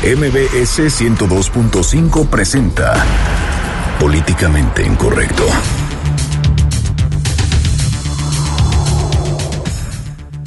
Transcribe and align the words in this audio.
MBS 0.00 0.78
102.5 0.78 2.30
presenta 2.30 3.04
Políticamente 3.98 4.86
Incorrecto. 4.86 5.44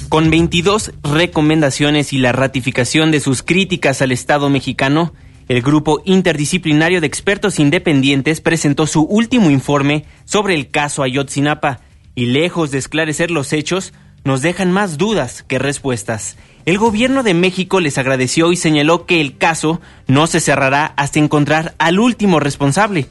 Con 0.08 0.30
22 0.32 0.94
recomendaciones 1.04 2.14
y 2.14 2.20
la 2.20 2.32
ratificación 2.32 3.12
de 3.12 3.20
sus 3.20 3.44
críticas 3.44 4.02
al 4.02 4.14
Estado 4.14 4.50
mexicano, 4.50 5.14
el 5.50 5.62
grupo 5.62 6.02
interdisciplinario 6.06 7.02
de 7.02 7.08
expertos 7.08 7.60
independientes 7.60 8.40
presentó 8.40 8.88
su 8.88 9.02
último 9.02 9.52
informe 9.52 10.06
sobre 10.24 10.56
el 10.56 10.70
caso 10.70 11.04
Ayotzinapa 11.04 11.82
y 12.16 12.28
lejos 12.28 12.72
de 12.72 12.78
esclarecer 12.78 13.32
los 13.32 13.52
hechos, 13.52 13.94
nos 14.24 14.42
dejan 14.42 14.72
más 14.72 14.98
dudas 14.98 15.44
que 15.44 15.60
respuestas. 15.60 16.38
El 16.66 16.78
gobierno 16.78 17.24
de 17.24 17.34
México 17.34 17.80
les 17.80 17.98
agradeció 17.98 18.52
y 18.52 18.56
señaló 18.56 19.06
que 19.06 19.20
el 19.20 19.38
caso 19.38 19.82
no 20.08 20.28
se 20.28 20.40
cerrará 20.40 20.94
hasta 20.96 21.20
encontrar 21.20 21.74
al 21.80 22.00
último 22.00 22.40
responsable. 22.40 23.08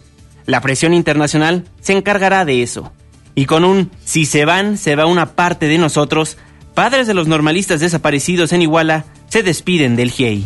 La 0.47 0.61
presión 0.61 0.95
internacional 0.95 1.65
se 1.81 1.93
encargará 1.93 2.45
de 2.45 2.63
eso. 2.63 2.93
Y 3.35 3.47
con 3.47 3.65
un 3.65 3.91
si 4.05 4.25
se 4.25 4.45
van, 4.45 4.79
se 4.79 4.95
va 4.95 5.07
una 5.07 5.35
parte 5.35 5.67
de 5.67 5.79
nosotros, 5.79 6.37
padres 6.75 7.09
de 7.09 7.15
los 7.15 7.27
normalistas 7.27 7.81
desaparecidos 7.81 8.53
en 8.53 8.63
Iguala 8.63 9.05
se 9.29 9.43
despiden 9.43 9.97
del 9.97 10.11
GIEI. 10.11 10.45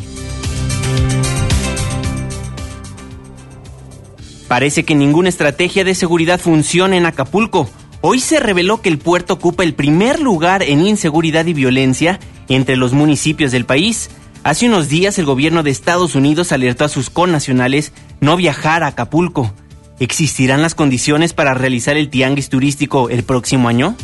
Parece 4.49 4.85
que 4.85 4.95
ninguna 4.95 5.29
estrategia 5.29 5.85
de 5.85 5.95
seguridad 5.95 6.41
funciona 6.41 6.97
en 6.97 7.07
Acapulco. 7.07 7.69
Hoy 8.07 8.21
se 8.21 8.39
reveló 8.39 8.83
que 8.83 8.91
el 8.91 8.99
puerto 8.99 9.33
ocupa 9.33 9.65
el 9.65 9.73
primer 9.73 10.21
lugar 10.21 10.63
en 10.63 10.87
inseguridad 10.87 11.47
y 11.47 11.55
violencia 11.55 12.21
entre 12.51 12.77
los 12.77 12.93
municipios 12.93 13.51
del 13.51 13.65
país. 13.65 14.11
Hace 14.43 14.69
unos 14.69 14.91
días 14.91 15.19
el 15.19 15.25
gobierno 15.25 15.63
de 15.63 15.71
Estados 15.71 16.15
Unidos 16.15 16.53
alertó 16.53 16.85
a 16.85 16.91
sus 16.91 17.09
connacionales 17.09 17.95
no 18.21 18.37
viajar 18.37 18.83
a 18.83 18.89
Acapulco. 18.89 19.55
¿Existirán 20.01 20.61
las 20.61 20.75
condiciones 20.75 21.33
para 21.33 21.55
realizar 21.55 21.97
el 21.97 22.11
tianguis 22.11 22.51
turístico 22.51 23.09
el 23.09 23.23
próximo 23.23 23.71
año? 23.71 23.97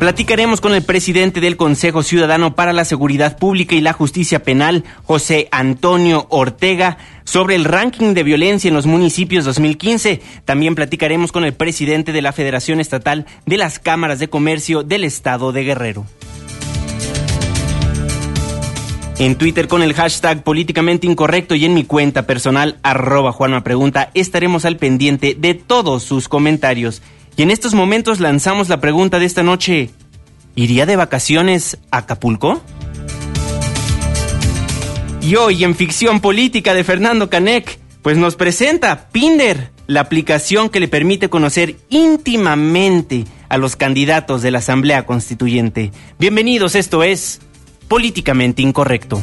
Platicaremos 0.00 0.62
con 0.62 0.72
el 0.72 0.82
presidente 0.82 1.42
del 1.42 1.58
Consejo 1.58 2.02
Ciudadano 2.02 2.54
para 2.54 2.72
la 2.72 2.86
Seguridad 2.86 3.36
Pública 3.36 3.74
y 3.74 3.82
la 3.82 3.92
Justicia 3.92 4.42
Penal, 4.42 4.82
José 5.04 5.48
Antonio 5.52 6.26
Ortega, 6.30 6.96
sobre 7.24 7.54
el 7.54 7.66
ranking 7.66 8.14
de 8.14 8.22
violencia 8.22 8.68
en 8.68 8.74
los 8.74 8.86
municipios 8.86 9.44
2015. 9.44 10.22
También 10.46 10.74
platicaremos 10.74 11.32
con 11.32 11.44
el 11.44 11.52
presidente 11.52 12.12
de 12.12 12.22
la 12.22 12.32
Federación 12.32 12.80
Estatal 12.80 13.26
de 13.44 13.58
las 13.58 13.78
Cámaras 13.78 14.18
de 14.18 14.28
Comercio 14.28 14.82
del 14.82 15.04
Estado 15.04 15.52
de 15.52 15.64
Guerrero. 15.64 16.06
En 19.18 19.36
Twitter 19.36 19.68
con 19.68 19.82
el 19.82 19.92
hashtag 19.92 20.42
políticamente 20.42 21.06
incorrecto 21.06 21.54
y 21.54 21.66
en 21.66 21.74
mi 21.74 21.84
cuenta 21.84 22.26
personal 22.26 22.78
arroba 22.82 23.32
Juanma 23.32 23.62
Pregunta 23.62 24.10
estaremos 24.14 24.64
al 24.64 24.78
pendiente 24.78 25.36
de 25.38 25.52
todos 25.52 26.04
sus 26.04 26.26
comentarios. 26.26 27.02
Y 27.36 27.42
en 27.42 27.50
estos 27.50 27.74
momentos 27.74 28.20
lanzamos 28.20 28.68
la 28.68 28.80
pregunta 28.80 29.18
de 29.18 29.26
esta 29.26 29.42
noche. 29.42 29.90
¿Iría 30.54 30.86
de 30.86 30.96
vacaciones 30.96 31.78
a 31.90 31.98
Acapulco? 31.98 32.60
Y 35.22 35.36
hoy 35.36 35.64
en 35.64 35.74
Ficción 35.74 36.20
Política 36.20 36.74
de 36.74 36.84
Fernando 36.84 37.30
Canek, 37.30 37.78
pues 38.02 38.16
nos 38.16 38.36
presenta 38.36 39.08
Pinder, 39.08 39.70
la 39.86 40.00
aplicación 40.00 40.70
que 40.70 40.80
le 40.80 40.88
permite 40.88 41.28
conocer 41.28 41.76
íntimamente 41.88 43.24
a 43.48 43.58
los 43.58 43.76
candidatos 43.76 44.40
de 44.40 44.50
la 44.50 44.58
Asamblea 44.58 45.04
Constituyente. 45.04 45.90
Bienvenidos, 46.18 46.74
esto 46.74 47.02
es 47.02 47.40
Políticamente 47.88 48.62
Incorrecto. 48.62 49.22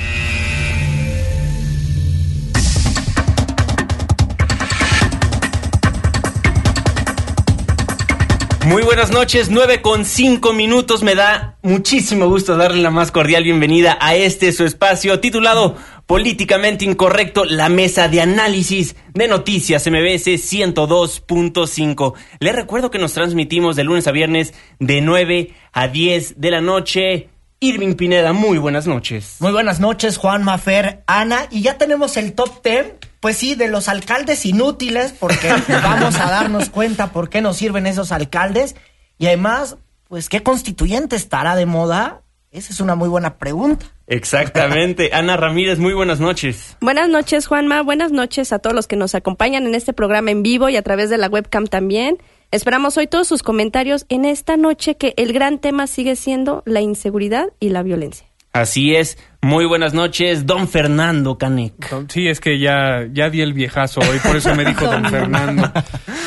Muy 8.65 8.83
buenas 8.83 9.11
noches, 9.11 9.49
9 9.49 9.81
con 9.81 10.05
5 10.05 10.53
minutos. 10.53 11.01
Me 11.01 11.15
da 11.15 11.57
muchísimo 11.63 12.27
gusto 12.29 12.55
darle 12.55 12.81
la 12.83 12.91
más 12.91 13.11
cordial 13.11 13.43
bienvenida 13.43 13.97
a 13.99 14.15
este 14.15 14.51
su 14.51 14.65
espacio 14.65 15.19
titulado 15.19 15.75
Políticamente 16.05 16.85
Incorrecto, 16.85 17.43
la 17.43 17.69
mesa 17.69 18.07
de 18.07 18.21
análisis 18.21 18.95
de 19.15 19.27
noticias 19.27 19.87
MBS 19.87 20.27
102.5. 20.27 22.13
Les 22.39 22.55
recuerdo 22.55 22.91
que 22.91 22.99
nos 22.99 23.13
transmitimos 23.13 23.75
de 23.75 23.83
lunes 23.83 24.07
a 24.07 24.11
viernes 24.11 24.53
de 24.79 25.01
9 25.01 25.53
a 25.73 25.87
10 25.87 26.39
de 26.39 26.51
la 26.51 26.61
noche. 26.61 27.29
Irving 27.59 27.95
Pineda, 27.95 28.31
muy 28.31 28.59
buenas 28.59 28.85
noches. 28.85 29.37
Muy 29.39 29.51
buenas 29.51 29.79
noches, 29.79 30.17
Juan 30.17 30.43
Mafer, 30.43 31.03
Ana, 31.07 31.47
y 31.49 31.63
ya 31.63 31.79
tenemos 31.79 32.15
el 32.15 32.33
top 32.33 32.63
10 32.63 33.10
pues 33.21 33.37
sí, 33.37 33.55
de 33.55 33.69
los 33.69 33.87
alcaldes 33.87 34.45
inútiles, 34.45 35.13
porque 35.17 35.53
vamos 35.69 36.19
a 36.19 36.29
darnos 36.29 36.69
cuenta 36.69 37.13
por 37.13 37.29
qué 37.29 37.41
nos 37.41 37.55
sirven 37.55 37.87
esos 37.87 38.11
alcaldes. 38.11 38.75
Y 39.17 39.27
además, 39.27 39.77
pues, 40.09 40.27
¿qué 40.27 40.43
constituyente 40.43 41.15
estará 41.15 41.55
de 41.55 41.67
moda? 41.67 42.23
Esa 42.51 42.73
es 42.73 42.81
una 42.81 42.95
muy 42.95 43.07
buena 43.07 43.37
pregunta. 43.37 43.85
Exactamente. 44.07 45.11
Ana 45.13 45.37
Ramírez, 45.37 45.79
muy 45.79 45.93
buenas 45.93 46.19
noches. 46.19 46.75
Buenas 46.81 47.07
noches, 47.07 47.45
Juanma. 47.45 47.83
Buenas 47.83 48.11
noches 48.11 48.51
a 48.51 48.59
todos 48.59 48.75
los 48.75 48.87
que 48.87 48.97
nos 48.97 49.15
acompañan 49.15 49.67
en 49.67 49.75
este 49.75 49.93
programa 49.93 50.31
en 50.31 50.43
vivo 50.43 50.67
y 50.67 50.75
a 50.75 50.81
través 50.81 51.09
de 51.09 51.17
la 51.17 51.27
webcam 51.27 51.67
también. 51.67 52.17
Esperamos 52.49 52.97
hoy 52.97 53.05
todos 53.05 53.27
sus 53.27 53.43
comentarios 53.43 54.05
en 54.09 54.25
esta 54.25 54.57
noche 54.57 54.97
que 54.97 55.13
el 55.15 55.31
gran 55.31 55.59
tema 55.59 55.87
sigue 55.87 56.15
siendo 56.15 56.63
la 56.65 56.81
inseguridad 56.81 57.53
y 57.59 57.69
la 57.69 57.83
violencia. 57.83 58.27
Así 58.51 58.95
es. 58.95 59.17
Muy 59.43 59.65
buenas 59.65 59.95
noches, 59.95 60.45
don 60.45 60.67
Fernando 60.67 61.39
Canek. 61.39 61.73
Sí, 62.09 62.27
es 62.27 62.39
que 62.39 62.59
ya, 62.59 63.07
ya 63.11 63.31
di 63.31 63.41
el 63.41 63.53
viejazo 63.53 63.99
hoy, 63.99 64.19
por 64.19 64.35
eso 64.35 64.55
me 64.55 64.63
dijo 64.63 64.85
don 64.91 65.03
Fernando. 65.09 65.71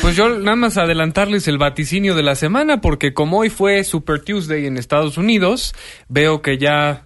Pues 0.01 0.17
yo 0.17 0.37
nada 0.37 0.57
más 0.57 0.77
adelantarles 0.77 1.47
el 1.47 1.57
vaticinio 1.57 2.13
de 2.13 2.23
la 2.23 2.35
semana, 2.35 2.81
porque 2.81 3.13
como 3.13 3.39
hoy 3.39 3.49
fue 3.49 3.85
Super 3.85 4.21
Tuesday 4.21 4.65
en 4.65 4.77
Estados 4.77 5.17
Unidos, 5.17 5.73
veo 6.09 6.41
que 6.41 6.57
ya 6.57 7.04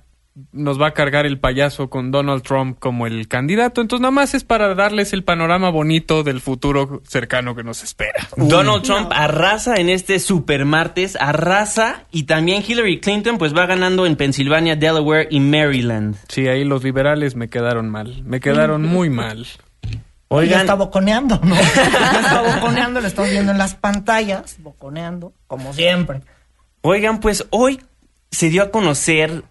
nos 0.51 0.81
va 0.81 0.87
a 0.87 0.93
cargar 0.93 1.25
el 1.25 1.39
payaso 1.39 1.89
con 1.89 2.11
Donald 2.11 2.43
Trump 2.43 2.77
como 2.79 3.07
el 3.07 3.27
candidato. 3.27 3.81
Entonces, 3.81 4.01
nada 4.01 4.11
más 4.11 4.33
es 4.33 4.43
para 4.43 4.73
darles 4.75 5.13
el 5.13 5.23
panorama 5.23 5.69
bonito 5.69 6.23
del 6.23 6.41
futuro 6.41 7.01
cercano 7.07 7.55
que 7.55 7.63
nos 7.63 7.83
espera. 7.83 8.27
Donald 8.37 8.83
Trump 8.83 9.11
arrasa 9.13 9.75
en 9.75 9.89
este 9.89 10.19
super 10.19 10.65
martes, 10.65 11.17
arrasa 11.19 12.05
y 12.11 12.23
también 12.23 12.63
Hillary 12.67 12.99
Clinton 12.99 13.37
pues 13.37 13.55
va 13.55 13.65
ganando 13.65 14.05
en 14.05 14.15
Pensilvania, 14.15 14.75
Delaware 14.75 15.27
y 15.29 15.39
Maryland. 15.39 16.15
Sí, 16.27 16.47
ahí 16.47 16.63
los 16.63 16.83
liberales 16.83 17.35
me 17.35 17.49
quedaron 17.49 17.89
mal, 17.89 18.23
me 18.23 18.39
quedaron 18.39 18.81
muy 18.85 19.09
mal. 19.09 19.47
Oigan, 20.31 20.49
ya 20.51 20.61
está 20.61 20.75
boconeando, 20.75 21.39
¿no? 21.43 21.55
ya 21.75 22.19
está 22.19 22.41
boconeando, 22.55 23.01
lo 23.01 23.07
estamos 23.07 23.31
viendo 23.31 23.51
en 23.51 23.57
las 23.57 23.73
pantallas, 23.73 24.57
boconeando, 24.59 25.33
como 25.47 25.73
siempre. 25.73 26.21
Oigan, 26.81 27.19
pues 27.19 27.47
hoy 27.49 27.81
se 28.31 28.49
dio 28.49 28.63
a 28.63 28.71
conocer 28.71 29.43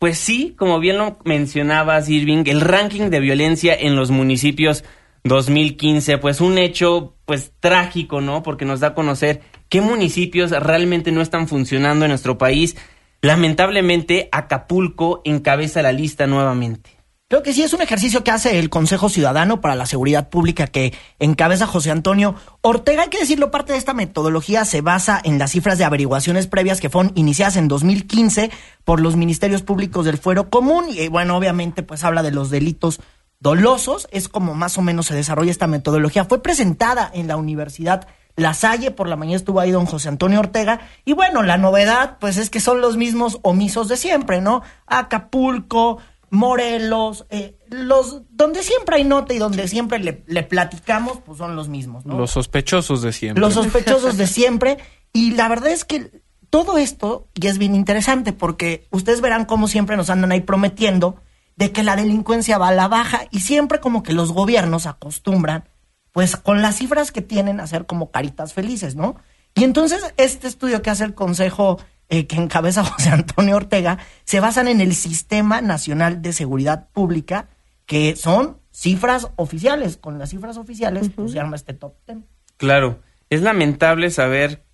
pues 0.00 0.16
sí, 0.16 0.54
como 0.56 0.80
bien 0.80 0.96
lo 0.96 1.18
mencionabas, 1.26 2.08
Irving, 2.08 2.44
el 2.46 2.62
ranking 2.62 3.10
de 3.10 3.20
violencia 3.20 3.74
en 3.78 3.96
los 3.96 4.10
municipios 4.10 4.82
2015, 5.24 6.16
pues 6.16 6.40
un 6.40 6.56
hecho 6.56 7.16
pues 7.26 7.52
trágico, 7.60 8.22
¿no? 8.22 8.42
Porque 8.42 8.64
nos 8.64 8.80
da 8.80 8.88
a 8.88 8.94
conocer 8.94 9.42
qué 9.68 9.82
municipios 9.82 10.52
realmente 10.52 11.12
no 11.12 11.20
están 11.20 11.48
funcionando 11.48 12.06
en 12.06 12.12
nuestro 12.12 12.38
país. 12.38 12.78
Lamentablemente, 13.20 14.30
Acapulco 14.32 15.20
encabeza 15.26 15.82
la 15.82 15.92
lista 15.92 16.26
nuevamente. 16.26 16.99
Creo 17.30 17.44
que 17.44 17.52
sí 17.52 17.62
es 17.62 17.72
un 17.72 17.80
ejercicio 17.80 18.24
que 18.24 18.32
hace 18.32 18.58
el 18.58 18.70
Consejo 18.70 19.08
Ciudadano 19.08 19.60
para 19.60 19.76
la 19.76 19.86
Seguridad 19.86 20.30
Pública 20.30 20.66
que 20.66 20.92
encabeza 21.20 21.64
José 21.64 21.92
Antonio 21.92 22.34
Ortega. 22.60 23.04
Hay 23.04 23.08
que 23.08 23.20
decirlo, 23.20 23.52
parte 23.52 23.72
de 23.72 23.78
esta 23.78 23.94
metodología 23.94 24.64
se 24.64 24.80
basa 24.80 25.20
en 25.22 25.38
las 25.38 25.52
cifras 25.52 25.78
de 25.78 25.84
averiguaciones 25.84 26.48
previas 26.48 26.80
que 26.80 26.90
fueron 26.90 27.12
iniciadas 27.14 27.54
en 27.54 27.68
2015 27.68 28.50
por 28.84 28.98
los 28.98 29.14
ministerios 29.14 29.62
públicos 29.62 30.06
del 30.06 30.18
Fuero 30.18 30.50
Común. 30.50 30.86
Y 30.88 31.06
bueno, 31.06 31.36
obviamente, 31.36 31.84
pues 31.84 32.02
habla 32.02 32.24
de 32.24 32.32
los 32.32 32.50
delitos 32.50 32.98
dolosos. 33.38 34.08
Es 34.10 34.28
como 34.28 34.54
más 34.54 34.76
o 34.76 34.82
menos 34.82 35.06
se 35.06 35.14
desarrolla 35.14 35.52
esta 35.52 35.68
metodología. 35.68 36.24
Fue 36.24 36.42
presentada 36.42 37.08
en 37.14 37.28
la 37.28 37.36
Universidad 37.36 38.08
La 38.34 38.54
Salle. 38.54 38.90
Por 38.90 39.08
la 39.08 39.14
mañana 39.14 39.36
estuvo 39.36 39.60
ahí 39.60 39.70
don 39.70 39.86
José 39.86 40.08
Antonio 40.08 40.40
Ortega. 40.40 40.80
Y 41.04 41.12
bueno, 41.12 41.44
la 41.44 41.58
novedad, 41.58 42.16
pues 42.18 42.38
es 42.38 42.50
que 42.50 42.58
son 42.58 42.80
los 42.80 42.96
mismos 42.96 43.38
omisos 43.42 43.86
de 43.86 43.96
siempre, 43.96 44.40
¿no? 44.40 44.62
Acapulco 44.88 45.98
Morelos, 46.30 47.26
eh, 47.30 47.58
los 47.68 48.22
donde 48.30 48.62
siempre 48.62 48.96
hay 48.96 49.04
nota 49.04 49.34
y 49.34 49.38
donde 49.38 49.66
siempre 49.68 49.98
le, 49.98 50.22
le 50.26 50.42
platicamos, 50.44 51.18
pues 51.24 51.38
son 51.38 51.56
los 51.56 51.68
mismos, 51.68 52.06
¿no? 52.06 52.16
Los 52.16 52.30
sospechosos 52.30 53.02
de 53.02 53.12
siempre. 53.12 53.40
Los 53.40 53.54
sospechosos 53.54 54.16
de 54.16 54.26
siempre. 54.28 54.78
Y 55.12 55.32
la 55.32 55.48
verdad 55.48 55.72
es 55.72 55.84
que 55.84 56.22
todo 56.50 56.78
esto, 56.78 57.28
y 57.34 57.48
es 57.48 57.58
bien 57.58 57.74
interesante, 57.74 58.32
porque 58.32 58.86
ustedes 58.90 59.20
verán 59.20 59.44
cómo 59.44 59.68
siempre 59.68 59.96
nos 59.96 60.10
andan 60.10 60.32
ahí 60.32 60.40
prometiendo 60.40 61.16
de 61.56 61.72
que 61.72 61.82
la 61.82 61.96
delincuencia 61.96 62.58
va 62.58 62.68
a 62.68 62.74
la 62.74 62.88
baja 62.88 63.22
y 63.30 63.40
siempre 63.40 63.80
como 63.80 64.02
que 64.02 64.12
los 64.12 64.32
gobiernos 64.32 64.86
acostumbran, 64.86 65.68
pues 66.12 66.36
con 66.36 66.62
las 66.62 66.76
cifras 66.76 67.12
que 67.12 67.22
tienen, 67.22 67.60
a 67.60 67.64
hacer 67.64 67.86
como 67.86 68.10
caritas 68.10 68.52
felices, 68.52 68.96
¿no? 68.96 69.16
Y 69.54 69.64
entonces 69.64 70.02
este 70.16 70.46
estudio 70.48 70.80
que 70.82 70.90
hace 70.90 71.04
el 71.04 71.14
Consejo 71.14 71.78
eh, 72.10 72.26
que 72.26 72.36
encabeza 72.36 72.84
José 72.84 73.08
Antonio 73.08 73.56
Ortega 73.56 73.98
se 74.24 74.40
basan 74.40 74.68
en 74.68 74.80
el 74.80 74.94
Sistema 74.94 75.62
Nacional 75.62 76.20
de 76.20 76.32
Seguridad 76.32 76.88
Pública, 76.92 77.48
que 77.86 78.16
son 78.16 78.58
cifras 78.70 79.28
oficiales. 79.36 79.96
Con 79.96 80.18
las 80.18 80.30
cifras 80.30 80.56
oficiales, 80.58 81.10
pues 81.14 81.32
se 81.32 81.40
arma 81.40 81.56
este 81.56 81.72
top 81.72 81.94
ten. 82.04 82.26
Claro, 82.56 83.00
es 83.30 83.42
lamentable 83.42 84.10
saber 84.10 84.64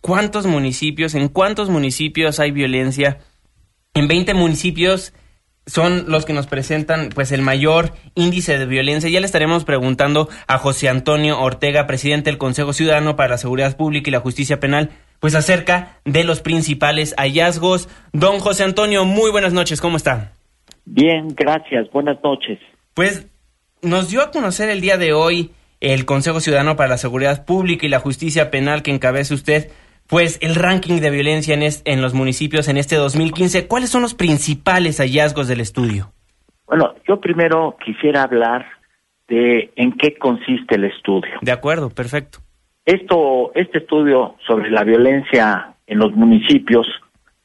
cuántos 0.00 0.46
municipios, 0.46 1.14
en 1.14 1.28
cuántos 1.28 1.68
municipios 1.68 2.40
hay 2.40 2.50
violencia. 2.50 3.18
En 3.92 4.08
20 4.08 4.34
municipios 4.34 5.12
son 5.66 6.04
los 6.08 6.24
que 6.24 6.32
nos 6.32 6.46
presentan 6.46 7.10
pues 7.14 7.32
el 7.32 7.42
mayor 7.42 7.92
índice 8.14 8.58
de 8.58 8.66
violencia. 8.66 9.08
Ya 9.08 9.20
le 9.20 9.26
estaremos 9.26 9.64
preguntando 9.64 10.28
a 10.46 10.58
José 10.58 10.88
Antonio 10.88 11.40
Ortega, 11.40 11.86
presidente 11.86 12.30
del 12.30 12.38
Consejo 12.38 12.72
Ciudadano 12.72 13.16
para 13.16 13.30
la 13.30 13.38
Seguridad 13.38 13.76
Pública 13.76 14.10
y 14.10 14.12
la 14.12 14.20
Justicia 14.20 14.60
Penal, 14.60 14.90
pues 15.24 15.34
acerca 15.34 16.00
de 16.04 16.22
los 16.22 16.42
principales 16.42 17.14
hallazgos. 17.16 17.88
Don 18.12 18.40
José 18.40 18.62
Antonio, 18.62 19.06
muy 19.06 19.30
buenas 19.30 19.54
noches, 19.54 19.80
¿cómo 19.80 19.96
está? 19.96 20.32
Bien, 20.84 21.28
gracias, 21.34 21.90
buenas 21.92 22.22
noches. 22.22 22.58
Pues 22.92 23.26
nos 23.80 24.10
dio 24.10 24.20
a 24.20 24.30
conocer 24.30 24.68
el 24.68 24.82
día 24.82 24.98
de 24.98 25.14
hoy 25.14 25.52
el 25.80 26.04
Consejo 26.04 26.40
Ciudadano 26.40 26.76
para 26.76 26.90
la 26.90 26.98
Seguridad 26.98 27.46
Pública 27.46 27.86
y 27.86 27.88
la 27.88 28.00
Justicia 28.00 28.50
Penal 28.50 28.82
que 28.82 28.90
encabeza 28.90 29.32
usted 29.32 29.70
pues 30.08 30.38
el 30.42 30.56
ranking 30.56 31.00
de 31.00 31.08
violencia 31.08 31.54
en, 31.54 31.62
en 31.62 32.02
los 32.02 32.12
municipios 32.12 32.68
en 32.68 32.76
este 32.76 32.96
2015. 32.96 33.66
¿Cuáles 33.66 33.88
son 33.88 34.02
los 34.02 34.12
principales 34.12 34.98
hallazgos 34.98 35.48
del 35.48 35.62
estudio? 35.62 36.12
Bueno, 36.66 36.96
yo 37.08 37.18
primero 37.18 37.78
quisiera 37.82 38.24
hablar 38.24 38.66
de 39.28 39.72
en 39.76 39.92
qué 39.92 40.18
consiste 40.18 40.74
el 40.74 40.84
estudio. 40.84 41.32
De 41.40 41.52
acuerdo, 41.52 41.88
perfecto. 41.88 42.40
Esto, 42.84 43.52
este 43.54 43.78
estudio 43.78 44.36
sobre 44.46 44.70
la 44.70 44.84
violencia 44.84 45.74
en 45.86 45.98
los 45.98 46.12
municipios 46.12 46.86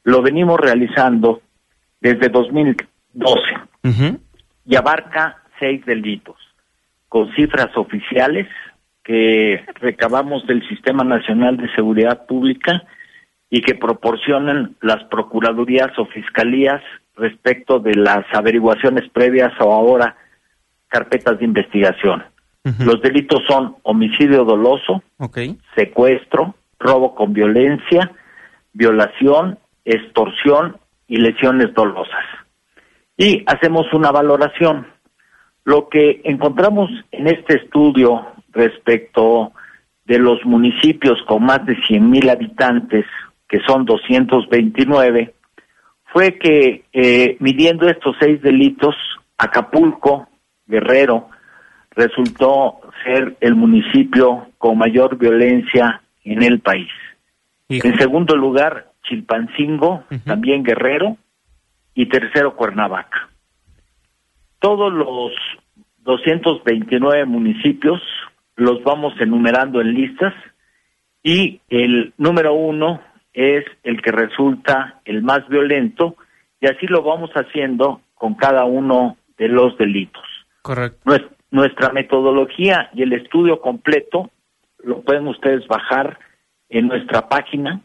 lo 0.04 0.22
venimos 0.22 0.58
realizando 0.58 1.42
desde 2.00 2.28
2012 2.28 3.40
y 4.66 4.76
abarca 4.76 5.42
seis 5.58 5.84
delitos 5.84 6.36
con 7.08 7.32
cifras 7.34 7.76
oficiales 7.76 8.46
que 9.02 9.64
recabamos 9.80 10.46
del 10.46 10.66
Sistema 10.68 11.04
Nacional 11.04 11.56
de 11.56 11.72
Seguridad 11.74 12.26
Pública 12.26 12.84
y 13.50 13.62
que 13.62 13.74
proporcionan 13.74 14.76
las 14.80 15.02
procuradurías 15.04 15.98
o 15.98 16.06
fiscalías 16.06 16.82
respecto 17.16 17.80
de 17.80 17.94
las 17.94 18.24
averiguaciones 18.32 19.08
previas 19.10 19.52
o 19.60 19.72
ahora 19.72 20.16
carpetas 20.88 21.38
de 21.38 21.44
investigación. 21.44 22.24
Los 22.62 23.00
delitos 23.00 23.40
son 23.48 23.76
homicidio 23.84 24.44
doloso, 24.44 25.02
secuestro, 25.74 26.54
robo 26.78 27.14
con 27.14 27.32
violencia, 27.32 28.12
violación, 28.74 29.58
extorsión 29.84 30.76
y 31.08 31.16
lesiones 31.16 31.72
dolosas. 31.74 32.24
Y 33.16 33.42
hacemos 33.46 33.86
una 33.92 34.10
valoración. 34.10 34.86
Lo 35.64 35.88
que 35.88 36.20
encontramos 36.24 36.90
en 37.12 37.28
este 37.28 37.56
estudio 37.56 38.26
respecto 38.52 39.52
de 40.04 40.18
los 40.18 40.44
municipios 40.44 41.18
con 41.26 41.44
más 41.44 41.64
de 41.64 41.76
100 41.86 42.10
mil 42.10 42.28
habitantes, 42.28 43.06
que 43.48 43.60
son 43.66 43.84
229, 43.84 45.34
fue 46.12 46.38
que 46.38 46.84
eh, 46.92 47.36
midiendo 47.40 47.88
estos 47.88 48.16
seis 48.20 48.42
delitos, 48.42 48.94
Acapulco, 49.38 50.28
Guerrero, 50.66 51.28
resultó 52.00 52.80
ser 53.04 53.36
el 53.40 53.54
municipio 53.54 54.48
con 54.58 54.78
mayor 54.78 55.18
violencia 55.18 56.02
en 56.24 56.42
el 56.42 56.60
país. 56.60 56.90
En 57.68 57.96
segundo 57.98 58.36
lugar, 58.36 58.90
Chilpancingo, 59.04 60.04
también 60.24 60.64
Guerrero, 60.64 61.16
y 61.94 62.06
tercero, 62.06 62.56
Cuernavaca. 62.56 63.28
Todos 64.58 64.92
los 64.92 65.32
229 65.98 67.24
municipios 67.26 68.00
los 68.56 68.82
vamos 68.82 69.14
enumerando 69.20 69.80
en 69.80 69.94
listas 69.94 70.34
y 71.22 71.60
el 71.68 72.12
número 72.18 72.54
uno 72.54 73.00
es 73.32 73.64
el 73.82 74.02
que 74.02 74.12
resulta 74.12 75.00
el 75.04 75.22
más 75.22 75.46
violento 75.48 76.16
y 76.60 76.66
así 76.66 76.86
lo 76.86 77.02
vamos 77.02 77.30
haciendo 77.34 78.00
con 78.14 78.34
cada 78.34 78.64
uno 78.64 79.16
de 79.38 79.48
los 79.48 79.76
delitos. 79.78 80.24
Correcto. 80.62 81.00
Nuestra 81.50 81.90
metodología 81.90 82.88
y 82.94 83.02
el 83.02 83.12
estudio 83.12 83.60
completo 83.60 84.30
lo 84.82 85.02
pueden 85.02 85.28
ustedes 85.28 85.66
bajar 85.66 86.18
en 86.68 86.86
nuestra 86.88 87.28
página 87.28 87.82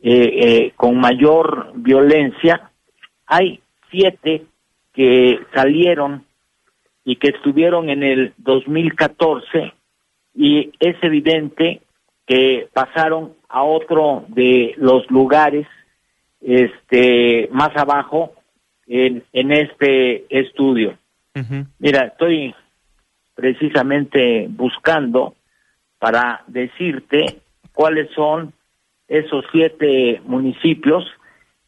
eh, 0.00 0.12
eh, 0.12 0.72
con 0.76 0.98
mayor 0.98 1.72
violencia 1.74 2.70
hay 3.26 3.60
siete 3.90 4.44
que 4.92 5.40
salieron 5.54 6.24
y 7.04 7.16
que 7.16 7.28
estuvieron 7.28 7.88
en 7.88 8.02
el 8.02 8.34
2014 8.38 9.72
y 10.34 10.72
es 10.80 10.96
evidente 11.02 11.80
que 12.26 12.68
pasaron 12.72 13.34
a 13.48 13.62
otro 13.62 14.24
de 14.28 14.74
los 14.76 15.08
lugares 15.10 15.66
este 16.40 17.48
más 17.52 17.70
abajo 17.76 18.34
en, 18.86 19.24
en 19.32 19.52
este 19.52 20.26
estudio. 20.28 20.98
Mira, 21.78 22.06
estoy 22.06 22.54
precisamente 23.36 24.48
buscando 24.48 25.34
para 25.98 26.42
decirte 26.48 27.42
cuáles 27.72 28.10
son 28.14 28.52
esos 29.06 29.44
siete 29.52 30.20
municipios 30.24 31.04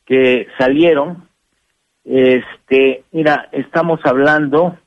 que 0.05 0.49
salieron. 0.59 1.29
Este, 2.05 3.05
mira, 3.13 3.49
estamos 3.53 4.01
hablando 4.05 4.79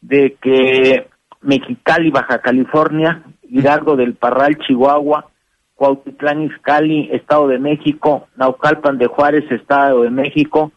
de 0.00 0.36
que 0.42 1.06
Mexicali, 1.40 2.10
Baja 2.10 2.40
California, 2.40 3.22
Hidalgo 3.48 3.96
del 3.96 4.14
Parral, 4.14 4.58
Chihuahua, 4.58 5.30
Cuautitlán 5.76 6.42
Izcalli, 6.42 7.08
Estado 7.12 7.46
de 7.46 7.60
México, 7.60 8.26
Naucalpan 8.36 8.98
de 8.98 9.06
Juárez, 9.06 9.50
Estado 9.52 10.02
de 10.02 10.10
México, 10.10 10.72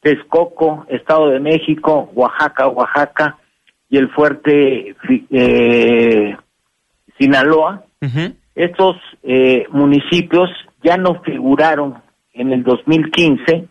Texcoco, 0.00 0.84
Estado 0.88 1.28
de 1.28 1.38
México, 1.38 2.10
Oaxaca, 2.14 2.66
Oaxaca 2.66 3.38
y 3.90 3.98
el 3.98 4.08
fuerte 4.10 4.96
eh, 5.30 6.36
Sinaloa. 7.18 7.84
Estos 8.54 8.96
eh, 9.22 9.66
municipios 9.70 10.48
ya 10.82 10.96
no 10.96 11.20
figuraron 11.22 12.00
en 12.32 12.52
el 12.52 12.62
2015 12.62 13.68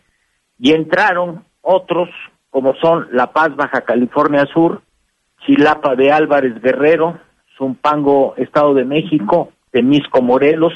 y 0.58 0.72
entraron 0.72 1.44
otros 1.62 2.08
como 2.50 2.74
son 2.74 3.08
La 3.12 3.32
Paz, 3.32 3.56
Baja 3.56 3.80
California 3.80 4.46
Sur, 4.52 4.82
Chilapa 5.46 5.94
de 5.96 6.12
Álvarez 6.12 6.60
Guerrero, 6.60 7.18
Zumpango, 7.56 8.34
Estado 8.36 8.74
de 8.74 8.84
México, 8.84 9.52
Temisco, 9.70 10.20
Morelos, 10.20 10.72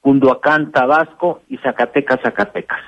Cunduacán, 0.00 0.72
Tabasco 0.72 1.42
y 1.48 1.58
Zacatecas, 1.58 2.20
Zacatecas. 2.22 2.80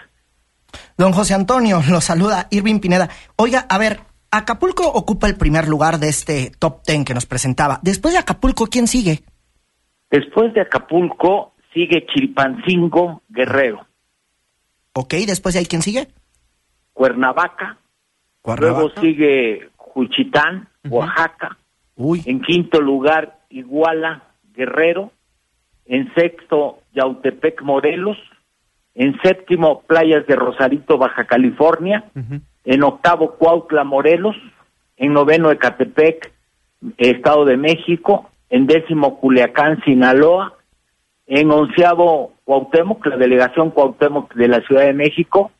Don 0.97 1.13
José 1.13 1.35
Antonio, 1.35 1.81
lo 1.91 2.01
saluda 2.01 2.47
Irving 2.51 2.81
Pineda. 2.81 3.09
Oiga, 3.37 3.67
a 3.69 3.79
ver, 3.79 4.01
Acapulco 4.35 4.89
ocupa 4.89 5.29
el 5.29 5.37
primer 5.37 5.69
lugar 5.69 5.99
de 5.99 6.09
este 6.09 6.51
top 6.59 6.83
ten 6.83 7.05
que 7.05 7.13
nos 7.13 7.27
presentaba. 7.27 7.81
Después 7.83 8.15
de 8.15 8.21
Acapulco, 8.21 8.67
¿quién 8.67 8.87
sigue? 8.87 9.21
Después 10.11 10.55
de 10.55 10.63
Acapulco 10.63 11.53
sigue 11.75 12.07
Chilpancingo, 12.07 13.23
Guerrero. 13.29 13.87
Ok, 14.95 15.15
después 15.27 15.53
de 15.55 15.61
ahí, 15.61 15.67
¿quién 15.67 15.83
sigue? 15.83 16.09
Cuernavaca. 16.95 17.77
Luego 18.59 18.91
sigue 19.01 19.71
Juchitán, 19.77 20.69
Oaxaca. 20.89 21.59
Uy. 21.97 22.23
En 22.25 22.41
quinto 22.41 22.81
lugar, 22.81 23.41
Iguala, 23.51 24.23
Guerrero. 24.55 25.13
En 25.85 26.13
sexto, 26.15 26.79
Yautepec, 26.95 27.61
Morelos. 27.63 28.17
En 28.95 29.19
séptimo, 29.23 29.83
Playas 29.83 30.27
de 30.27 30.37
Rosarito, 30.37 30.97
Baja 30.97 31.27
California. 31.27 32.11
En 32.65 32.83
octavo, 32.83 33.37
Cuautla, 33.37 33.85
Morelos. 33.85 34.37
En 34.97 35.13
noveno, 35.13 35.51
Ecatepec, 35.51 36.33
Estado 36.97 37.45
de 37.45 37.57
México. 37.57 38.31
En 38.51 38.67
décimo, 38.67 39.19
Culiacán, 39.19 39.83
Sinaloa. 39.85 40.55
En 41.27 41.51
onceavo, 41.51 42.35
Cuauhtémoc, 42.45 43.07
la 43.07 43.17
delegación 43.17 43.71
Cuauhtémoc 43.71 44.35
de 44.35 44.49
la 44.49 44.61
Ciudad 44.61 44.85
de 44.85 44.93
México. 44.93 45.51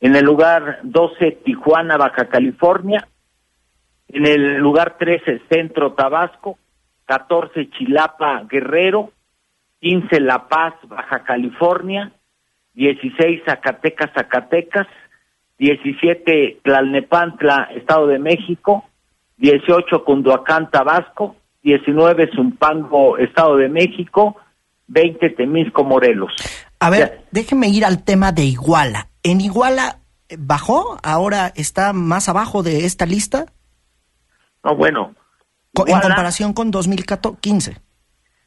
En 0.00 0.16
el 0.16 0.24
lugar 0.24 0.80
12, 0.82 1.38
Tijuana, 1.44 1.96
Baja 1.96 2.26
California. 2.26 3.06
En 4.08 4.26
el 4.26 4.56
lugar 4.56 4.96
13, 4.98 5.42
Centro 5.48 5.92
Tabasco. 5.92 6.58
14, 7.06 7.70
Chilapa, 7.70 8.44
Guerrero. 8.50 9.12
15, 9.80 10.20
La 10.20 10.48
Paz, 10.48 10.74
Baja 10.88 11.24
California. 11.24 12.12
16, 12.74 13.42
Zacatecas, 13.46 14.10
Zacatecas. 14.14 14.86
17, 15.58 16.60
Tlalnepantla, 16.62 17.68
Estado 17.76 18.06
de 18.08 18.18
México. 18.18 18.84
18, 19.36 20.04
Cunduacán, 20.04 20.70
Tabasco. 20.70 21.36
19, 21.62 22.30
Zumpango, 22.34 23.18
Estado 23.18 23.56
de 23.56 23.68
México. 23.68 24.36
20, 24.86 25.30
Temisco, 25.30 25.82
Morelos. 25.84 26.32
A 26.78 26.90
ver, 26.90 27.00
Ya. 27.18 27.24
déjeme 27.30 27.68
ir 27.68 27.84
al 27.84 28.04
tema 28.04 28.32
de 28.32 28.44
Iguala. 28.44 29.08
¿En 29.22 29.40
Iguala 29.40 29.98
eh, 30.28 30.36
bajó? 30.38 30.98
¿Ahora 31.02 31.52
está 31.56 31.92
más 31.94 32.28
abajo 32.28 32.62
de 32.62 32.84
esta 32.84 33.06
lista? 33.06 33.46
No, 34.62 34.76
bueno. 34.76 35.14
Co- 35.72 35.84
en 35.86 35.88
Iguala- 35.94 36.02
comparación 36.08 36.52
con 36.52 36.70
2015. 36.70 37.78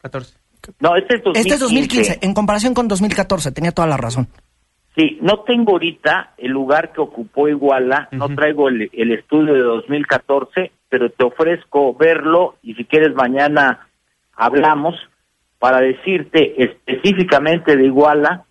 14. 0.02 0.38
No, 0.80 0.96
este 0.96 1.16
es 1.16 1.24
2015. 1.24 1.40
Este 1.42 1.54
es 1.56 1.60
2015, 1.60 2.20
en 2.22 2.34
comparación 2.34 2.74
con 2.74 2.88
2014, 2.88 3.52
tenía 3.52 3.72
toda 3.72 3.88
la 3.88 3.98
razón. 3.98 4.28
Sí, 4.98 5.20
no 5.22 5.42
tengo 5.42 5.74
ahorita 5.74 6.34
el 6.40 6.52
lugar 6.52 6.92
que 6.92 7.02
ocupó 7.02 7.48
Iguala, 7.48 8.10
no 8.12 8.30
traigo 8.36 8.68
el, 8.68 8.90
el 8.94 9.12
estudio 9.12 9.54
de 9.54 9.60
2014, 9.62 10.72
pero 10.90 11.12
te 11.12 11.24
ofrezco 11.24 11.94
verlo 11.94 12.56
y 12.64 12.74
si 12.74 12.84
quieres 12.84 13.14
mañana 13.14 13.88
hablamos 14.36 14.96
para 15.60 15.82
decirte 15.82 16.56
específicamente 16.64 17.78
de 17.78 17.86
Iguala 17.86 18.46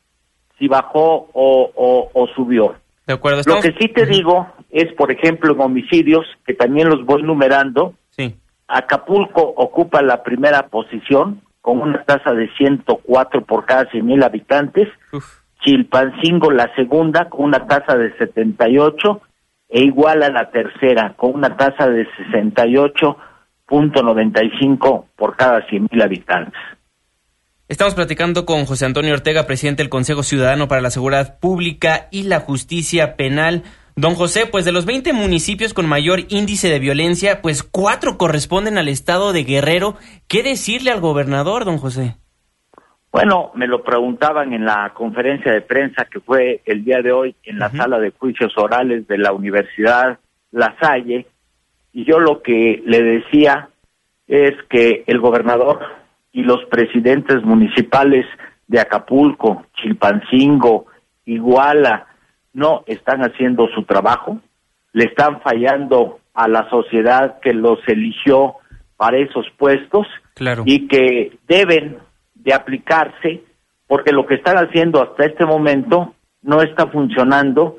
si 0.59 0.69
bajó 0.69 1.29
o, 1.33 1.71
o- 1.75 2.11
o 2.15 2.27
subió. 2.29 2.77
De 3.07 3.15
acuerdo. 3.15 3.43
Lo 3.47 3.61
que 3.61 3.73
sí 3.79 3.89
te 3.89 4.07
digo 4.07 4.49
es, 4.71 4.93
por 4.95 5.11
ejemplo, 5.13 5.53
en 5.53 5.61
homicidios, 5.61 6.27
que 6.47 6.55
también 6.55 6.89
los 6.89 7.05
voy 7.05 7.23
numerando, 7.23 7.95
Sí. 8.11 8.35
Acapulco 8.69 9.43
ocupa 9.43 10.01
la 10.03 10.23
primera 10.23 10.69
posición 10.69 11.43
con 11.61 11.81
una 11.81 12.03
tasa 12.05 12.33
de 12.33 12.49
104 12.57 13.45
por 13.45 13.65
cada 13.67 13.91
100 13.91 14.05
mil 14.07 14.23
habitantes. 14.23 14.89
Uf. 15.13 15.25
Chilpancingo 15.65 16.51
la 16.51 16.75
segunda 16.75 17.29
con 17.29 17.45
una 17.47 17.67
tasa 17.67 17.97
de 17.97 18.17
78 18.17 19.21
e 19.69 19.83
Iguala 19.83 20.29
la 20.29 20.51
tercera 20.51 21.15
con 21.17 21.35
una 21.35 21.57
tasa 21.57 21.89
de 21.89 22.07
68.95 22.33 25.05
por 25.17 25.37
cada 25.37 25.67
100 25.67 25.89
mil 25.91 26.03
habitantes. 26.03 26.61
Estamos 27.69 27.95
platicando 27.95 28.47
con 28.47 28.65
José 28.65 28.87
Antonio 28.87 29.13
Ortega, 29.13 29.47
presidente 29.47 29.83
del 29.83 29.91
Consejo 29.91 30.23
Ciudadano 30.23 30.69
para 30.69 30.81
la 30.81 30.91
Seguridad 30.91 31.41
Pública 31.41 32.07
y 32.13 32.23
la 32.23 32.39
Justicia 32.39 33.17
Penal. 33.17 33.65
Don 33.97 34.15
José, 34.15 34.47
pues 34.47 34.65
de 34.65 34.71
los 34.71 34.87
20 34.87 35.13
municipios 35.13 35.75
con 35.75 35.89
mayor 35.89 36.21
índice 36.29 36.69
de 36.69 36.79
violencia, 36.79 37.43
pues 37.43 37.65
cuatro 37.65 38.19
corresponden 38.19 38.79
al 38.79 38.87
estado 38.87 39.33
de 39.33 39.43
Guerrero. 39.43 39.97
¿Qué 40.29 40.45
decirle 40.45 40.93
al 40.93 41.01
gobernador, 41.01 41.65
don 41.65 41.79
José? 41.79 42.15
Bueno, 43.17 43.51
me 43.55 43.67
lo 43.67 43.83
preguntaban 43.83 44.53
en 44.53 44.67
la 44.67 44.93
conferencia 44.93 45.51
de 45.51 45.63
prensa 45.63 46.05
que 46.05 46.21
fue 46.21 46.61
el 46.67 46.85
día 46.85 47.01
de 47.01 47.13
hoy 47.13 47.35
en 47.45 47.59
la 47.59 47.71
sala 47.71 47.99
de 47.99 48.11
juicios 48.11 48.53
orales 48.59 49.09
de 49.09 49.17
la 49.17 49.33
Universidad 49.33 50.19
La 50.53 50.77
Salle, 50.79 51.27
y 51.95 52.05
yo 52.05 52.21
lo 52.21 52.43
que 52.43 52.83
le 52.85 53.03
decía 53.03 53.71
es 54.29 54.53
que 54.69 55.03
el 55.07 55.19
gobernador 55.19 55.81
y 56.31 56.43
los 56.43 56.63
presidentes 56.67 57.43
municipales 57.43 58.27
de 58.67 58.81
Acapulco, 58.81 59.65
Chilpancingo, 59.81 60.85
Iguala, 61.25 62.09
no 62.53 62.85
están 62.87 63.23
haciendo 63.23 63.67
su 63.69 63.85
trabajo, 63.85 64.41
le 64.93 65.05
están 65.05 65.41
fallando 65.41 66.21
a 66.35 66.49
la 66.49 66.69
sociedad 66.69 67.41
que 67.41 67.55
los 67.55 67.79
eligió 67.87 68.57
para 68.99 69.17
esos 69.17 69.47
puestos 69.57 70.07
Claro. 70.35 70.65
y 70.67 70.87
que 70.87 71.39
deben 71.49 71.97
de 72.47 72.55
aplicarse 72.55 73.43
porque 73.89 74.13
lo 74.13 74.25
que 74.25 74.37
están 74.37 74.57
haciendo 74.57 75.03
hasta 75.03 75.27
este 75.27 75.45
momento 75.45 76.15
no 76.43 76.63
está 76.63 76.87
funcionando 76.87 77.79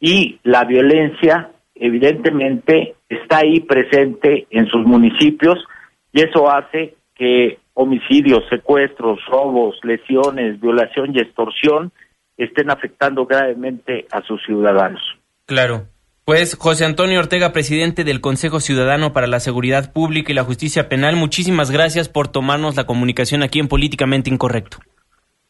y 0.00 0.40
la 0.42 0.64
violencia 0.64 1.52
evidentemente 1.74 2.96
está 3.08 3.38
ahí 3.38 3.60
presente 3.60 4.48
en 4.50 4.66
sus 4.66 4.84
municipios 4.84 5.64
y 6.12 6.22
eso 6.22 6.50
hace 6.50 6.96
que 7.14 7.58
homicidios, 7.74 8.42
secuestros, 8.50 9.20
robos, 9.26 9.78
lesiones, 9.84 10.60
violación 10.60 11.14
y 11.14 11.20
extorsión 11.20 11.92
estén 12.36 12.70
afectando 12.70 13.24
gravemente 13.24 14.06
a 14.10 14.20
sus 14.22 14.42
ciudadanos. 14.44 15.00
Claro. 15.46 15.86
Pues 16.28 16.60
José 16.60 16.84
Antonio 16.84 17.20
Ortega, 17.20 17.54
presidente 17.54 18.04
del 18.04 18.20
Consejo 18.20 18.60
Ciudadano 18.60 19.14
para 19.14 19.26
la 19.26 19.40
Seguridad 19.40 19.94
Pública 19.94 20.30
y 20.30 20.34
la 20.34 20.44
Justicia 20.44 20.86
Penal, 20.86 21.16
muchísimas 21.16 21.70
gracias 21.70 22.10
por 22.10 22.28
tomarnos 22.28 22.76
la 22.76 22.84
comunicación 22.84 23.42
aquí 23.42 23.60
en 23.60 23.66
Políticamente 23.66 24.28
Incorrecto. 24.28 24.76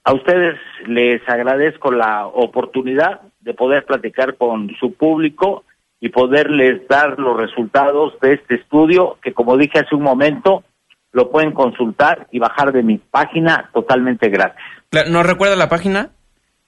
A 0.04 0.14
ustedes 0.14 0.54
les 0.86 1.20
agradezco 1.28 1.90
la 1.90 2.28
oportunidad 2.28 3.22
de 3.40 3.54
poder 3.54 3.86
platicar 3.86 4.36
con 4.36 4.70
su 4.78 4.94
público 4.94 5.64
y 5.98 6.10
poderles 6.10 6.86
dar 6.86 7.18
los 7.18 7.36
resultados 7.36 8.14
de 8.22 8.34
este 8.34 8.54
estudio 8.54 9.18
que, 9.20 9.34
como 9.34 9.56
dije 9.56 9.80
hace 9.80 9.96
un 9.96 10.02
momento, 10.02 10.62
lo 11.10 11.32
pueden 11.32 11.50
consultar 11.50 12.28
y 12.30 12.38
bajar 12.38 12.70
de 12.70 12.84
mi 12.84 12.98
página 12.98 13.68
totalmente 13.74 14.28
gratis. 14.28 14.62
¿Nos 15.10 15.26
recuerda 15.26 15.56
la 15.56 15.68
página? 15.68 16.10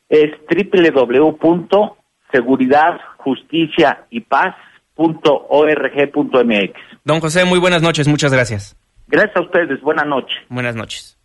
Es 0.09 0.33
www.seguridad, 0.50 2.99
Don 7.04 7.20
José, 7.20 7.44
muy 7.44 7.58
buenas 7.58 7.82
noches, 7.82 8.06
muchas 8.08 8.32
gracias. 8.32 8.76
Gracias 9.08 9.36
a 9.36 9.40
ustedes, 9.42 9.80
buenas 9.80 10.06
noches. 10.06 10.36
Buenas 10.48 10.74
noches. 10.76 11.16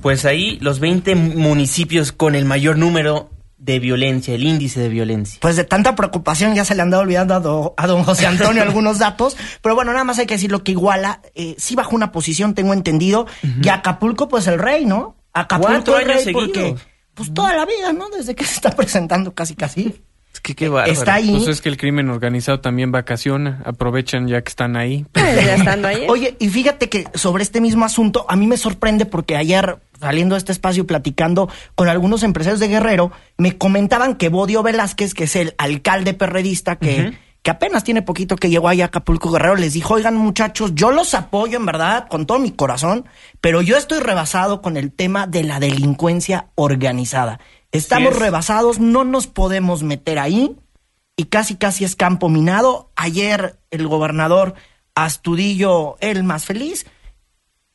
Pues 0.00 0.24
ahí 0.24 0.58
los 0.60 0.80
20 0.80 1.14
municipios 1.14 2.10
con 2.10 2.34
el 2.34 2.44
mayor 2.44 2.76
número 2.76 3.30
de 3.58 3.78
violencia, 3.78 4.34
el 4.34 4.42
índice 4.42 4.80
de 4.80 4.88
violencia. 4.88 5.38
Pues 5.40 5.54
de 5.54 5.62
tanta 5.62 5.94
preocupación 5.94 6.56
ya 6.56 6.64
se 6.64 6.74
le 6.74 6.82
han 6.82 6.90
dado 6.90 7.04
olvidando 7.04 7.34
a, 7.34 7.40
do- 7.40 7.74
a 7.76 7.86
don 7.86 8.02
José 8.02 8.26
Antonio 8.26 8.62
algunos 8.64 8.98
datos, 8.98 9.36
pero 9.62 9.76
bueno, 9.76 9.92
nada 9.92 10.02
más 10.02 10.18
hay 10.18 10.26
que 10.26 10.34
decirlo 10.34 10.64
que 10.64 10.72
Iguala 10.72 11.20
eh, 11.36 11.54
sí 11.58 11.76
bajó 11.76 11.94
una 11.94 12.10
posición, 12.10 12.54
tengo 12.54 12.72
entendido, 12.72 13.26
y 13.62 13.68
Acapulco 13.68 14.26
pues 14.28 14.48
el 14.48 14.58
rey, 14.58 14.84
¿no? 14.84 15.14
Acapulco 15.32 15.72
Cuatro 15.72 15.98
el 16.00 16.06
rey 16.06 16.14
años 16.18 16.28
porque 16.32 16.52
seguidos. 16.60 16.86
Pues 17.14 17.32
toda 17.34 17.54
la 17.54 17.66
vida, 17.66 17.92
¿no? 17.92 18.08
Desde 18.08 18.34
que 18.34 18.44
se 18.44 18.54
está 18.54 18.70
presentando 18.70 19.34
casi 19.34 19.54
casi. 19.54 19.94
Es 20.32 20.40
que 20.40 20.54
qué 20.54 20.68
bárbaro. 20.68 20.92
Está 20.92 21.14
ahí. 21.14 21.30
Pues 21.30 21.48
es 21.48 21.60
que 21.60 21.68
el 21.68 21.76
crimen 21.76 22.08
organizado 22.08 22.60
también 22.60 22.90
vacaciona, 22.90 23.62
aprovechan 23.66 24.28
ya 24.28 24.40
que 24.40 24.48
están 24.48 24.76
ahí. 24.76 25.04
Eh, 25.14 25.42
ya 25.44 25.56
estando 25.56 25.88
ahí. 25.88 26.06
Oye, 26.08 26.36
y 26.38 26.48
fíjate 26.48 26.88
que 26.88 27.06
sobre 27.14 27.42
este 27.42 27.60
mismo 27.60 27.84
asunto, 27.84 28.24
a 28.28 28.36
mí 28.36 28.46
me 28.46 28.56
sorprende 28.56 29.04
porque 29.04 29.36
ayer, 29.36 29.78
saliendo 30.00 30.34
de 30.34 30.38
este 30.38 30.52
espacio 30.52 30.84
y 30.84 30.86
platicando 30.86 31.50
con 31.74 31.88
algunos 31.88 32.22
empresarios 32.22 32.60
de 32.60 32.68
Guerrero, 32.68 33.12
me 33.36 33.58
comentaban 33.58 34.16
que 34.16 34.30
Bodio 34.30 34.62
Velázquez, 34.62 35.12
que 35.12 35.24
es 35.24 35.36
el 35.36 35.54
alcalde 35.58 36.14
perredista, 36.14 36.76
que, 36.76 37.12
que 37.42 37.50
apenas 37.50 37.82
tiene 37.84 38.02
poquito 38.02 38.36
que 38.36 38.50
llegó 38.50 38.68
allá 38.68 38.84
a 38.84 38.86
Acapulco 38.88 39.30
Guerrero, 39.30 39.56
les 39.56 39.72
dijo, 39.72 39.94
oigan 39.94 40.16
muchachos, 40.16 40.72
yo 40.74 40.92
los 40.92 41.12
apoyo 41.14 41.58
en 41.58 41.66
verdad, 41.66 42.06
con 42.08 42.24
todo 42.26 42.38
mi 42.38 42.52
corazón, 42.52 43.06
pero 43.40 43.62
yo 43.62 43.76
estoy 43.76 43.98
rebasado 44.00 44.62
con 44.62 44.76
el 44.76 44.92
tema 44.92 45.26
de 45.26 45.42
la 45.42 45.58
delincuencia 45.58 46.48
organizada. 46.54 47.40
Estamos 47.72 48.12
es. 48.12 48.18
rebasados, 48.20 48.78
no 48.78 49.02
nos 49.04 49.26
podemos 49.26 49.82
meter 49.82 50.18
ahí 50.18 50.56
y 51.16 51.24
casi 51.24 51.56
casi 51.56 51.84
es 51.84 51.96
campo 51.96 52.28
minado. 52.28 52.90
Ayer 52.96 53.58
el 53.70 53.88
gobernador 53.88 54.54
Astudillo, 54.94 55.96
el 56.00 56.22
más 56.22 56.44
feliz, 56.44 56.86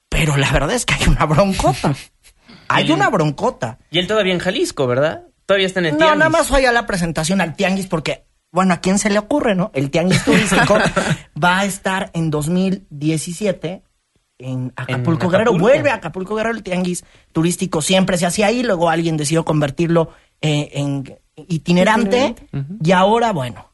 pero 0.07 0.37
la 0.37 0.51
verdad 0.51 0.75
es 0.75 0.85
que 0.85 0.93
hay 0.93 1.07
una 1.07 1.25
broncota. 1.25 1.93
hay 2.69 2.91
una 2.91 3.09
broncota. 3.09 3.79
Y 3.91 3.99
él 3.99 4.07
todavía 4.07 4.33
en 4.33 4.39
Jalisco, 4.39 4.87
¿verdad? 4.87 5.23
Todavía 5.45 5.67
está 5.67 5.79
en 5.79 5.87
el 5.87 5.91
No, 5.93 5.97
tianguis. 5.99 6.17
nada 6.19 6.29
más 6.29 6.47
fue 6.47 6.65
a 6.67 6.71
la 6.71 6.85
presentación 6.85 7.41
al 7.41 7.55
Tianguis 7.55 7.87
porque, 7.87 8.25
bueno, 8.51 8.73
¿a 8.73 8.77
quién 8.77 8.99
se 8.99 9.09
le 9.09 9.19
ocurre, 9.19 9.55
no? 9.55 9.71
El 9.73 9.91
Tianguis 9.91 10.23
turístico 10.23 10.77
va 11.43 11.59
a 11.59 11.65
estar 11.65 12.11
en 12.13 12.29
2017 12.29 13.83
en 14.39 14.73
Acapulco 14.75 15.25
En 15.25 15.31
Guerrero. 15.31 15.51
Acapulco. 15.51 15.59
Vuelve 15.59 15.89
a 15.89 15.95
Acapulco 15.95 16.35
Guerrero, 16.35 16.55
el 16.55 16.63
Tianguis 16.63 17.03
turístico 17.31 17.81
siempre 17.81 18.17
se 18.17 18.25
hacía 18.25 18.47
ahí, 18.47 18.63
luego 18.63 18.89
alguien 18.89 19.17
decidió 19.17 19.43
convertirlo 19.45 20.11
eh, 20.41 20.69
en 20.73 21.03
itinerante 21.47 22.35
Itinerante. 22.35 22.47
y 22.83 22.91
ahora, 22.91 23.31
bueno, 23.31 23.67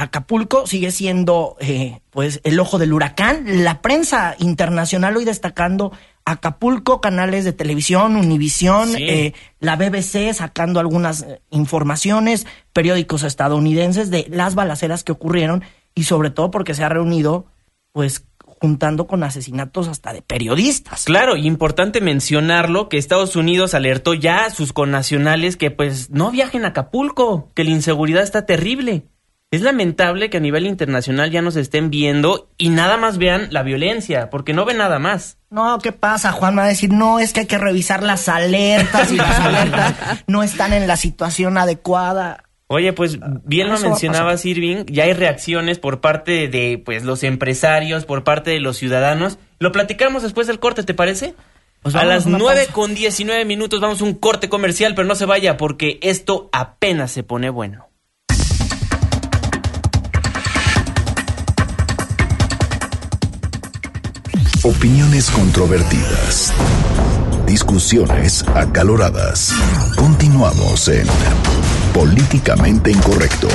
Acapulco 0.00 0.66
sigue 0.66 0.92
siendo 0.92 1.56
eh, 1.60 2.00
pues 2.10 2.40
el 2.44 2.58
ojo 2.58 2.78
del 2.78 2.92
huracán. 2.92 3.64
La 3.64 3.82
prensa 3.82 4.34
internacional 4.38 5.16
hoy 5.16 5.26
destacando 5.26 5.92
Acapulco, 6.32 7.00
canales 7.00 7.44
de 7.44 7.52
televisión, 7.52 8.16
Univisión, 8.16 8.90
eh, 8.96 9.34
la 9.58 9.76
BBC 9.76 10.32
sacando 10.32 10.80
algunas 10.80 11.22
eh, 11.22 11.40
informaciones, 11.50 12.46
periódicos 12.72 13.22
estadounidenses 13.22 14.10
de 14.10 14.26
las 14.30 14.54
balaceras 14.54 15.04
que 15.04 15.12
ocurrieron 15.12 15.64
y 15.94 16.04
sobre 16.04 16.30
todo 16.30 16.50
porque 16.50 16.74
se 16.74 16.84
ha 16.84 16.88
reunido 16.88 17.46
pues 17.92 18.24
juntando 18.60 19.06
con 19.06 19.22
asesinatos 19.22 19.88
hasta 19.88 20.12
de 20.12 20.22
periodistas. 20.22 21.04
Claro, 21.04 21.36
y 21.36 21.46
importante 21.46 22.00
mencionarlo 22.00 22.88
que 22.88 22.98
Estados 22.98 23.34
Unidos 23.34 23.72
alertó 23.74 24.12
ya 24.12 24.44
a 24.44 24.50
sus 24.50 24.72
connacionales 24.72 25.56
que 25.56 25.70
pues 25.70 26.10
no 26.10 26.30
viajen 26.30 26.64
a 26.64 26.68
Acapulco, 26.68 27.48
que 27.54 27.64
la 27.64 27.70
inseguridad 27.70 28.22
está 28.22 28.44
terrible. 28.44 29.04
Es 29.52 29.62
lamentable 29.62 30.30
que 30.30 30.36
a 30.36 30.40
nivel 30.40 30.64
internacional 30.64 31.32
ya 31.32 31.42
nos 31.42 31.56
estén 31.56 31.90
viendo 31.90 32.48
y 32.56 32.68
nada 32.68 32.96
más 32.96 33.18
vean 33.18 33.48
la 33.50 33.64
violencia, 33.64 34.30
porque 34.30 34.52
no 34.52 34.64
ven 34.64 34.76
nada 34.76 35.00
más. 35.00 35.38
No, 35.50 35.80
¿qué 35.80 35.90
pasa? 35.90 36.30
Juan 36.30 36.56
va 36.56 36.62
a 36.62 36.68
decir, 36.68 36.92
no, 36.92 37.18
es 37.18 37.32
que 37.32 37.40
hay 37.40 37.46
que 37.46 37.58
revisar 37.58 38.04
las 38.04 38.28
alertas 38.28 39.10
y 39.10 39.16
las 39.16 39.40
alertas 39.40 40.22
no 40.28 40.44
están 40.44 40.72
en 40.72 40.86
la 40.86 40.96
situación 40.96 41.58
adecuada. 41.58 42.44
Oye, 42.68 42.92
pues 42.92 43.18
bien 43.44 43.68
lo 43.70 43.80
mencionabas, 43.80 44.46
Irving, 44.46 44.84
ya 44.86 45.02
hay 45.02 45.14
reacciones 45.14 45.80
por 45.80 46.00
parte 46.00 46.46
de 46.46 46.80
pues 46.84 47.02
los 47.02 47.24
empresarios, 47.24 48.04
por 48.04 48.22
parte 48.22 48.52
de 48.52 48.60
los 48.60 48.76
ciudadanos. 48.76 49.40
Lo 49.58 49.72
platicamos 49.72 50.22
después 50.22 50.46
del 50.46 50.60
corte, 50.60 50.84
¿te 50.84 50.94
parece? 50.94 51.34
Pues 51.82 51.96
a 51.96 52.04
las 52.04 52.26
nueve 52.26 52.68
con 52.70 52.94
19 52.94 53.44
minutos 53.46 53.80
vamos 53.80 54.00
a 54.00 54.04
un 54.04 54.14
corte 54.14 54.48
comercial, 54.48 54.94
pero 54.94 55.08
no 55.08 55.16
se 55.16 55.24
vaya 55.24 55.56
porque 55.56 55.98
esto 56.02 56.48
apenas 56.52 57.10
se 57.10 57.24
pone 57.24 57.50
bueno. 57.50 57.89
Opiniones 64.62 65.30
controvertidas. 65.30 66.52
Discusiones 67.46 68.44
acaloradas. 68.54 69.54
Continuamos 69.96 70.86
en 70.88 71.06
Políticamente 71.94 72.90
Incorrecto. 72.90 73.48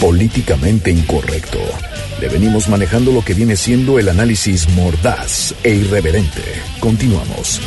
Políticamente 0.00 0.90
Incorrecto. 0.90 1.60
Le 2.20 2.28
venimos 2.28 2.68
manejando 2.68 3.12
lo 3.12 3.24
que 3.24 3.34
viene 3.34 3.54
siendo 3.54 4.00
el 4.00 4.08
análisis 4.08 4.68
mordaz 4.70 5.54
e 5.62 5.70
irreverente. 5.70 6.42
Continuamos. 6.80 7.60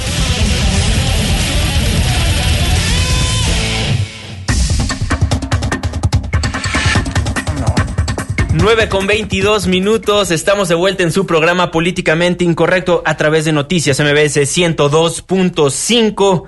9 8.56 8.88
con 8.88 9.06
22 9.06 9.68
minutos, 9.68 10.32
estamos 10.32 10.70
de 10.70 10.76
vuelta 10.76 11.04
en 11.04 11.12
su 11.12 11.26
programa 11.26 11.72
Políticamente 11.72 12.46
Incorrecto 12.46 13.04
a 13.06 13.18
través 13.18 13.44
de 13.44 13.52
Noticias 13.52 14.00
MBS 14.00 14.38
102.5. 14.38 16.44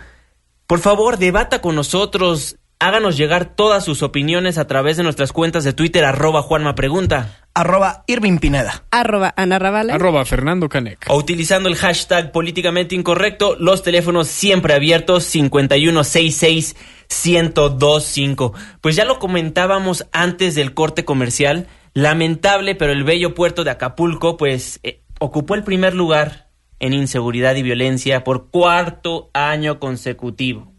Por 0.67 0.79
favor, 0.79 1.17
debata 1.17 1.59
con 1.59 1.75
nosotros, 1.75 2.59
háganos 2.79 3.17
llegar 3.17 3.55
todas 3.55 3.83
sus 3.83 4.03
opiniones 4.03 4.57
a 4.57 4.67
través 4.67 4.95
de 4.95 5.03
nuestras 5.03 5.33
cuentas 5.33 5.65
de 5.65 5.73
Twitter, 5.73 6.05
arroba 6.05 6.41
Juanma 6.41 6.75
Pregunta. 6.75 7.41
Arroba 7.53 8.05
Irving 8.07 8.37
Pineda. 8.37 8.85
Arroba 8.89 9.33
Ana 9.35 9.59
Ravale. 9.59 9.91
Arroba 9.91 10.23
Fernando 10.23 10.69
Canec. 10.69 11.07
O 11.09 11.17
utilizando 11.17 11.67
el 11.67 11.75
hashtag 11.75 12.31
Políticamente 12.31 12.95
Incorrecto, 12.95 13.57
los 13.59 13.83
teléfonos 13.83 14.29
siempre 14.29 14.75
abiertos 14.75 15.25
5166 15.25 16.77
1025. 17.25 18.53
Pues 18.79 18.95
ya 18.95 19.03
lo 19.03 19.19
comentábamos 19.19 20.07
antes 20.13 20.55
del 20.55 20.73
corte 20.73 21.03
comercial 21.03 21.67
Lamentable, 21.97 22.75
pero 22.75 22.91
el 22.91 23.03
bello 23.03 23.33
puerto 23.33 23.63
de 23.63 23.71
Acapulco, 23.71 24.37
pues, 24.37 24.79
eh, 24.83 25.01
ocupó 25.19 25.55
el 25.55 25.63
primer 25.63 25.95
lugar 25.95 26.51
en 26.79 26.93
inseguridad 26.93 27.55
y 27.55 27.63
violencia 27.63 28.23
por 28.23 28.51
cuarto 28.51 29.31
año 29.33 29.79
consecutivo. 29.79 30.71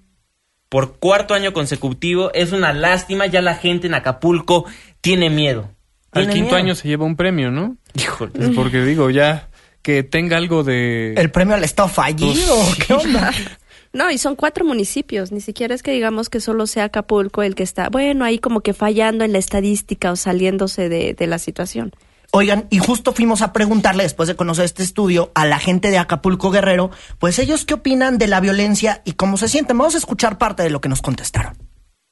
Por 0.68 0.98
cuarto 1.00 1.34
año 1.34 1.52
consecutivo 1.52 2.30
es 2.34 2.52
una 2.52 2.72
lástima, 2.72 3.26
ya 3.26 3.42
la 3.42 3.56
gente 3.56 3.88
en 3.88 3.94
Acapulco 3.94 4.66
tiene 5.00 5.28
miedo. 5.28 5.68
Al 6.12 6.30
quinto 6.30 6.54
año 6.54 6.76
se 6.76 6.86
lleva 6.86 7.04
un 7.04 7.16
premio, 7.16 7.50
¿no? 7.50 7.76
Híjole. 7.94 8.50
porque 8.54 8.84
digo, 8.84 9.10
ya 9.10 9.48
que 9.82 10.04
tenga 10.04 10.36
algo 10.36 10.62
de... 10.62 11.14
¿El 11.14 11.32
premio 11.32 11.56
al 11.56 11.64
Estado 11.64 11.88
fallido? 11.88 12.54
¿Qué 12.86 12.94
onda? 12.94 13.32
No, 13.92 14.10
y 14.10 14.18
son 14.18 14.36
cuatro 14.36 14.64
municipios, 14.64 15.32
ni 15.32 15.40
siquiera 15.40 15.74
es 15.74 15.82
que 15.82 15.92
digamos 15.92 16.28
que 16.28 16.40
solo 16.40 16.66
sea 16.66 16.84
Acapulco 16.84 17.42
el 17.42 17.54
que 17.54 17.62
está, 17.62 17.88
bueno, 17.88 18.24
ahí 18.24 18.38
como 18.38 18.60
que 18.60 18.74
fallando 18.74 19.24
en 19.24 19.32
la 19.32 19.38
estadística 19.38 20.12
o 20.12 20.16
saliéndose 20.16 20.88
de, 20.88 21.14
de 21.14 21.26
la 21.26 21.38
situación. 21.38 21.92
Oigan, 22.30 22.66
y 22.68 22.78
justo 22.78 23.14
fuimos 23.14 23.40
a 23.40 23.54
preguntarle, 23.54 24.02
después 24.02 24.28
de 24.28 24.36
conocer 24.36 24.66
este 24.66 24.82
estudio, 24.82 25.32
a 25.34 25.46
la 25.46 25.58
gente 25.58 25.90
de 25.90 25.96
Acapulco 25.96 26.50
Guerrero, 26.50 26.90
pues 27.18 27.38
ellos 27.38 27.64
qué 27.64 27.74
opinan 27.74 28.18
de 28.18 28.26
la 28.26 28.40
violencia 28.40 29.00
y 29.06 29.12
cómo 29.12 29.38
se 29.38 29.48
sienten. 29.48 29.78
Vamos 29.78 29.94
a 29.94 29.98
escuchar 29.98 30.36
parte 30.36 30.62
de 30.62 30.68
lo 30.68 30.82
que 30.82 30.90
nos 30.90 31.00
contestaron. 31.00 31.56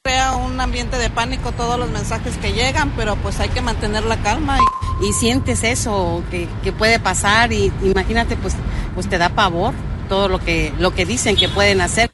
Crea 0.03 0.37
un 0.37 0.59
ambiente 0.59 0.97
de 0.97 1.11
pánico 1.11 1.53
todos 1.53 1.79
los 1.79 1.91
mensajes 1.91 2.39
que 2.39 2.55
llegan, 2.55 2.93
pero 2.97 3.17
pues 3.17 3.41
hay 3.41 3.51
que 3.51 3.61
mantener 3.61 4.05
la 4.05 4.17
calma. 4.23 4.59
Y, 5.03 5.09
y 5.09 5.13
sientes 5.13 5.63
eso 5.65 6.23
que, 6.31 6.49
que, 6.65 6.73
puede 6.73 6.99
pasar 6.99 7.53
y 7.53 7.71
imagínate, 7.83 8.37
pues, 8.37 8.55
pues 8.95 9.11
te 9.11 9.19
da 9.19 9.29
pavor 9.29 9.75
todo 10.07 10.29
lo 10.29 10.39
que, 10.39 10.73
lo 10.79 10.95
que 10.95 11.05
dicen 11.05 11.37
que 11.37 11.49
pueden 11.49 11.81
hacer. 11.81 12.11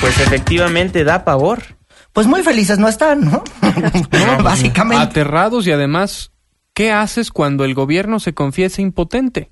Pues 0.00 0.18
efectivamente 0.20 1.04
da 1.04 1.24
pavor. 1.24 1.62
Pues 2.12 2.26
muy 2.26 2.42
felices 2.42 2.78
no 2.78 2.88
están, 2.88 3.24
¿no? 3.24 3.42
Básicamente. 4.42 5.02
Aterrados 5.02 5.66
y 5.66 5.72
además, 5.72 6.32
¿qué 6.74 6.92
haces 6.92 7.30
cuando 7.30 7.64
el 7.64 7.74
gobierno 7.74 8.20
se 8.20 8.34
confiesa 8.34 8.82
impotente? 8.82 9.50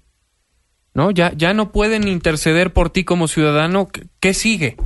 ¿No? 0.93 1.11
Ya, 1.13 1.33
ya 1.37 1.55
no 1.55 1.71
pueden 1.71 2.09
interceder 2.09 2.73
por 2.73 2.91
ti 2.91 3.05
como 3.05 3.29
ciudadano. 3.29 3.89
¿Qué 4.19 4.35
sigue? 4.35 4.77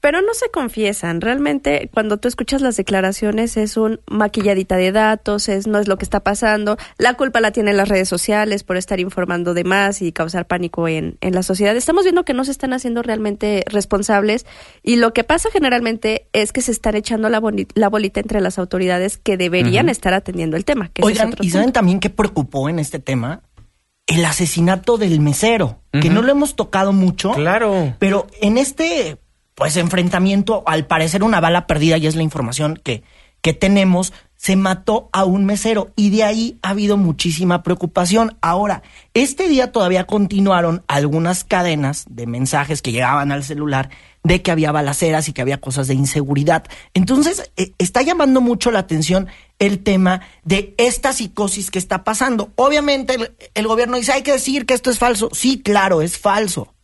Pero 0.00 0.22
no 0.22 0.34
se 0.34 0.50
confiesan. 0.50 1.20
Realmente, 1.20 1.90
cuando 1.92 2.18
tú 2.18 2.28
escuchas 2.28 2.62
las 2.62 2.76
declaraciones, 2.76 3.56
es 3.56 3.76
un 3.76 4.00
maquilladita 4.06 4.76
de 4.76 4.92
datos, 4.92 5.48
es 5.48 5.66
no 5.66 5.78
es 5.78 5.88
lo 5.88 5.98
que 5.98 6.04
está 6.04 6.20
pasando. 6.20 6.76
La 6.98 7.14
culpa 7.14 7.40
la 7.40 7.50
tienen 7.50 7.76
las 7.76 7.88
redes 7.88 8.08
sociales 8.08 8.62
por 8.62 8.76
estar 8.76 9.00
informando 9.00 9.54
de 9.54 9.64
más 9.64 10.02
y 10.02 10.12
causar 10.12 10.46
pánico 10.46 10.88
en, 10.88 11.16
en 11.20 11.34
la 11.34 11.42
sociedad. 11.42 11.76
Estamos 11.76 12.04
viendo 12.04 12.24
que 12.24 12.34
no 12.34 12.44
se 12.44 12.50
están 12.50 12.72
haciendo 12.72 13.02
realmente 13.02 13.64
responsables 13.66 14.46
y 14.82 14.96
lo 14.96 15.12
que 15.12 15.24
pasa 15.24 15.48
generalmente 15.50 16.28
es 16.32 16.52
que 16.52 16.62
se 16.62 16.72
están 16.72 16.94
echando 16.94 17.28
la, 17.28 17.42
la 17.74 17.88
bolita 17.88 18.20
entre 18.20 18.40
las 18.40 18.58
autoridades 18.58 19.18
que 19.18 19.36
deberían 19.36 19.88
estar 19.88 20.14
atendiendo 20.14 20.56
el 20.56 20.64
tema. 20.64 20.88
Que 20.88 21.02
Oigan, 21.04 21.34
¿y 21.40 21.50
saben 21.50 21.72
también 21.72 22.00
qué 22.00 22.10
preocupó 22.10 22.68
en 22.68 22.78
este 22.78 22.98
tema? 22.98 23.42
El 24.06 24.24
asesinato 24.24 24.98
del 24.98 25.20
mesero, 25.20 25.80
que 25.90 26.10
no 26.10 26.22
lo 26.22 26.30
hemos 26.30 26.54
tocado 26.54 26.92
mucho. 26.92 27.32
Claro. 27.32 27.96
Pero 27.98 28.28
en 28.40 28.56
este 28.56 29.18
pues 29.56 29.76
enfrentamiento, 29.78 30.62
al 30.66 30.86
parecer 30.86 31.24
una 31.24 31.40
bala 31.40 31.66
perdida, 31.66 31.96
y 31.96 32.06
es 32.06 32.14
la 32.14 32.22
información 32.22 32.78
que, 32.84 33.02
que 33.40 33.54
tenemos, 33.54 34.12
se 34.36 34.54
mató 34.54 35.08
a 35.12 35.24
un 35.24 35.46
mesero 35.46 35.92
y 35.96 36.10
de 36.10 36.24
ahí 36.24 36.58
ha 36.60 36.70
habido 36.70 36.98
muchísima 36.98 37.62
preocupación. 37.62 38.36
Ahora, 38.42 38.82
este 39.14 39.48
día 39.48 39.72
todavía 39.72 40.04
continuaron 40.04 40.84
algunas 40.88 41.42
cadenas 41.42 42.04
de 42.10 42.26
mensajes 42.26 42.82
que 42.82 42.92
llegaban 42.92 43.32
al 43.32 43.44
celular 43.44 43.88
de 44.22 44.42
que 44.42 44.50
había 44.50 44.72
balaceras 44.72 45.28
y 45.28 45.32
que 45.32 45.40
había 45.40 45.58
cosas 45.58 45.88
de 45.88 45.94
inseguridad. 45.94 46.64
Entonces, 46.92 47.50
eh, 47.56 47.72
está 47.78 48.02
llamando 48.02 48.42
mucho 48.42 48.70
la 48.70 48.80
atención 48.80 49.26
el 49.58 49.82
tema 49.82 50.20
de 50.44 50.74
esta 50.76 51.14
psicosis 51.14 51.70
que 51.70 51.78
está 51.78 52.04
pasando. 52.04 52.52
Obviamente, 52.56 53.14
el, 53.14 53.34
el 53.54 53.66
gobierno 53.66 53.96
dice, 53.96 54.12
hay 54.12 54.22
que 54.22 54.32
decir 54.32 54.66
que 54.66 54.74
esto 54.74 54.90
es 54.90 54.98
falso. 54.98 55.30
Sí, 55.32 55.62
claro, 55.62 56.02
es 56.02 56.18
falso 56.18 56.75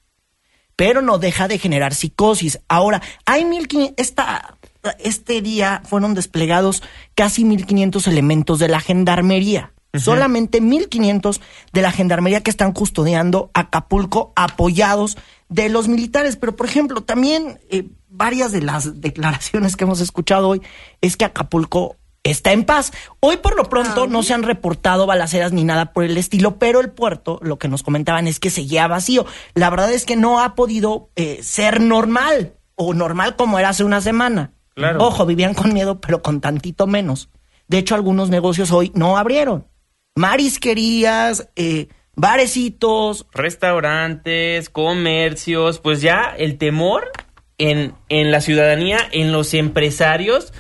pero 0.76 1.02
no 1.02 1.18
deja 1.18 1.48
de 1.48 1.58
generar 1.58 1.94
psicosis. 1.94 2.61
Ahora, 2.68 3.02
hay 3.26 3.44
1500, 3.44 3.94
esta, 3.96 4.56
este 4.98 5.42
día 5.42 5.82
fueron 5.85 6.14
desplegados 6.14 6.82
casi 7.14 7.44
1500 7.44 8.06
elementos 8.08 8.58
de 8.58 8.68
la 8.68 8.80
gendarmería. 8.80 9.72
Solamente 9.94 10.62
1500 10.62 11.42
de 11.74 11.82
la 11.82 11.92
gendarmería 11.92 12.42
que 12.42 12.50
están 12.50 12.72
custodiando 12.72 13.50
Acapulco 13.52 14.32
apoyados 14.37 15.18
de 15.50 15.68
los 15.68 15.87
militares. 15.87 16.37
Pero, 16.37 16.56
por 16.56 16.64
ejemplo, 16.64 17.02
también 17.02 17.61
eh, 17.68 17.90
varias 18.08 18.52
de 18.52 18.62
las 18.62 19.02
declaraciones 19.02 19.76
que 19.76 19.85
hemos 19.85 20.00
escuchado 20.00 20.48
hoy 20.48 20.62
es 21.02 21.18
que 21.18 21.26
Acapulco 21.26 21.96
está 22.24 22.52
en 22.52 22.64
paz. 22.64 22.92
Hoy 23.20 23.38
por 23.38 23.56
lo 23.56 23.64
pronto 23.64 24.06
no 24.06 24.22
se 24.22 24.35
han 24.35 24.42
reportado 24.42 25.06
balaceras 25.06 25.52
ni 25.52 25.64
nada 25.64 25.92
por 25.92 26.04
el 26.04 26.16
estilo, 26.16 26.58
pero 26.58 26.80
el 26.80 26.90
puerto, 26.90 27.38
lo 27.42 27.58
que 27.58 27.68
nos 27.68 27.82
comentaban 27.82 28.26
es 28.26 28.40
que 28.40 28.50
seguía 28.50 28.87
vacío. 28.87 29.26
La 29.54 29.70
verdad 29.70 29.92
es 29.92 30.04
que 30.04 30.16
no 30.16 30.40
ha 30.40 30.54
podido 30.54 31.11
eh, 31.16 31.40
ser 31.42 31.80
normal 31.80 32.54
o 32.74 32.94
normal 32.94 33.37
como 33.37 33.58
era 33.58 33.70
hace 33.70 33.85
una 33.85 34.00
semana. 34.00 34.52
Ojo, 34.98 35.26
vivían 35.26 35.54
con 35.54 35.72
miedo, 35.72 36.00
pero 36.00 36.22
con 36.22 36.40
tantito 36.40 36.87
menos. 36.87 37.28
De 37.68 37.78
hecho, 37.78 37.94
algunos 37.94 38.30
negocios 38.30 38.70
hoy 38.72 38.90
no 38.94 39.18
abrieron. 39.18 39.66
Marisquerías, 40.14 41.48
eh, 41.56 41.88
barecitos. 42.14 43.26
Restaurantes, 43.32 44.70
comercios, 44.70 45.78
pues 45.78 46.00
ya 46.00 46.35
el 46.37 46.58
temor 46.58 47.11
en, 47.58 47.94
en 48.08 48.30
la 48.30 48.40
ciudadanía, 48.40 48.98
en 49.12 49.32
los 49.32 49.52
empresarios. 49.54 50.52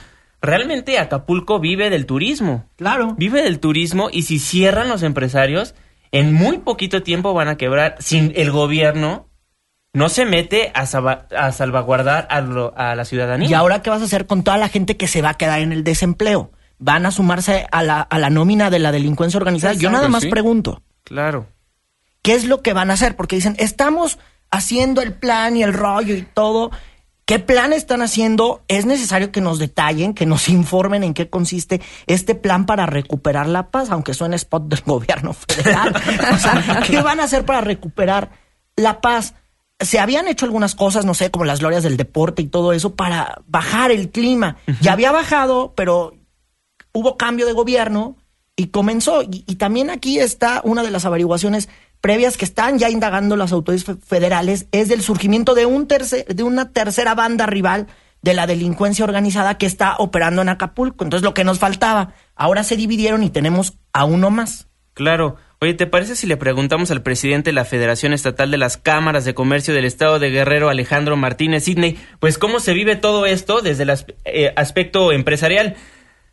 Realmente 0.42 0.98
Acapulco 0.98 1.60
vive 1.60 1.88
del 1.88 2.04
turismo. 2.04 2.66
Claro. 2.76 3.14
Vive 3.16 3.42
del 3.42 3.60
turismo 3.60 4.08
y 4.12 4.22
si 4.22 4.40
cierran 4.40 4.88
los 4.88 5.04
empresarios, 5.04 5.74
en 6.10 6.34
muy 6.34 6.58
poquito 6.58 7.02
tiempo 7.02 7.32
van 7.32 7.48
a 7.48 7.56
quebrar. 7.56 7.96
Sin 8.00 8.32
el 8.34 8.50
gobierno 8.50 9.28
no 9.94 10.08
se 10.08 10.24
mete 10.24 10.72
a, 10.74 10.82
a 10.82 11.52
salvaguardar 11.52 12.26
a, 12.28 12.38
a, 12.38 12.96
la 12.96 13.04
ciudadanía. 13.04 13.48
¿Y 13.48 13.54
ahora 13.54 13.82
qué 13.82 13.90
vas 13.90 14.02
a 14.02 14.06
hacer 14.06 14.26
con 14.26 14.42
toda 14.42 14.58
la 14.58 14.68
gente 14.68 14.96
que 14.96 15.06
se 15.06 15.22
va 15.22 15.30
a 15.30 15.34
quedar 15.34 15.60
en 15.60 15.72
el 15.72 15.84
desempleo? 15.84 16.50
¿Van 16.78 17.06
a 17.06 17.12
sumarse 17.12 17.66
a 17.70 17.84
la, 17.84 18.00
a 18.00 18.18
la 18.18 18.28
nómina 18.28 18.68
de 18.68 18.80
la 18.80 18.90
delincuencia 18.90 19.38
organizada? 19.38 19.74
Yo 19.74 19.90
nada 19.90 20.08
más 20.08 20.26
pregunto. 20.26 20.82
Claro. 21.04 21.46
¿Qué 22.22 22.34
es 22.34 22.46
lo 22.46 22.62
que 22.62 22.72
van 22.72 22.90
a 22.90 22.94
hacer? 22.94 23.14
Porque 23.14 23.36
dicen, 23.36 23.54
estamos 23.58 24.18
haciendo 24.50 25.02
el 25.02 25.12
plan 25.12 25.56
y 25.56 25.62
el 25.62 25.72
rollo 25.72 26.14
y 26.14 26.22
todo. 26.22 26.72
¿Qué 27.32 27.38
plan 27.38 27.72
están 27.72 28.02
haciendo? 28.02 28.62
Es 28.68 28.84
necesario 28.84 29.32
que 29.32 29.40
nos 29.40 29.58
detallen, 29.58 30.12
que 30.12 30.26
nos 30.26 30.48
informen 30.50 31.02
en 31.02 31.14
qué 31.14 31.30
consiste 31.30 31.80
este 32.06 32.34
plan 32.34 32.66
para 32.66 32.84
recuperar 32.84 33.48
la 33.48 33.70
paz, 33.70 33.88
aunque 33.88 34.12
suene 34.12 34.36
spot 34.36 34.64
del 34.64 34.82
gobierno 34.84 35.32
federal. 35.32 35.94
o 35.96 36.38
sea, 36.38 36.82
¿qué 36.86 37.00
van 37.00 37.20
a 37.20 37.24
hacer 37.24 37.46
para 37.46 37.62
recuperar 37.62 38.32
la 38.76 39.00
paz? 39.00 39.32
Se 39.80 39.98
habían 39.98 40.28
hecho 40.28 40.44
algunas 40.44 40.74
cosas, 40.74 41.06
no 41.06 41.14
sé, 41.14 41.30
como 41.30 41.46
las 41.46 41.60
glorias 41.60 41.84
del 41.84 41.96
deporte 41.96 42.42
y 42.42 42.48
todo 42.48 42.74
eso, 42.74 42.96
para 42.96 43.40
bajar 43.46 43.92
el 43.92 44.10
clima. 44.10 44.58
Ya 44.82 44.92
había 44.92 45.10
bajado, 45.10 45.72
pero 45.74 46.12
hubo 46.92 47.16
cambio 47.16 47.46
de 47.46 47.54
gobierno 47.54 48.14
y 48.56 48.66
comenzó. 48.66 49.22
Y, 49.22 49.42
y 49.46 49.54
también 49.54 49.88
aquí 49.88 50.18
está 50.18 50.60
una 50.64 50.82
de 50.82 50.90
las 50.90 51.06
averiguaciones 51.06 51.70
previas 52.02 52.36
que 52.36 52.44
están 52.44 52.78
ya 52.78 52.90
indagando 52.90 53.36
las 53.36 53.52
autoridades 53.52 53.98
federales 54.04 54.66
es 54.72 54.88
del 54.88 55.00
surgimiento 55.00 55.54
de, 55.54 55.64
un 55.64 55.86
tercer, 55.86 56.26
de 56.26 56.42
una 56.42 56.72
tercera 56.72 57.14
banda 57.14 57.46
rival 57.46 57.86
de 58.20 58.34
la 58.34 58.46
delincuencia 58.46 59.04
organizada 59.04 59.56
que 59.56 59.66
está 59.66 59.96
operando 59.98 60.42
en 60.42 60.50
Acapulco. 60.50 61.04
Entonces 61.04 61.24
lo 61.24 61.32
que 61.32 61.44
nos 61.44 61.58
faltaba, 61.58 62.12
ahora 62.34 62.64
se 62.64 62.76
dividieron 62.76 63.22
y 63.22 63.30
tenemos 63.30 63.78
a 63.92 64.04
uno 64.04 64.30
más. 64.30 64.68
Claro. 64.94 65.36
Oye, 65.60 65.74
¿te 65.74 65.86
parece 65.86 66.16
si 66.16 66.26
le 66.26 66.36
preguntamos 66.36 66.90
al 66.90 67.02
presidente 67.02 67.50
de 67.50 67.54
la 67.54 67.64
Federación 67.64 68.12
Estatal 68.12 68.50
de 68.50 68.58
las 68.58 68.76
Cámaras 68.76 69.24
de 69.24 69.34
Comercio 69.34 69.72
del 69.72 69.84
Estado 69.84 70.18
de 70.18 70.30
Guerrero, 70.30 70.70
Alejandro 70.70 71.16
Martínez 71.16 71.64
Sidney, 71.64 71.98
pues 72.18 72.36
cómo 72.36 72.58
se 72.58 72.74
vive 72.74 72.96
todo 72.96 73.26
esto 73.26 73.62
desde 73.62 73.84
el 73.84 73.92
eh, 74.24 74.52
aspecto 74.56 75.12
empresarial? 75.12 75.76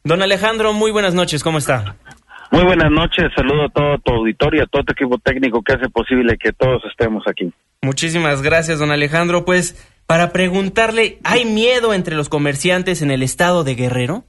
Don 0.03 0.23
Alejandro, 0.23 0.73
muy 0.73 0.89
buenas 0.89 1.13
noches, 1.13 1.43
¿cómo 1.43 1.59
está? 1.59 1.95
Muy 2.51 2.63
buenas 2.63 2.89
noches, 2.89 3.31
saludo 3.35 3.65
a 3.65 3.69
todo 3.69 3.97
tu 3.99 4.11
auditorio, 4.11 4.63
a 4.63 4.65
todo 4.65 4.83
tu 4.83 4.93
equipo 4.93 5.17
técnico 5.19 5.61
que 5.61 5.73
hace 5.73 5.89
posible 5.89 6.37
que 6.37 6.51
todos 6.51 6.81
estemos 6.89 7.23
aquí. 7.27 7.53
Muchísimas 7.81 8.41
gracias, 8.41 8.79
don 8.79 8.91
Alejandro. 8.91 9.45
Pues 9.45 9.75
para 10.07 10.33
preguntarle, 10.33 11.19
¿hay 11.23 11.45
miedo 11.45 11.93
entre 11.93 12.15
los 12.15 12.27
comerciantes 12.27 13.03
en 13.03 13.11
el 13.11 13.21
estado 13.21 13.63
de 13.63 13.75
Guerrero? 13.75 14.23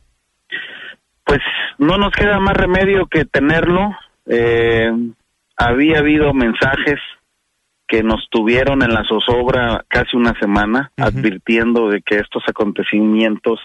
Pues 1.24 1.40
no 1.78 1.96
nos 1.96 2.12
queda 2.12 2.38
más 2.38 2.54
remedio 2.56 3.06
que 3.06 3.24
tenerlo. 3.24 3.96
Eh, 4.26 4.90
había 5.56 6.00
habido 6.00 6.34
mensajes 6.34 7.00
que 7.88 8.02
nos 8.02 8.28
tuvieron 8.30 8.82
en 8.82 8.92
la 8.92 9.02
zozobra 9.08 9.84
casi 9.88 10.16
una 10.16 10.38
semana, 10.38 10.92
advirtiendo 10.98 11.88
de 11.88 12.02
que 12.02 12.16
estos 12.16 12.42
acontecimientos 12.46 13.58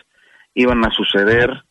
iban 0.54 0.86
a 0.86 0.92
suceder 0.92 1.65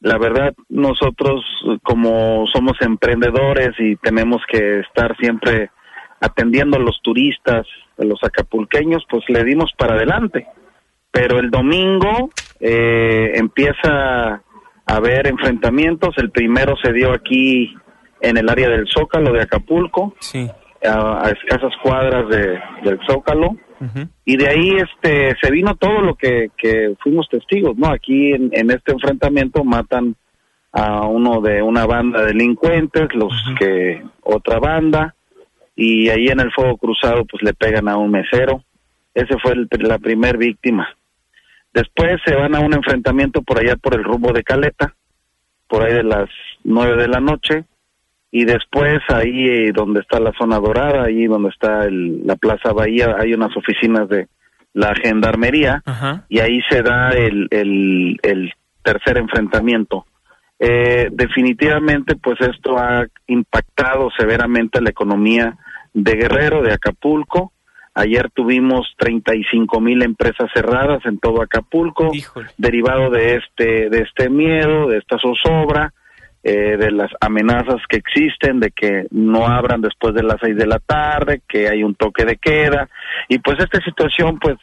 la 0.00 0.18
verdad, 0.18 0.54
nosotros 0.68 1.44
como 1.82 2.46
somos 2.52 2.76
emprendedores 2.80 3.70
y 3.78 3.96
tenemos 3.96 4.42
que 4.50 4.80
estar 4.80 5.16
siempre 5.16 5.70
atendiendo 6.20 6.76
a 6.76 6.80
los 6.80 7.00
turistas, 7.02 7.66
a 7.98 8.04
los 8.04 8.22
acapulqueños, 8.22 9.04
pues 9.08 9.24
le 9.28 9.44
dimos 9.44 9.72
para 9.76 9.94
adelante. 9.94 10.46
Pero 11.10 11.38
el 11.38 11.50
domingo 11.50 12.30
eh, 12.60 13.32
empieza 13.34 14.34
a 14.34 14.42
haber 14.86 15.26
enfrentamientos. 15.26 16.14
El 16.18 16.30
primero 16.30 16.74
se 16.82 16.92
dio 16.92 17.12
aquí 17.12 17.74
en 18.20 18.36
el 18.36 18.48
área 18.48 18.68
del 18.68 18.86
Zócalo 18.88 19.32
de 19.32 19.42
Acapulco, 19.42 20.14
a, 20.84 21.30
escasas 21.30 21.72
cuadras 21.82 22.28
de, 22.28 22.60
del 22.82 22.98
Zócalo. 23.08 23.56
Y 24.24 24.36
de 24.36 24.48
ahí 24.48 24.70
este 24.76 25.36
se 25.40 25.50
vino 25.50 25.74
todo 25.76 26.00
lo 26.00 26.14
que, 26.14 26.50
que 26.56 26.94
fuimos 27.02 27.28
testigos, 27.28 27.76
¿no? 27.76 27.88
Aquí 27.88 28.32
en, 28.32 28.50
en 28.52 28.70
este 28.70 28.92
enfrentamiento 28.92 29.64
matan 29.64 30.16
a 30.72 31.06
uno 31.06 31.40
de 31.40 31.62
una 31.62 31.86
banda 31.86 32.20
de 32.20 32.28
delincuentes, 32.28 33.08
los 33.14 33.32
que 33.58 34.02
otra 34.22 34.58
banda, 34.58 35.14
y 35.74 36.08
ahí 36.08 36.28
en 36.28 36.40
el 36.40 36.52
fuego 36.52 36.76
cruzado 36.76 37.24
pues 37.24 37.42
le 37.42 37.54
pegan 37.54 37.88
a 37.88 37.96
un 37.96 38.10
mesero. 38.10 38.62
Ese 39.14 39.38
fue 39.38 39.54
la 39.78 39.98
primer 39.98 40.36
víctima. 40.36 40.88
Después 41.72 42.20
se 42.24 42.34
van 42.34 42.54
a 42.54 42.60
un 42.60 42.74
enfrentamiento 42.74 43.42
por 43.42 43.58
allá 43.58 43.76
por 43.76 43.94
el 43.94 44.04
rumbo 44.04 44.32
de 44.32 44.42
Caleta, 44.42 44.94
por 45.68 45.82
ahí 45.82 45.94
de 45.94 46.02
las 46.02 46.28
nueve 46.64 47.00
de 47.00 47.08
la 47.08 47.20
noche, 47.20 47.64
y 48.36 48.44
después 48.44 49.00
ahí 49.08 49.48
eh, 49.48 49.72
donde 49.72 50.00
está 50.00 50.20
la 50.20 50.30
zona 50.38 50.58
dorada, 50.58 51.04
ahí 51.04 51.24
donde 51.24 51.48
está 51.48 51.88
la 51.88 52.36
Plaza 52.36 52.70
Bahía, 52.74 53.16
hay 53.18 53.32
unas 53.32 53.56
oficinas 53.56 54.10
de 54.10 54.28
la 54.74 54.94
gendarmería 54.94 55.82
y 56.28 56.40
ahí 56.40 56.60
se 56.68 56.82
da 56.82 57.12
el, 57.12 57.48
el, 57.50 58.52
tercer 58.82 59.16
enfrentamiento. 59.16 60.04
Eh, 60.58 61.08
definitivamente, 61.10 62.16
pues 62.16 62.38
esto 62.42 62.76
ha 62.78 63.06
impactado 63.26 64.10
severamente 64.18 64.82
la 64.82 64.90
economía 64.90 65.56
de 65.94 66.12
Guerrero, 66.16 66.62
de 66.62 66.74
Acapulco. 66.74 67.52
Ayer 67.94 68.28
tuvimos 68.34 68.86
35 68.98 69.80
mil 69.80 70.02
empresas 70.02 70.50
cerradas 70.52 71.06
en 71.06 71.18
todo 71.20 71.40
Acapulco, 71.40 72.12
derivado 72.58 73.08
de 73.08 73.36
este, 73.36 73.88
de 73.88 74.02
este 74.02 74.28
miedo, 74.28 74.88
de 74.88 74.98
esta 74.98 75.16
zozobra 75.18 75.94
eh, 76.48 76.76
de 76.76 76.92
las 76.92 77.10
amenazas 77.20 77.82
que 77.88 77.96
existen, 77.96 78.60
de 78.60 78.70
que 78.70 79.08
no 79.10 79.48
abran 79.48 79.80
después 79.80 80.14
de 80.14 80.22
las 80.22 80.36
seis 80.40 80.56
de 80.56 80.68
la 80.68 80.78
tarde, 80.78 81.42
que 81.48 81.68
hay 81.68 81.82
un 81.82 81.96
toque 81.96 82.24
de 82.24 82.36
queda, 82.36 82.88
y 83.28 83.40
pues 83.40 83.58
esta 83.58 83.80
situación 83.80 84.38
pues 84.38 84.54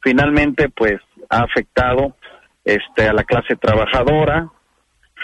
finalmente 0.00 0.68
pues 0.68 1.00
ha 1.30 1.40
afectado 1.40 2.14
este 2.64 3.08
a 3.08 3.12
la 3.12 3.24
clase 3.24 3.56
trabajadora, 3.56 4.50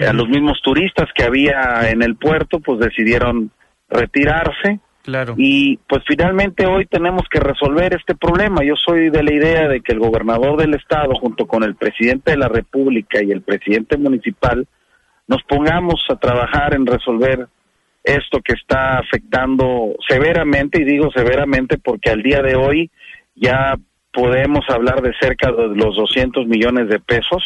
a 0.01 0.13
los 0.13 0.29
mismos 0.29 0.61
turistas 0.61 1.07
que 1.15 1.23
había 1.23 1.89
en 1.89 2.03
el 2.03 2.17
puerto 2.17 2.59
pues 2.59 2.81
decidieron 2.81 3.53
retirarse. 3.89 4.81
Claro. 5.05 5.35
Y 5.37 5.79
pues 5.89 6.03
finalmente 6.05 6.67
hoy 6.67 6.87
tenemos 6.87 7.23
que 7.31 7.39
resolver 7.39 7.95
este 7.95 8.17
problema. 8.17 8.65
Yo 8.65 8.75
soy 8.75 9.11
de 9.11 9.23
la 9.23 9.33
idea 9.33 9.69
de 9.69 9.83
que 9.83 9.93
el 9.93 10.01
gobernador 10.01 10.59
del 10.59 10.75
estado 10.75 11.15
junto 11.15 11.47
con 11.47 11.63
el 11.63 11.77
presidente 11.77 12.33
de 12.33 12.39
la 12.39 12.49
República 12.49 13.23
y 13.23 13.31
el 13.31 13.43
presidente 13.43 13.97
municipal 13.97 14.67
nos 15.29 15.43
pongamos 15.45 16.05
a 16.09 16.17
trabajar 16.17 16.75
en 16.75 16.87
resolver 16.87 17.47
esto 18.03 18.41
que 18.43 18.55
está 18.55 18.99
afectando 18.99 19.95
severamente, 20.09 20.81
y 20.81 20.85
digo 20.85 21.11
severamente 21.15 21.79
porque 21.79 22.11
al 22.11 22.23
día 22.23 22.41
de 22.41 22.57
hoy 22.57 22.91
ya 23.37 23.77
podemos 24.13 24.65
hablar 24.69 25.03
de 25.03 25.13
cerca 25.21 25.53
de 25.53 25.69
los 25.69 25.95
200 25.95 26.47
millones 26.47 26.89
de 26.89 26.99
pesos 26.99 27.43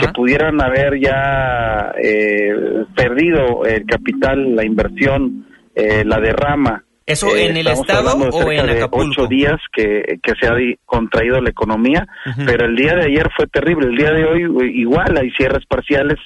que 0.00 0.08
pudieran 0.08 0.60
haber 0.60 0.98
ya 0.98 1.92
eh, 2.02 2.52
perdido 2.96 3.64
el 3.64 3.86
capital, 3.86 4.56
la 4.56 4.64
inversión, 4.64 5.46
eh, 5.76 6.04
la 6.04 6.18
derrama. 6.18 6.82
¿Eso 7.06 7.36
en 7.36 7.56
el 7.56 7.68
Estado 7.68 8.16
o 8.16 8.50
en 8.50 8.68
Acapulco? 8.68 9.22
ocho 9.22 9.26
días 9.28 9.60
que, 9.72 10.18
que 10.20 10.32
se 10.40 10.48
ha 10.48 10.56
contraído 10.84 11.40
la 11.40 11.50
economía, 11.50 12.04
pero 12.44 12.66
el 12.66 12.74
día 12.74 12.96
de 12.96 13.04
ayer 13.04 13.30
fue 13.36 13.46
terrible. 13.46 13.86
El 13.86 13.96
día 13.96 14.10
de 14.10 14.24
hoy 14.24 14.72
igual 14.74 15.16
hay 15.16 15.30
cierres 15.30 15.64
parciales 15.66 16.18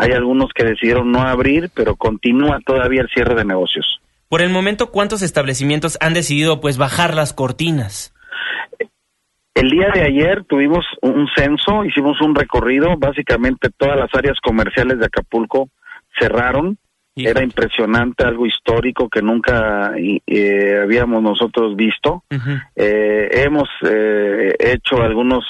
hay 0.00 0.12
algunos 0.12 0.50
que 0.54 0.64
decidieron 0.64 1.12
no 1.12 1.20
abrir, 1.20 1.70
pero 1.74 1.94
continúa 1.94 2.58
todavía 2.64 3.02
el 3.02 3.08
cierre 3.10 3.34
de 3.34 3.44
negocios. 3.44 4.00
Por 4.30 4.40
el 4.40 4.48
momento, 4.48 4.90
¿cuántos 4.90 5.20
establecimientos 5.20 5.98
han 6.00 6.14
decidido 6.14 6.60
pues 6.62 6.78
bajar 6.78 7.14
las 7.14 7.34
cortinas? 7.34 8.14
El 9.54 9.68
día 9.68 9.88
de 9.92 10.02
ayer 10.02 10.44
tuvimos 10.44 10.86
un 11.02 11.28
censo, 11.36 11.84
hicimos 11.84 12.18
un 12.22 12.34
recorrido, 12.34 12.96
básicamente 12.96 13.68
todas 13.76 13.98
las 13.98 14.08
áreas 14.14 14.38
comerciales 14.42 14.98
de 14.98 15.06
Acapulco 15.06 15.68
cerraron. 16.18 16.78
Era 17.14 17.42
impresionante, 17.42 18.24
algo 18.24 18.46
histórico 18.46 19.10
que 19.10 19.20
nunca 19.20 19.92
eh, 19.98 20.80
habíamos 20.82 21.22
nosotros 21.22 21.76
visto. 21.76 22.24
Eh, 22.74 23.28
hemos 23.44 23.68
eh, 23.86 24.54
hecho 24.58 25.02
algunos 25.02 25.44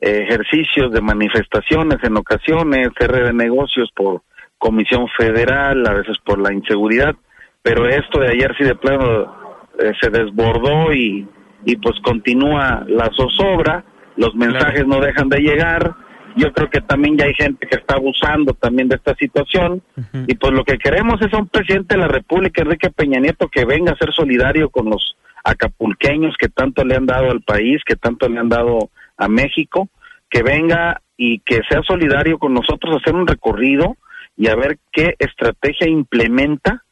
ejercicios 0.00 0.92
de 0.92 1.00
manifestaciones 1.00 1.98
en 2.02 2.16
ocasiones, 2.16 2.88
cierre 2.98 3.26
de 3.26 3.32
negocios 3.32 3.90
por 3.94 4.22
comisión 4.58 5.06
federal, 5.16 5.86
a 5.86 5.94
veces 5.94 6.16
por 6.24 6.38
la 6.38 6.52
inseguridad, 6.52 7.14
pero 7.62 7.88
esto 7.88 8.20
de 8.20 8.28
ayer 8.28 8.54
sí 8.56 8.64
de 8.64 8.74
plano 8.74 9.34
eh, 9.78 9.92
se 10.00 10.10
desbordó 10.10 10.92
y, 10.92 11.26
y 11.64 11.76
pues 11.76 11.96
continúa 12.02 12.84
la 12.86 13.10
zozobra, 13.16 13.84
los 14.16 14.34
mensajes 14.34 14.86
no 14.86 15.00
dejan 15.00 15.28
de 15.28 15.40
llegar, 15.40 15.94
yo 16.36 16.52
creo 16.52 16.70
que 16.70 16.80
también 16.80 17.16
ya 17.16 17.26
hay 17.26 17.34
gente 17.34 17.66
que 17.66 17.76
está 17.76 17.96
abusando 17.96 18.52
también 18.54 18.88
de 18.88 18.96
esta 18.96 19.14
situación 19.16 19.82
y 20.26 20.34
pues 20.36 20.52
lo 20.52 20.64
que 20.64 20.78
queremos 20.78 21.20
es 21.20 21.32
un 21.32 21.48
presidente 21.48 21.96
de 21.96 22.02
la 22.02 22.08
República, 22.08 22.62
Enrique 22.62 22.90
Peña 22.90 23.18
Nieto, 23.18 23.48
que 23.48 23.64
venga 23.64 23.92
a 23.92 23.96
ser 23.96 24.12
solidario 24.12 24.70
con 24.70 24.88
los 24.90 25.16
acapulqueños 25.44 26.36
que 26.38 26.48
tanto 26.48 26.84
le 26.84 26.96
han 26.96 27.06
dado 27.06 27.30
al 27.30 27.42
país, 27.42 27.82
que 27.84 27.96
tanto 27.96 28.28
le 28.28 28.38
han 28.38 28.48
dado 28.48 28.90
a 29.18 29.28
México, 29.28 29.88
que 30.30 30.42
venga 30.42 31.02
y 31.16 31.40
que 31.40 31.60
sea 31.68 31.82
solidario 31.82 32.38
con 32.38 32.54
nosotros, 32.54 32.96
hacer 32.96 33.14
un 33.14 33.26
recorrido 33.26 33.96
y 34.36 34.48
a 34.48 34.54
ver 34.54 34.78
qué 34.92 35.14
estrategia 35.18 35.88
implementa 35.88 36.84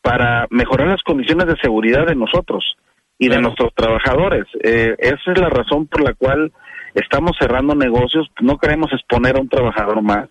para 0.00 0.46
mejorar 0.50 0.88
las 0.88 1.02
condiciones 1.02 1.46
de 1.46 1.56
seguridad 1.60 2.06
de 2.06 2.14
nosotros 2.14 2.76
y 3.18 3.28
de 3.28 3.40
nuestros 3.40 3.74
trabajadores. 3.74 4.44
Eh, 4.62 4.94
esa 4.98 5.32
es 5.32 5.38
la 5.38 5.48
razón 5.48 5.86
por 5.86 6.02
la 6.02 6.14
cual 6.14 6.52
estamos 6.94 7.32
cerrando 7.38 7.74
negocios, 7.74 8.30
no 8.40 8.58
queremos 8.58 8.92
exponer 8.92 9.36
a 9.36 9.40
un 9.40 9.48
trabajador 9.48 10.00
más, 10.02 10.28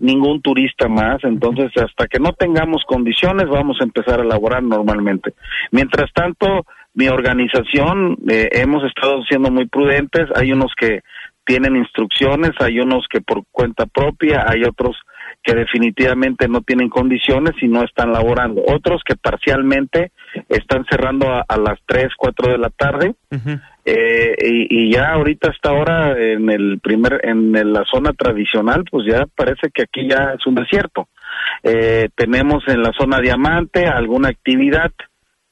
ningún 0.00 0.42
turista 0.42 0.88
más, 0.88 1.22
entonces 1.22 1.70
hasta 1.76 2.08
que 2.08 2.18
no 2.18 2.32
tengamos 2.32 2.82
condiciones 2.88 3.48
vamos 3.48 3.76
a 3.80 3.84
empezar 3.84 4.20
a 4.20 4.24
laborar 4.24 4.64
normalmente. 4.64 5.34
Mientras 5.70 6.12
tanto, 6.12 6.66
mi 6.94 7.08
organización 7.08 8.16
eh, 8.28 8.48
hemos 8.52 8.84
estado 8.84 9.22
siendo 9.24 9.50
muy 9.50 9.66
prudentes, 9.66 10.26
hay 10.34 10.52
unos 10.52 10.72
que 10.76 11.00
tienen 11.44 11.76
instrucciones, 11.76 12.52
hay 12.60 12.80
unos 12.80 13.06
que 13.08 13.20
por 13.20 13.42
cuenta 13.50 13.86
propia, 13.86 14.44
hay 14.46 14.64
otros 14.64 14.96
que 15.42 15.54
definitivamente 15.54 16.48
no 16.48 16.60
tienen 16.60 16.88
condiciones 16.90 17.54
y 17.62 17.68
no 17.68 17.82
están 17.82 18.12
laborando. 18.12 18.62
Otros 18.66 19.02
que 19.04 19.16
parcialmente 19.16 20.12
están 20.48 20.84
cerrando 20.90 21.26
a, 21.28 21.56
las 21.56 21.78
3, 21.86 22.08
4 22.16 22.52
de 22.52 22.58
la 22.58 22.70
tarde. 22.70 23.14
eh, 23.86 24.36
y, 24.68 24.92
ya 24.92 25.12
ahorita 25.12 25.50
hasta 25.50 25.70
ahora 25.70 26.12
en 26.20 26.50
el 26.50 26.78
primer 26.80 27.20
en 27.24 27.52
la 27.72 27.84
zona 27.90 28.12
tradicional, 28.12 28.84
pues 28.90 29.06
ya 29.06 29.24
parece 29.34 29.70
que 29.72 29.82
aquí 29.82 30.06
ya 30.08 30.34
es 30.38 30.46
un 30.46 30.54
desierto. 30.54 31.08
Eh, 31.62 32.08
tenemos 32.14 32.62
en 32.68 32.82
la 32.82 32.92
zona 32.92 33.18
diamante 33.20 33.86
alguna 33.86 34.28
actividad, 34.28 34.92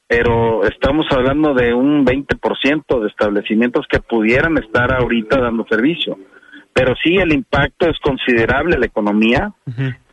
pero 0.09 0.65
estamos 0.65 1.05
hablando 1.11 1.53
de 1.53 1.71
un 1.71 2.03
20% 2.03 2.99
de 2.99 3.07
establecimientos 3.07 3.85
que 3.87 3.99
pudieran 3.99 4.57
estar 4.57 4.91
ahorita 4.91 5.39
dando 5.39 5.65
servicio 5.69 6.17
pero 6.79 6.95
sí 7.03 7.15
el 7.15 7.33
impacto 7.33 7.89
es 7.89 7.99
considerable 7.99 8.77
la 8.77 8.85
economía. 8.85 9.51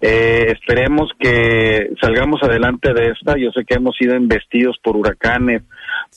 eh, 0.00 0.46
esperemos 0.48 1.12
que 1.16 1.90
salgamos 2.00 2.42
adelante 2.42 2.92
de 2.92 3.12
esta. 3.12 3.36
Yo 3.38 3.52
sé 3.52 3.64
que 3.64 3.76
hemos 3.76 3.96
sido 3.96 4.16
investidos 4.16 4.76
por 4.82 4.96
huracanes, 4.96 5.62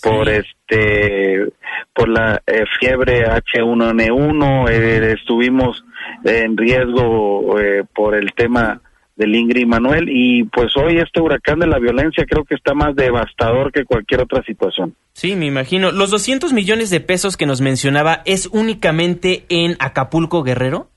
por 0.02 0.28
este, 0.28 1.50
por 1.94 2.10
la 2.10 2.42
eh, 2.48 2.64
fiebre 2.80 3.26
H1N1, 3.26 4.70
eh, 4.72 5.16
estuvimos 5.20 5.86
en 6.24 6.58
riesgo 6.58 7.60
eh, 7.60 7.84
por 7.94 8.16
el 8.16 8.34
tema 8.34 8.82
del 9.20 9.36
Ingrid 9.36 9.64
y 9.64 9.66
Manuel 9.66 10.06
y 10.08 10.46
pues 10.46 10.76
hoy 10.78 10.98
este 10.98 11.20
huracán 11.20 11.60
de 11.60 11.68
la 11.68 11.78
violencia 11.78 12.26
creo 12.26 12.46
que 12.46 12.56
está 12.56 12.74
más 12.74 12.96
devastador 12.96 13.72
que 13.74 13.84
cualquier 13.84 14.22
otra 14.22 14.42
situación. 14.44 14.96
Sí, 15.12 15.36
me 15.36 15.46
imagino. 15.46 15.92
¿Los 15.92 16.10
200 16.10 16.54
millones 16.54 16.90
de 16.90 17.02
pesos 17.02 17.36
que 17.36 17.46
nos 17.46 17.60
mencionaba 17.60 18.22
es 18.26 18.48
únicamente 18.48 19.46
en 19.50 19.76
Acapulco, 19.80 20.42
Guerrero? 20.42 20.88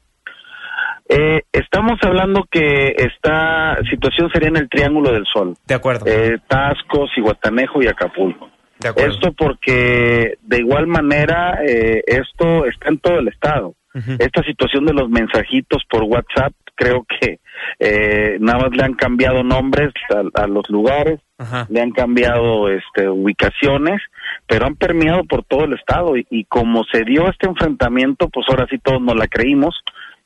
Eh, 1.09 1.43
estamos 1.53 1.99
hablando 2.03 2.47
que 2.49 2.95
esta 2.97 3.77
situación 3.91 4.31
sería 4.33 4.51
en 4.51 4.57
el 4.57 4.69
Triángulo 4.69 5.13
del 5.13 5.27
Sol. 5.27 5.57
De 5.67 5.75
acuerdo. 5.75 6.07
Eh, 6.07 6.39
Tasco, 6.47 7.09
Cihuatanejo 7.13 7.83
y 7.83 7.89
Acapulco. 7.89 8.51
De 8.79 8.89
acuerdo. 8.89 9.11
Esto 9.11 9.33
porque 9.33 10.39
de 10.43 10.59
igual 10.59 10.87
manera 10.87 11.59
eh, 11.67 12.05
esto 12.07 12.67
está 12.67 12.89
en 12.89 12.99
todo 12.99 13.19
el 13.19 13.29
estado. 13.29 13.75
Esta 13.95 14.43
situación 14.45 14.87
de 14.87 14.95
los 14.95 15.11
mensajitos 15.11 15.83
por 15.91 16.05
WhatsApp 16.05 16.55
creo 16.77 17.05
que 17.05 17.41
eh, 17.79 18.39
nada 18.41 18.61
más 18.61 18.77
le 18.77 18.85
han 18.85 18.95
cambiado 18.95 19.43
nombres 19.43 19.93
a, 20.35 20.47
los 20.47 20.69
lugares, 20.69 21.21
le 21.69 21.81
han 21.81 21.91
cambiado 21.91 22.69
este, 22.69 23.09
ubicaciones, 23.09 24.01
pero 24.47 24.67
han 24.67 24.77
permeado 24.77 25.25
por 25.25 25.45
todo 25.45 25.65
el 25.65 25.75
estado 25.75 26.17
y, 26.17 26.45
como 26.45 26.85
se 26.85 27.05
dio 27.05 27.29
este 27.29 27.49
enfrentamiento, 27.49 28.29
pues 28.29 28.47
ahora 28.49 28.67
sí 28.71 28.79
todos 28.79 29.01
nos 29.01 29.17
la 29.17 29.27
creímos 29.27 29.75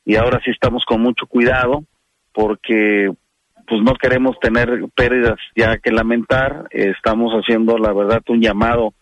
y 0.05 0.17
ahora 0.17 0.41
sí 0.45 0.51
estamos 0.51 0.85
con 0.85 1.01
mucho 1.01 1.27
cuidado 1.27 1.85
porque 2.33 3.11
pues 3.67 3.83
no 3.83 3.95
queremos 3.95 4.39
tener 4.41 4.69
pérdidas 4.95 5.39
ya 5.57 5.79
que 5.79 5.91
lamentar, 5.91 6.67
estamos 6.71 7.33
haciendo 7.33 7.79
la 7.79 7.93
verdad 7.93 8.23
un 8.29 8.41
llamado 8.41 8.93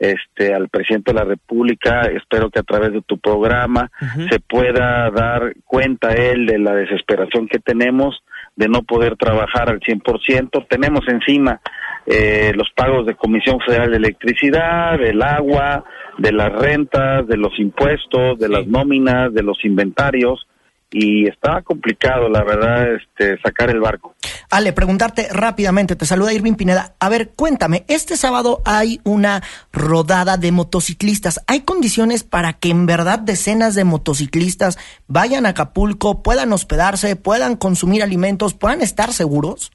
este 0.00 0.54
al 0.54 0.68
presidente 0.70 1.12
de 1.12 1.18
la 1.18 1.24
República, 1.24 2.02
espero 2.02 2.50
que 2.50 2.58
a 2.58 2.64
través 2.64 2.92
de 2.92 3.02
tu 3.02 3.18
programa 3.18 3.90
se 4.30 4.40
pueda 4.40 5.10
dar 5.10 5.54
cuenta 5.66 6.14
él 6.14 6.46
de 6.46 6.58
la 6.58 6.74
desesperación 6.74 7.46
que 7.46 7.58
tenemos 7.58 8.22
de 8.56 8.68
no 8.68 8.82
poder 8.82 9.16
trabajar 9.16 9.68
al 9.68 9.80
100%. 9.80 10.66
Tenemos 10.68 11.02
encima 11.06 11.60
eh, 12.06 12.52
los 12.54 12.68
pagos 12.74 13.06
de 13.06 13.14
Comisión 13.14 13.58
Federal 13.60 13.90
de 13.90 13.98
Electricidad, 13.98 14.98
del 14.98 15.22
agua, 15.22 15.84
de 16.18 16.32
las 16.32 16.50
rentas, 16.50 17.26
de 17.26 17.36
los 17.36 17.58
impuestos, 17.58 18.38
de 18.38 18.48
las 18.48 18.66
nóminas, 18.66 19.32
de 19.34 19.42
los 19.42 19.62
inventarios 19.64 20.46
y 20.90 21.28
estaba 21.28 21.62
complicado, 21.62 22.28
la 22.28 22.42
verdad, 22.42 22.94
este, 22.94 23.40
sacar 23.42 23.70
el 23.70 23.80
barco. 23.80 24.14
Ale, 24.50 24.72
preguntarte 24.72 25.28
rápidamente, 25.30 25.94
te 25.94 26.06
saluda 26.06 26.32
Irving 26.32 26.54
Pineda. 26.54 26.94
A 26.98 27.08
ver, 27.08 27.30
cuéntame, 27.30 27.84
este 27.86 28.16
sábado 28.16 28.60
hay 28.64 29.00
una 29.04 29.42
rodada 29.72 30.36
de 30.36 30.50
motociclistas. 30.50 31.40
¿Hay 31.46 31.60
condiciones 31.60 32.24
para 32.24 32.54
que 32.54 32.70
en 32.70 32.86
verdad 32.86 33.20
decenas 33.20 33.74
de 33.74 33.84
motociclistas 33.84 34.78
vayan 35.06 35.46
a 35.46 35.50
Acapulco, 35.50 36.22
puedan 36.22 36.52
hospedarse, 36.52 37.14
puedan 37.14 37.56
consumir 37.56 38.02
alimentos, 38.02 38.54
puedan 38.54 38.82
estar 38.82 39.12
seguros? 39.12 39.70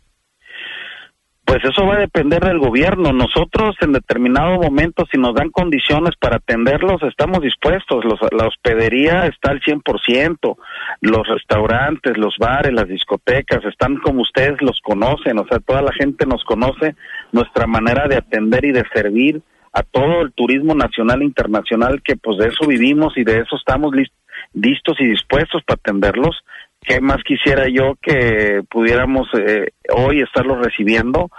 Pues 1.45 1.63
eso 1.63 1.85
va 1.85 1.95
a 1.95 1.99
depender 1.99 2.43
del 2.43 2.57
gobierno. 2.57 3.13
Nosotros 3.13 3.75
en 3.81 3.93
determinado 3.93 4.59
momento, 4.59 5.05
si 5.11 5.19
nos 5.19 5.35
dan 5.35 5.51
condiciones 5.51 6.15
para 6.19 6.37
atenderlos, 6.37 7.03
estamos 7.03 7.39
dispuestos. 7.41 8.03
la 8.31 8.47
hospedería 8.47 9.27
está 9.27 9.51
al 9.51 9.61
100%, 9.61 10.57
los 11.01 11.27
restaurantes, 11.27 12.17
los 12.17 12.35
bares, 12.39 12.73
las 12.73 12.87
discotecas, 12.87 13.63
están 13.63 13.97
como 13.97 14.23
ustedes 14.23 14.59
los 14.61 14.81
conocen, 14.81 15.37
o 15.37 15.45
sea, 15.47 15.59
toda 15.59 15.83
la 15.83 15.93
gente 15.93 16.25
nos 16.25 16.43
conoce 16.43 16.95
nuestra 17.31 17.67
manera 17.67 18.07
de 18.07 18.17
atender 18.17 18.65
y 18.65 18.71
de 18.71 18.83
servir 18.91 19.41
a 19.71 19.83
todo 19.83 20.21
el 20.21 20.31
turismo 20.31 20.73
nacional 20.73 21.21
e 21.21 21.25
internacional, 21.25 22.01
que 22.01 22.15
pues 22.15 22.37
de 22.39 22.47
eso 22.47 22.65
vivimos 22.65 23.17
y 23.17 23.23
de 23.23 23.39
eso 23.39 23.55
estamos 23.55 23.93
listos 24.53 24.95
y 24.99 25.05
dispuestos 25.05 25.61
para 25.63 25.75
atenderlos 25.75 26.43
qué 26.87 27.01
más 27.01 27.17
quisiera 27.23 27.65
yo 27.67 27.95
que 28.01 28.61
pudiéramos 28.69 29.27
eh, 29.37 29.71
hoy 29.93 30.21
estarlo 30.21 30.61
recibiendo, 30.61 31.29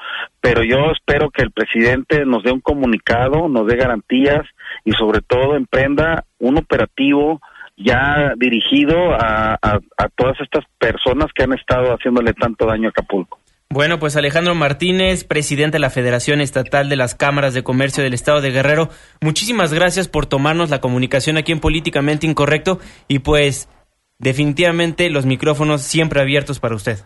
pero 0.40 0.62
yo 0.62 0.90
espero 0.92 1.30
que 1.30 1.42
el 1.42 1.52
presidente 1.52 2.24
nos 2.24 2.42
dé 2.42 2.52
un 2.52 2.60
comunicado, 2.60 3.48
nos 3.48 3.66
dé 3.66 3.76
garantías 3.76 4.42
y 4.84 4.92
sobre 4.92 5.20
todo 5.20 5.56
emprenda 5.56 6.24
un 6.38 6.58
operativo 6.58 7.40
ya 7.76 8.32
dirigido 8.36 9.12
a, 9.12 9.58
a 9.62 10.08
todas 10.16 10.40
estas 10.40 10.64
personas 10.78 11.26
que 11.34 11.44
han 11.44 11.52
estado 11.52 11.92
haciéndole 11.92 12.32
tanto 12.32 12.66
daño 12.66 12.88
a 12.88 12.90
Acapulco. 12.90 13.38
Bueno, 13.68 13.98
pues 13.98 14.16
Alejandro 14.16 14.54
Martínez, 14.54 15.24
presidente 15.24 15.74
de 15.74 15.80
la 15.80 15.90
Federación 15.90 16.40
Estatal 16.40 16.88
de 16.88 16.96
las 16.96 17.14
Cámaras 17.14 17.52
de 17.52 17.64
Comercio 17.64 18.02
del 18.02 18.14
Estado 18.14 18.40
de 18.40 18.52
Guerrero, 18.52 18.90
muchísimas 19.20 19.74
gracias 19.74 20.08
por 20.08 20.26
tomarnos 20.26 20.70
la 20.70 20.80
comunicación 20.80 21.36
aquí 21.36 21.50
en 21.50 21.60
Políticamente 21.60 22.26
Incorrecto 22.26 22.78
y 23.08 23.18
pues 23.18 23.68
definitivamente 24.18 25.10
los 25.10 25.26
micrófonos 25.26 25.82
siempre 25.82 26.20
abiertos 26.20 26.60
para 26.60 26.74
usted. 26.74 26.98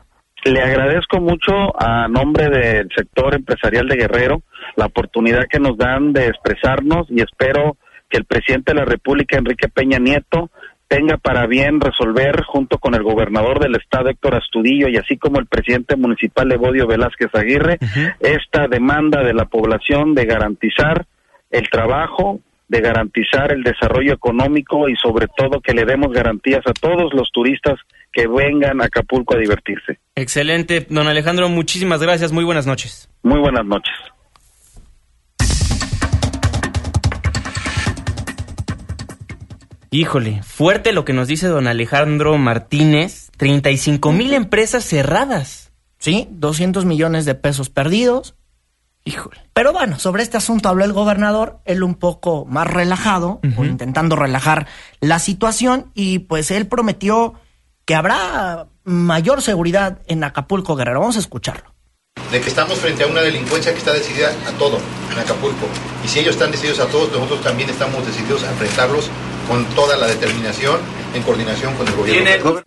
Le 0.45 0.63
agradezco 0.63 1.21
mucho 1.21 1.53
a 1.79 2.09
nombre 2.09 2.49
del 2.49 2.89
sector 2.97 3.35
empresarial 3.35 3.87
de 3.89 3.97
Guerrero 3.97 4.43
la 4.77 4.87
oportunidad 4.87 5.47
que 5.51 5.61
nos 5.61 5.77
dan 5.77 6.13
de 6.13 6.29
expresarnos 6.29 7.07
y 7.11 7.21
espero 7.21 7.77
que 8.09 8.19
el 8.19 8.25
presidente 8.25 8.73
de 8.73 8.81
la 8.81 8.85
República, 8.85 9.37
Enrique 9.37 9.69
Peña 9.69 9.99
Nieto, 9.99 10.51
tenga 10.89 11.19
para 11.19 11.47
bien 11.47 11.81
resolver 11.81 12.43
junto 12.43 12.79
con 12.79 12.95
el 12.95 13.05
gobernador 13.05 13.61
del 13.61 13.77
estado 13.77 14.09
Héctor 14.09 14.35
Astudillo 14.35 14.89
y 14.89 14.97
así 14.97 15.17
como 15.19 15.39
el 15.39 15.47
presidente 15.47 15.95
municipal 15.95 16.51
Evodio 16.51 16.89
Velázquez 16.89 17.29
Aguirre 17.33 17.79
esta 18.19 18.67
demanda 18.67 19.23
de 19.23 19.33
la 19.33 19.45
población 19.45 20.15
de 20.15 20.25
garantizar 20.25 21.07
el 21.51 21.71
trabajo, 21.71 22.41
de 22.71 22.81
garantizar 22.81 23.53
el 23.53 23.65
desarrollo 23.65 24.13
económico 24.13 24.89
y 24.89 24.95
sobre 24.95 25.27
todo 25.37 25.61
que 25.61 25.75
le 25.75 25.85
demos 25.85 26.13
garantías 26.13 26.63
a 26.67 26.73
todos 26.73 27.13
los 27.13 27.29
turistas 27.33 27.75
que 28.13 28.29
vengan 28.29 28.81
a 28.81 28.85
Acapulco 28.85 29.35
a 29.35 29.39
divertirse. 29.39 29.99
Excelente, 30.15 30.87
don 30.89 31.09
Alejandro, 31.09 31.49
muchísimas 31.49 32.01
gracias, 32.01 32.31
muy 32.31 32.45
buenas 32.45 32.69
noches. 32.69 33.11
Muy 33.25 33.41
buenas 33.41 33.67
noches. 33.67 33.93
Híjole, 39.91 40.41
fuerte 40.45 40.93
lo 40.93 41.05
que 41.05 41.13
nos 41.13 41.27
dice 41.27 41.49
don 41.49 41.67
Alejandro 41.67 42.39
Martínez, 42.39 43.33
35 43.37 44.13
mil 44.13 44.33
empresas 44.33 44.85
cerradas. 44.85 45.73
Sí, 45.99 46.29
200 46.31 46.85
millones 46.85 47.25
de 47.25 47.35
pesos 47.35 47.69
perdidos, 47.69 48.37
Híjole. 49.05 49.41
Pero 49.55 49.73
bueno, 49.73 49.99
sobre 49.99 50.23
este 50.23 50.37
asunto 50.37 50.69
habló 50.69 50.85
el 50.85 50.93
gobernador, 50.93 51.61
él 51.65 51.83
un 51.83 51.95
poco 51.95 52.45
más 52.45 52.67
relajado, 52.67 53.41
o 53.57 53.65
intentando 53.65 54.15
relajar 54.15 54.67
la 55.01 55.19
situación, 55.19 55.91
y 55.95 56.21
pues 56.21 56.51
él 56.51 56.67
prometió 56.67 57.35
que 57.85 57.95
habrá 57.95 58.69
mayor 58.85 59.43
seguridad 59.43 60.01
en 60.07 60.23
Acapulco 60.23 60.77
Guerrero. 60.77 61.01
Vamos 61.01 61.17
a 61.17 61.21
escucharlo. 61.21 61.75
De 62.31 62.41
que 62.41 62.49
estamos 62.49 62.79
frente 62.79 63.03
a 63.03 63.07
una 63.07 63.23
delincuencia 63.23 63.73
que 63.73 63.79
está 63.79 63.93
decidida 63.93 64.29
a 64.47 64.53
todo 64.59 64.79
en 65.13 65.19
Acapulco. 65.19 65.67
Y 66.05 66.09
si 66.09 66.21
ellos 66.21 66.35
están 66.35 66.51
decididos 66.51 66.81
a 66.81 66.87
todos, 66.87 67.11
nosotros 67.11 67.43
también 67.43 67.71
estamos 67.71 68.07
decididos 68.07 68.45
a 68.45 68.51
enfrentarlos 68.51 69.11
con 69.49 69.65
toda 69.75 69.97
la 69.97 70.07
determinación 70.07 70.79
en 71.15 71.23
coordinación 71.23 71.75
con 71.75 71.89
el 71.89 71.95
gobierno. 71.97 72.63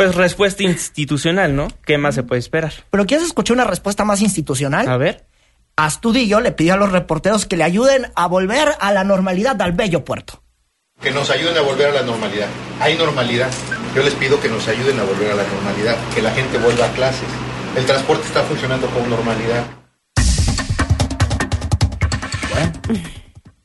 Pues 0.00 0.14
respuesta 0.14 0.62
institucional, 0.62 1.54
¿no? 1.54 1.68
¿Qué 1.84 1.98
más 1.98 2.14
se 2.14 2.22
puede 2.22 2.38
esperar? 2.38 2.72
Pero 2.88 3.04
¿quieres 3.04 3.26
escuchar 3.26 3.56
una 3.56 3.64
respuesta 3.64 4.02
más 4.02 4.22
institucional? 4.22 4.88
A 4.88 4.96
ver. 4.96 5.26
Astudillo 5.76 6.40
le 6.40 6.52
pidió 6.52 6.72
a 6.72 6.78
los 6.78 6.90
reporteros 6.90 7.44
que 7.44 7.58
le 7.58 7.64
ayuden 7.64 8.06
a 8.14 8.26
volver 8.26 8.76
a 8.80 8.92
la 8.92 9.04
normalidad 9.04 9.60
al 9.60 9.72
bello 9.72 10.02
puerto. 10.02 10.42
Que 11.02 11.10
nos 11.10 11.28
ayuden 11.28 11.54
a 11.58 11.60
volver 11.60 11.88
a 11.88 11.92
la 11.92 12.02
normalidad. 12.02 12.48
Hay 12.80 12.96
normalidad. 12.96 13.50
Yo 13.94 14.02
les 14.02 14.14
pido 14.14 14.40
que 14.40 14.48
nos 14.48 14.66
ayuden 14.68 14.98
a 14.98 15.04
volver 15.04 15.32
a 15.32 15.34
la 15.34 15.44
normalidad, 15.44 15.98
que 16.14 16.22
la 16.22 16.30
gente 16.30 16.56
vuelva 16.56 16.86
a 16.86 16.92
clases. 16.92 17.28
El 17.76 17.84
transporte 17.84 18.26
está 18.26 18.42
funcionando 18.44 18.86
con 18.86 19.10
normalidad. 19.10 19.66
Bueno. 22.54 23.10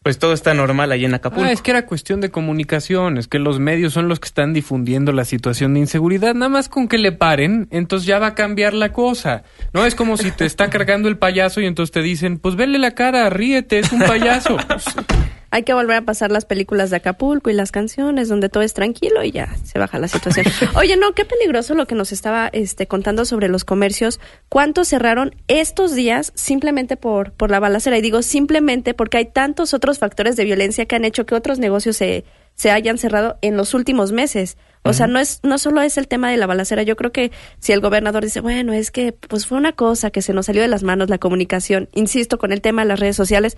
Pues 0.05 0.19
todo 0.19 0.33
está 0.33 0.53
normal 0.53 0.91
ahí 0.91 1.03
en 1.03 1.15
Acapulco. 1.15 1.49
Ah, 1.49 1.51
es 1.51 1.63
que 1.63 1.71
era 1.71 1.87
cuestión 1.87 2.21
de 2.21 2.29
comunicación, 2.29 3.17
es 3.17 3.27
que 3.27 3.39
los 3.39 3.59
medios 3.59 3.91
son 3.91 4.07
los 4.07 4.19
que 4.19 4.27
están 4.27 4.53
difundiendo 4.53 5.11
la 5.11 5.25
situación 5.25 5.73
de 5.73 5.79
inseguridad, 5.79 6.35
nada 6.35 6.47
más 6.47 6.69
con 6.69 6.87
que 6.87 6.99
le 6.99 7.11
paren, 7.11 7.67
entonces 7.71 8.05
ya 8.05 8.19
va 8.19 8.27
a 8.27 8.35
cambiar 8.35 8.75
la 8.75 8.91
cosa. 8.91 9.41
No 9.73 9.83
es 9.83 9.95
como 9.95 10.15
si 10.17 10.29
te 10.29 10.45
está 10.45 10.69
cargando 10.69 11.09
el 11.09 11.17
payaso 11.17 11.59
y 11.59 11.65
entonces 11.65 11.91
te 11.91 12.03
dicen, 12.03 12.37
pues 12.37 12.55
vele 12.55 12.77
la 12.77 12.91
cara, 12.91 13.27
ríete, 13.31 13.79
es 13.79 13.91
un 13.91 14.01
payaso. 14.01 14.57
Hay 15.55 15.63
que 15.63 15.73
volver 15.73 15.95
a 15.95 16.01
pasar 16.01 16.33
las 16.33 16.43
películas 16.43 16.89
de 16.89 16.97
Acapulco 16.97 17.49
y 17.49 17.53
las 17.53 17.71
canciones 17.71 18.27
donde 18.27 18.49
todo 18.49 18.61
es 18.61 18.73
tranquilo 18.73 19.23
y 19.23 19.31
ya 19.31 19.55
se 19.63 19.79
baja 19.79 19.97
la 19.99 20.09
situación. 20.09 20.45
Oye, 20.75 20.97
no, 20.97 21.13
qué 21.13 21.23
peligroso 21.23 21.75
lo 21.75 21.87
que 21.87 21.95
nos 21.95 22.11
estaba 22.11 22.49
este, 22.51 22.87
contando 22.87 23.23
sobre 23.23 23.47
los 23.47 23.63
comercios. 23.63 24.19
¿Cuántos 24.49 24.89
cerraron 24.89 25.33
estos 25.47 25.95
días 25.95 26.33
simplemente 26.35 26.97
por, 26.97 27.31
por 27.31 27.51
la 27.51 27.61
balacera? 27.61 27.97
Y 27.97 28.01
digo 28.01 28.21
simplemente 28.21 28.93
porque 28.93 29.15
hay 29.15 29.27
tantos 29.27 29.73
otros 29.73 29.97
factores 29.97 30.35
de 30.35 30.43
violencia 30.43 30.87
que 30.87 30.97
han 30.97 31.05
hecho 31.05 31.25
que 31.25 31.35
otros 31.35 31.57
negocios 31.57 31.95
se, 31.95 32.25
se 32.55 32.71
hayan 32.71 32.97
cerrado 32.97 33.37
en 33.41 33.55
los 33.55 33.73
últimos 33.73 34.11
meses. 34.11 34.57
O 34.83 34.91
sea, 34.91 35.07
no 35.07 35.19
es 35.19 35.39
no 35.43 35.57
solo 35.57 35.81
es 35.81 35.97
el 35.97 36.09
tema 36.09 36.29
de 36.29 36.35
la 36.35 36.47
balacera. 36.47 36.83
Yo 36.83 36.97
creo 36.97 37.13
que 37.13 37.31
si 37.59 37.71
el 37.71 37.79
gobernador 37.79 38.25
dice, 38.25 38.41
bueno, 38.41 38.73
es 38.73 38.91
que 38.91 39.13
pues 39.13 39.47
fue 39.47 39.57
una 39.57 39.71
cosa 39.71 40.11
que 40.11 40.21
se 40.21 40.33
nos 40.33 40.47
salió 40.47 40.61
de 40.61 40.67
las 40.67 40.83
manos 40.83 41.09
la 41.09 41.17
comunicación, 41.17 41.87
insisto 41.93 42.37
con 42.37 42.51
el 42.51 42.59
tema 42.59 42.81
de 42.81 42.89
las 42.89 42.99
redes 42.99 43.15
sociales, 43.15 43.57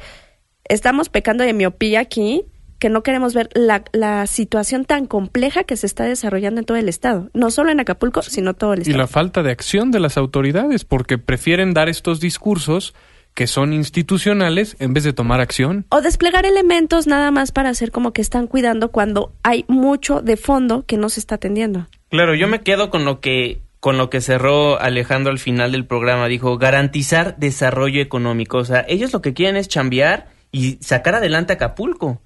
estamos 0.69 1.09
pecando 1.09 1.43
de 1.43 1.53
miopía 1.53 1.99
aquí, 1.99 2.45
que 2.79 2.89
no 2.89 3.03
queremos 3.03 3.33
ver 3.33 3.49
la, 3.53 3.83
la, 3.91 4.27
situación 4.27 4.85
tan 4.85 5.07
compleja 5.07 5.63
que 5.63 5.75
se 5.75 5.87
está 5.87 6.03
desarrollando 6.03 6.59
en 6.59 6.65
todo 6.65 6.77
el 6.77 6.89
estado, 6.89 7.29
no 7.33 7.49
solo 7.49 7.71
en 7.71 7.79
Acapulco, 7.79 8.21
sino 8.21 8.53
todo 8.53 8.73
el 8.73 8.81
estado. 8.81 8.95
Y 8.95 8.99
la 8.99 9.07
falta 9.07 9.41
de 9.41 9.51
acción 9.51 9.91
de 9.91 9.99
las 9.99 10.17
autoridades, 10.17 10.85
porque 10.85 11.17
prefieren 11.17 11.73
dar 11.73 11.89
estos 11.89 12.19
discursos 12.19 12.93
que 13.33 13.45
son 13.45 13.71
institucionales 13.71 14.75
en 14.79 14.93
vez 14.93 15.03
de 15.03 15.13
tomar 15.13 15.41
acción. 15.41 15.85
O 15.89 16.01
desplegar 16.01 16.47
elementos 16.47 17.05
nada 17.05 17.29
más 17.29 17.51
para 17.51 17.69
hacer 17.69 17.91
como 17.91 18.11
que 18.11 18.21
están 18.21 18.47
cuidando 18.47 18.89
cuando 18.89 19.31
hay 19.43 19.63
mucho 19.67 20.23
de 20.23 20.37
fondo 20.37 20.85
que 20.87 20.97
no 20.97 21.09
se 21.09 21.19
está 21.19 21.35
atendiendo. 21.35 21.87
Claro, 22.09 22.33
yo 22.33 22.47
me 22.47 22.61
quedo 22.61 22.89
con 22.89 23.05
lo 23.05 23.19
que 23.19 23.61
con 23.79 23.99
lo 23.99 24.09
que 24.09 24.21
cerró 24.21 24.81
Alejandro 24.81 25.31
al 25.31 25.37
final 25.37 25.71
del 25.71 25.85
programa, 25.85 26.27
dijo 26.27 26.57
garantizar 26.57 27.37
desarrollo 27.37 28.01
económico, 28.01 28.57
o 28.57 28.65
sea, 28.65 28.83
ellos 28.87 29.13
lo 29.13 29.21
que 29.21 29.35
quieren 29.35 29.55
es 29.55 29.67
chambear 29.67 30.29
y 30.51 30.77
sacar 30.81 31.15
adelante 31.15 31.53
Acapulco. 31.53 32.21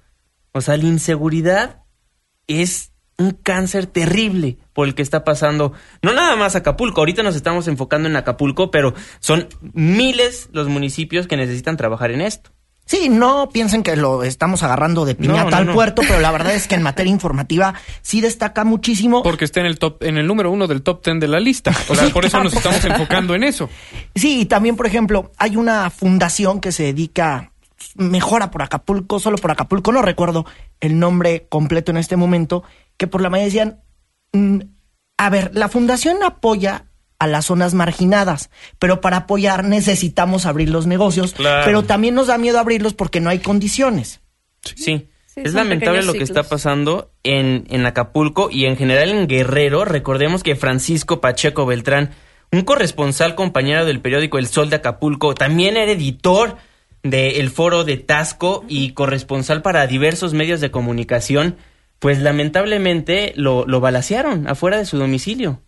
O 0.52 0.60
sea, 0.60 0.76
la 0.76 0.84
inseguridad 0.84 1.82
es 2.46 2.92
un 3.18 3.32
cáncer 3.32 3.86
terrible 3.86 4.58
por 4.72 4.86
el 4.86 4.94
que 4.94 5.02
está 5.02 5.24
pasando, 5.24 5.72
no 6.02 6.12
nada 6.12 6.36
más 6.36 6.56
Acapulco, 6.56 7.00
ahorita 7.00 7.22
nos 7.22 7.36
estamos 7.36 7.68
enfocando 7.68 8.08
en 8.08 8.16
Acapulco, 8.16 8.70
pero 8.70 8.94
son 9.20 9.48
miles 9.72 10.48
los 10.52 10.68
municipios 10.68 11.26
que 11.26 11.36
necesitan 11.36 11.76
trabajar 11.76 12.10
en 12.10 12.20
esto. 12.20 12.50
Sí, 12.84 13.08
no 13.08 13.48
piensen 13.50 13.82
que 13.82 13.94
lo 13.96 14.24
estamos 14.24 14.62
agarrando 14.64 15.04
de 15.04 15.14
piñata 15.14 15.56
al 15.56 15.72
puerto, 15.72 16.02
pero 16.06 16.20
la 16.20 16.32
verdad 16.32 16.54
es 16.54 16.66
que 16.66 16.74
en 16.74 16.82
materia 16.82 17.12
informativa 17.12 17.74
sí 18.02 18.20
destaca 18.20 18.64
muchísimo. 18.64 19.22
Porque 19.22 19.44
está 19.44 19.60
en 19.60 19.66
el 19.66 19.78
top, 19.78 20.02
en 20.02 20.18
el 20.18 20.26
número 20.26 20.50
uno 20.50 20.66
del 20.66 20.82
top 20.82 21.00
ten 21.00 21.20
de 21.20 21.28
la 21.28 21.38
lista. 21.38 21.72
O 21.88 21.94
sea, 21.94 22.08
por 22.08 22.26
eso 22.26 22.42
nos 22.42 22.52
estamos 22.52 22.84
enfocando 22.84 23.34
en 23.34 23.44
eso. 23.44 23.70
Sí, 24.14 24.40
y 24.40 24.46
también, 24.46 24.76
por 24.76 24.86
ejemplo, 24.86 25.30
hay 25.38 25.56
una 25.56 25.90
fundación 25.90 26.60
que 26.60 26.72
se 26.72 26.82
dedica 26.82 27.51
mejora 27.94 28.50
por 28.50 28.62
Acapulco, 28.62 29.18
solo 29.18 29.36
por 29.38 29.50
Acapulco, 29.50 29.92
no 29.92 30.02
recuerdo 30.02 30.46
el 30.80 30.98
nombre 30.98 31.46
completo 31.48 31.90
en 31.90 31.96
este 31.96 32.16
momento, 32.16 32.62
que 32.96 33.06
por 33.06 33.20
la 33.20 33.30
mañana 33.30 33.46
decían, 33.46 33.80
mm, 34.32 34.60
a 35.16 35.30
ver, 35.30 35.50
la 35.54 35.68
fundación 35.68 36.22
apoya 36.22 36.86
a 37.22 37.28
las 37.28 37.46
zonas 37.46 37.72
marginadas, 37.72 38.50
pero 38.80 39.00
para 39.00 39.18
apoyar 39.18 39.64
necesitamos 39.64 40.44
abrir 40.44 40.70
los 40.70 40.88
negocios, 40.88 41.36
pero 41.38 41.84
también 41.84 42.16
nos 42.16 42.26
da 42.26 42.36
miedo 42.36 42.58
abrirlos 42.58 42.94
porque 42.94 43.20
no 43.20 43.30
hay 43.30 43.38
condiciones. 43.38 44.20
Sí. 44.74 45.08
es 45.36 45.54
lamentable 45.54 46.02
lo 46.02 46.14
que 46.14 46.24
está 46.24 46.42
pasando 46.42 47.12
en, 47.22 47.64
en 47.70 47.86
Acapulco 47.86 48.48
y 48.50 48.64
en 48.64 48.76
general 48.76 49.10
en 49.10 49.28
Guerrero. 49.28 49.84
Recordemos 49.84 50.42
que 50.42 50.56
Francisco 50.56 51.20
Pacheco 51.20 51.64
Beltrán, 51.64 52.10
un 52.50 52.62
corresponsal 52.62 53.36
compañero 53.36 53.84
del 53.84 54.00
periódico 54.00 54.38
El 54.38 54.48
Sol 54.48 54.68
de 54.68 54.76
Acapulco, 54.76 55.36
también 55.36 55.76
era 55.76 55.92
editor 55.92 56.56
del 57.02 57.50
foro 57.50 57.84
de 57.84 57.96
Tasco 57.96 58.64
y 58.68 58.92
corresponsal 58.92 59.62
para 59.62 59.86
diversos 59.86 60.34
medios 60.34 60.60
de 60.60 60.70
comunicación, 60.70 61.56
pues 61.98 62.20
lamentablemente 62.20 63.32
lo, 63.36 63.64
lo 63.66 63.80
balacearon 63.80 64.48
afuera 64.48 64.78
de 64.78 64.86
su 64.86 64.98
domicilio. 64.98 65.60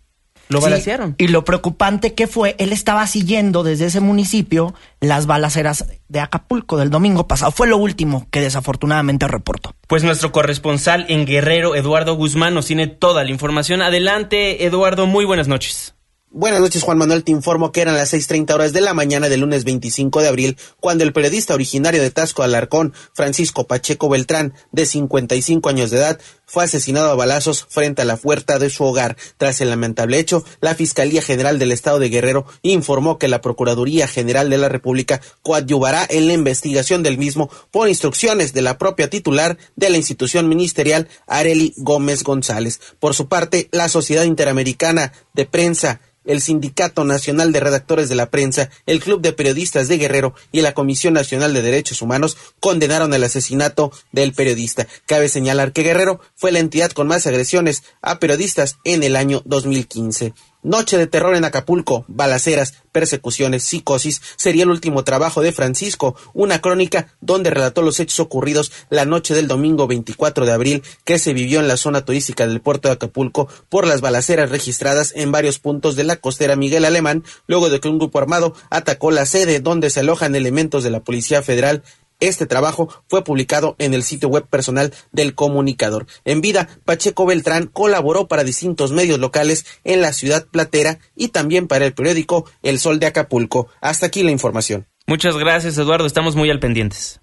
Lo 0.49 0.61
balacearon. 0.61 1.15
Y 1.19 1.29
lo 1.29 1.45
preocupante 1.45 2.15
que 2.15 2.27
fue, 2.27 2.55
él 2.59 2.73
estaba 2.73 3.07
siguiendo 3.07 3.63
desde 3.63 3.87
ese 3.87 4.01
municipio 4.01 4.75
las 5.01 5.27
balaceras 5.27 5.87
de 6.09 6.21
Acapulco 6.21 6.77
del 6.77 6.91
domingo 6.91 7.27
pasado. 7.27 7.51
Fue 7.51 7.67
lo 7.67 7.79
último 7.79 8.27
que 8.31 8.41
desafortunadamente 8.41 9.27
reportó. 9.27 9.75
Pues 9.87 10.05
nuestro 10.05 10.33
corresponsal 10.33 11.07
en 11.09 11.25
Guerrero, 11.25 11.75
Eduardo 11.75 12.15
Guzmán, 12.15 12.55
nos 12.55 12.67
tiene 12.67 12.87
toda 12.89 13.25
la 13.25 13.31
información. 13.31 13.81
Adelante, 13.81 14.67
Eduardo, 14.67 15.07
muy 15.07 15.25
buenas 15.25 15.49
noches. 15.49 15.94
Buenas 16.37 16.59
noches, 16.59 16.83
Juan 16.83 16.99
Manuel. 16.99 17.23
Te 17.23 17.31
informo 17.31 17.71
que 17.71 17.81
eran 17.81 17.95
las 17.95 18.13
6:30 18.13 18.55
horas 18.55 18.73
de 18.73 18.81
la 18.81 18.93
mañana 18.93 19.29
del 19.29 19.43
lunes 19.43 19.63
25 19.63 20.21
de 20.21 20.27
abril 20.27 20.59
cuando 20.81 21.05
el 21.05 21.13
periodista 21.13 21.55
originario 21.55 22.03
de 22.03 22.11
Tasco 22.11 22.43
Alarcón, 22.43 22.93
Francisco 23.13 23.69
Pacheco 23.69 24.09
Beltrán, 24.09 24.53
de 24.73 24.85
55 24.85 25.69
años 25.69 25.93
de 25.93 25.99
edad, 25.99 26.21
fue 26.47 26.65
asesinado 26.65 27.11
a 27.11 27.15
balazos 27.15 27.67
frente 27.69 28.03
a 28.03 28.05
la 28.05 28.17
puerta 28.17 28.59
de 28.59 28.71
su 28.71 28.85
hogar. 28.85 29.17
Tras 29.37 29.61
el 29.61 29.71
lamentable 29.71 30.19
hecho, 30.19 30.45
la 30.61 30.75
Fiscalía 30.75 31.23
General 31.23 31.59
del 31.59 31.73
Estado 31.73 31.99
de 31.99 32.09
Guerrero 32.09 32.47
informó 32.63 33.19
que 33.19 33.29
la 33.29 33.41
Procuraduría 33.41 34.07
General 34.07 34.51
de 34.51 34.59
la 34.59 34.69
República 34.69 35.21
coadyuvará 35.43 36.07
en 36.09 36.27
la 36.27 36.33
investigación 36.33 37.03
del 37.03 37.19
mismo 37.19 37.51
por 37.71 37.89
instrucciones 37.89 38.53
de 38.53 38.63
la 38.63 38.79
propia 38.79 39.11
titular 39.11 39.59
de 39.77 39.91
la 39.91 39.97
institución 39.97 40.49
ministerial, 40.49 41.09
Areli 41.27 41.75
Gómez 41.77 42.23
González. 42.23 42.81
Por 43.01 43.15
su 43.15 43.29
parte, 43.29 43.69
la 43.73 43.89
Sociedad 43.89 44.25
Interamericana 44.25 45.13
de 45.33 45.47
Prensa 45.47 46.01
el 46.25 46.41
Sindicato 46.41 47.05
Nacional 47.05 47.53
de 47.53 47.61
Redactores 47.61 48.09
de 48.09 48.15
la 48.15 48.31
Prensa, 48.31 48.71
el 48.87 49.01
Club 49.01 49.21
de 49.21 49.33
Periodistas 49.33 49.89
de 49.89 49.99
Guerrero 49.99 50.35
y 50.53 50.63
la 50.63 50.73
Comisión 50.73 51.15
Nacional 51.15 51.53
de 51.53 51.63
Derechos 51.63 52.03
Humanos 52.03 52.37
condenaron 52.61 53.13
el 53.15 53.25
asesinato 53.25 53.93
del 54.13 54.33
periodista. 54.33 54.87
Cabe 55.07 55.29
señalar 55.29 55.73
que 55.73 55.83
Guerrero 55.83 56.21
fue 56.35 56.53
la 56.53 56.59
entidad 56.59 56.93
con 56.93 57.07
más 57.07 57.27
agresiones 57.27 57.83
a 58.03 58.19
periodistas 58.19 58.79
en 58.85 59.03
el 59.03 59.17
año 59.17 59.43
2015. 59.45 60.35
Noche 60.65 60.97
de 60.97 61.07
terror 61.07 61.37
en 61.37 61.45
Acapulco, 61.45 62.07
balaceras, 62.09 62.73
persecuciones, 62.91 63.65
psicosis, 63.65 64.23
sería 64.37 64.63
el 64.63 64.71
último 64.71 65.05
trabajo 65.05 65.43
de 65.43 65.53
Francisco, 65.53 66.17
una 66.33 66.63
crónica 66.63 67.15
donde 67.21 67.51
relató 67.51 67.83
los 67.83 68.01
hechos 68.01 68.19
ocurridos 68.19 68.73
la 68.89 69.05
noche 69.05 69.35
del 69.35 69.47
domingo 69.47 69.87
24 69.87 70.47
de 70.47 70.53
abril 70.53 70.83
que 71.05 71.19
se 71.19 71.35
vivió 71.35 71.61
en 71.61 71.69
la 71.69 71.77
zona 71.77 72.07
turística 72.07 72.47
del 72.47 72.63
puerto 72.63 72.89
de 72.89 72.95
Acapulco 72.95 73.47
por 73.69 73.87
las 73.87 74.01
balaceras 74.01 74.51
registradas 74.51 75.13
en 75.15 75.33
varios 75.33 75.59
puntos 75.59 75.97
de 75.97 76.05
la 76.05 76.17
costera 76.17 76.57
Miguel 76.57 76.87
Alemán, 76.87 77.25
luego 77.47 77.69
de 77.69 77.81
que 77.81 77.89
un 77.89 77.99
grupo 77.99 78.19
armado 78.19 78.55
atacó 78.71 79.11
la 79.11 79.27
sede 79.27 79.61
donde 79.61 79.91
se 79.91 80.01
alojan 80.01 80.35
elementos 80.35 80.83
de 80.83 80.91
la 80.91 81.01
Policía 81.01 81.43
Federal 81.43 81.83
este 82.21 82.47
trabajo 82.47 82.89
fue 83.07 83.25
publicado 83.25 83.77
en 83.79 83.95
el 83.95 84.03
sitio 84.03 84.29
web 84.29 84.47
personal 84.47 84.93
del 85.13 85.35
comunicador. 85.35 86.07
En 86.25 86.41
vida, 86.41 86.69
Pacheco 86.85 87.27
Beltrán 87.27 87.67
colaboró 87.67 88.29
para 88.29 88.45
distintos 88.45 88.93
medios 88.93 89.19
locales 89.19 89.67
en 89.85 90.01
la 90.01 90.13
ciudad 90.13 90.47
platera 90.51 90.99
y 91.17 91.29
también 91.29 91.69
para 91.69 91.85
el 91.87 91.95
periódico 91.95 92.45
El 92.63 92.79
Sol 92.79 92.99
de 92.99 93.07
Acapulco. 93.07 93.69
Hasta 93.81 94.07
aquí 94.07 94.23
la 94.23 94.31
información. 94.31 94.87
Muchas 95.07 95.37
gracias, 95.37 95.77
Eduardo. 95.77 96.07
Estamos 96.07 96.35
muy 96.35 96.51
al 96.51 96.61
pendientes. 96.61 97.21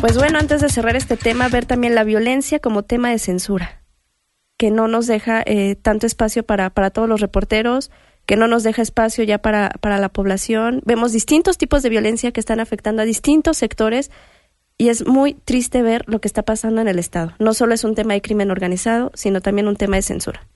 Pues 0.00 0.18
bueno, 0.18 0.38
antes 0.38 0.60
de 0.60 0.68
cerrar 0.68 0.96
este 0.96 1.16
tema, 1.16 1.48
ver 1.48 1.64
también 1.64 1.94
la 1.94 2.04
violencia 2.04 2.58
como 2.58 2.82
tema 2.82 3.10
de 3.10 3.18
censura, 3.18 3.82
que 4.58 4.70
no 4.70 4.86
nos 4.86 5.06
deja 5.06 5.42
eh, 5.46 5.76
tanto 5.76 6.06
espacio 6.06 6.42
para, 6.42 6.68
para 6.70 6.90
todos 6.90 7.08
los 7.08 7.20
reporteros, 7.20 7.90
que 8.26 8.36
no 8.36 8.46
nos 8.48 8.62
deja 8.62 8.82
espacio 8.82 9.24
ya 9.24 9.38
para, 9.38 9.70
para 9.80 9.98
la 9.98 10.08
población. 10.08 10.80
Vemos 10.84 11.12
distintos 11.12 11.58
tipos 11.58 11.82
de 11.82 11.90
violencia 11.90 12.32
que 12.32 12.40
están 12.40 12.60
afectando 12.60 13.02
a 13.02 13.04
distintos 13.04 13.56
sectores 13.56 14.10
y 14.76 14.88
es 14.88 15.06
muy 15.06 15.34
triste 15.34 15.82
ver 15.82 16.04
lo 16.08 16.20
que 16.20 16.28
está 16.28 16.42
pasando 16.42 16.80
en 16.80 16.88
el 16.88 16.98
Estado. 16.98 17.32
No 17.38 17.54
solo 17.54 17.74
es 17.74 17.84
un 17.84 17.94
tema 17.94 18.14
de 18.14 18.22
crimen 18.22 18.50
organizado, 18.50 19.12
sino 19.14 19.40
también 19.40 19.68
un 19.68 19.76
tema 19.76 19.96
de 19.96 20.02
censura. 20.02 20.46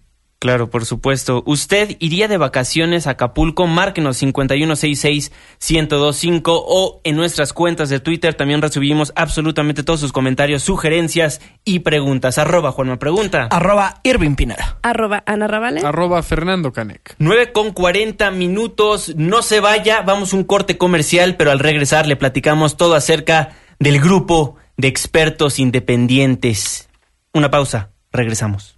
Claro, 0.41 0.71
por 0.71 0.87
supuesto. 0.87 1.43
¿Usted 1.47 1.97
iría 1.99 2.29
de 2.29 2.37
vacaciones 2.37 3.09
a 3.09 3.11
Acapulco? 3.11 3.67
Márquenos 3.67 4.23
5166-1025 4.23 6.63
o 6.65 7.01
en 7.03 7.17
nuestras 7.17 7.53
cuentas 7.53 7.89
de 7.89 7.99
Twitter 7.99 8.35
también 8.35 8.63
recibimos 8.63 9.13
absolutamente 9.17 9.83
todos 9.83 9.99
sus 9.99 10.13
comentarios, 10.13 10.63
sugerencias 10.63 11.41
y 11.65 11.81
preguntas. 11.81 12.39
Arroba 12.39 12.71
Juanma 12.71 13.01
Pregunta. 13.01 13.49
Arroba 13.51 13.99
Irving 14.05 14.37
Pineda. 14.37 14.79
Arroba 14.83 15.25
Ana 15.27 15.49
Ravale. 15.49 15.81
Arroba 15.81 16.23
Fernando 16.23 16.73
Canec. 16.73 17.17
9 17.19 17.51
con 17.51 17.73
40 17.73 18.31
minutos. 18.31 19.15
No 19.17 19.43
se 19.43 19.59
vaya, 19.59 20.03
vamos 20.03 20.33
un 20.33 20.45
corte 20.45 20.79
comercial, 20.79 21.35
pero 21.35 21.51
al 21.51 21.59
regresar 21.59 22.07
le 22.07 22.15
platicamos 22.15 22.77
todo 22.77 22.95
acerca 22.95 23.57
del 23.81 24.01
grupo 24.01 24.55
de 24.77 24.87
expertos 24.87 25.59
independientes. 25.59 26.89
Una 27.33 27.51
pausa, 27.51 27.91
regresamos. 28.13 28.78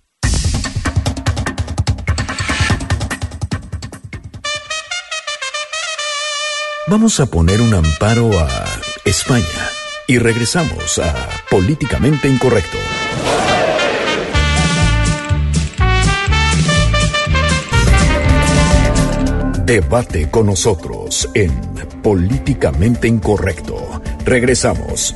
Vamos 6.91 7.20
a 7.20 7.26
poner 7.26 7.61
un 7.61 7.72
amparo 7.72 8.36
a 8.36 8.49
España 9.05 9.70
y 10.09 10.18
regresamos 10.18 10.99
a 10.99 11.14
Políticamente 11.49 12.26
Incorrecto. 12.26 12.78
Debate 19.64 20.28
con 20.32 20.47
nosotros 20.47 21.30
en 21.32 21.53
Políticamente 22.03 23.07
Incorrecto. 23.07 24.03
Regresamos. 24.24 25.14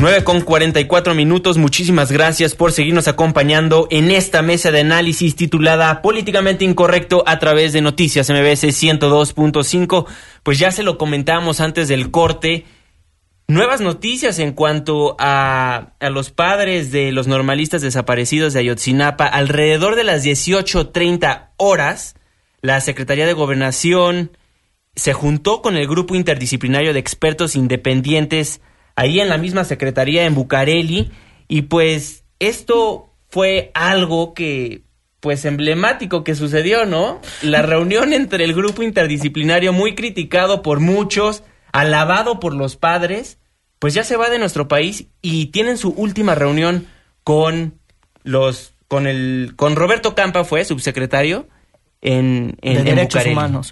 9 0.00 0.22
con 0.22 0.42
44 0.42 1.12
minutos. 1.16 1.58
Muchísimas 1.58 2.12
gracias 2.12 2.54
por 2.54 2.70
seguirnos 2.70 3.08
acompañando 3.08 3.88
en 3.90 4.12
esta 4.12 4.42
mesa 4.42 4.70
de 4.70 4.78
análisis 4.78 5.34
titulada 5.34 6.02
Políticamente 6.02 6.64
Incorrecto 6.64 7.24
a 7.26 7.40
través 7.40 7.72
de 7.72 7.80
Noticias 7.80 8.30
MBS 8.30 8.62
102.5. 8.62 10.06
Pues 10.44 10.60
ya 10.60 10.70
se 10.70 10.84
lo 10.84 10.98
comentamos 10.98 11.60
antes 11.60 11.88
del 11.88 12.12
corte. 12.12 12.64
Nuevas 13.48 13.80
noticias 13.80 14.38
en 14.38 14.52
cuanto 14.52 15.16
a, 15.18 15.94
a 15.98 16.10
los 16.10 16.30
padres 16.30 16.92
de 16.92 17.10
los 17.10 17.26
normalistas 17.26 17.82
desaparecidos 17.82 18.52
de 18.52 18.60
Ayotzinapa. 18.60 19.26
Alrededor 19.26 19.96
de 19.96 20.04
las 20.04 20.24
18.30 20.24 21.48
horas, 21.56 22.14
la 22.62 22.80
Secretaría 22.80 23.26
de 23.26 23.32
Gobernación 23.32 24.30
se 24.94 25.12
juntó 25.12 25.60
con 25.60 25.76
el 25.76 25.88
grupo 25.88 26.14
interdisciplinario 26.14 26.92
de 26.92 27.00
expertos 27.00 27.56
independientes 27.56 28.60
ahí 28.98 29.20
en 29.20 29.28
la 29.28 29.38
misma 29.38 29.62
secretaría 29.62 30.26
en 30.26 30.34
Bucareli 30.34 31.12
y 31.46 31.62
pues 31.62 32.24
esto 32.40 33.14
fue 33.28 33.70
algo 33.74 34.34
que 34.34 34.82
pues 35.20 35.44
emblemático 35.44 36.24
que 36.24 36.34
sucedió, 36.34 36.84
¿no? 36.84 37.20
La 37.42 37.62
reunión 37.62 38.12
entre 38.12 38.42
el 38.42 38.54
grupo 38.54 38.82
interdisciplinario 38.82 39.72
muy 39.72 39.94
criticado 39.94 40.62
por 40.62 40.80
muchos, 40.80 41.44
alabado 41.70 42.40
por 42.40 42.54
los 42.54 42.74
padres, 42.74 43.38
pues 43.78 43.94
ya 43.94 44.02
se 44.02 44.16
va 44.16 44.30
de 44.30 44.40
nuestro 44.40 44.66
país 44.66 45.06
y 45.22 45.46
tienen 45.46 45.78
su 45.78 45.90
última 45.90 46.34
reunión 46.34 46.88
con 47.22 47.78
los 48.24 48.74
con 48.88 49.06
el 49.06 49.52
con 49.54 49.76
Roberto 49.76 50.16
Campa 50.16 50.42
fue 50.42 50.64
subsecretario 50.64 51.46
en, 52.00 52.56
en, 52.62 52.74
de 52.74 52.78
en 52.80 52.84
derechos 52.84 53.22
Bucareli. 53.22 53.32
humanos. 53.32 53.70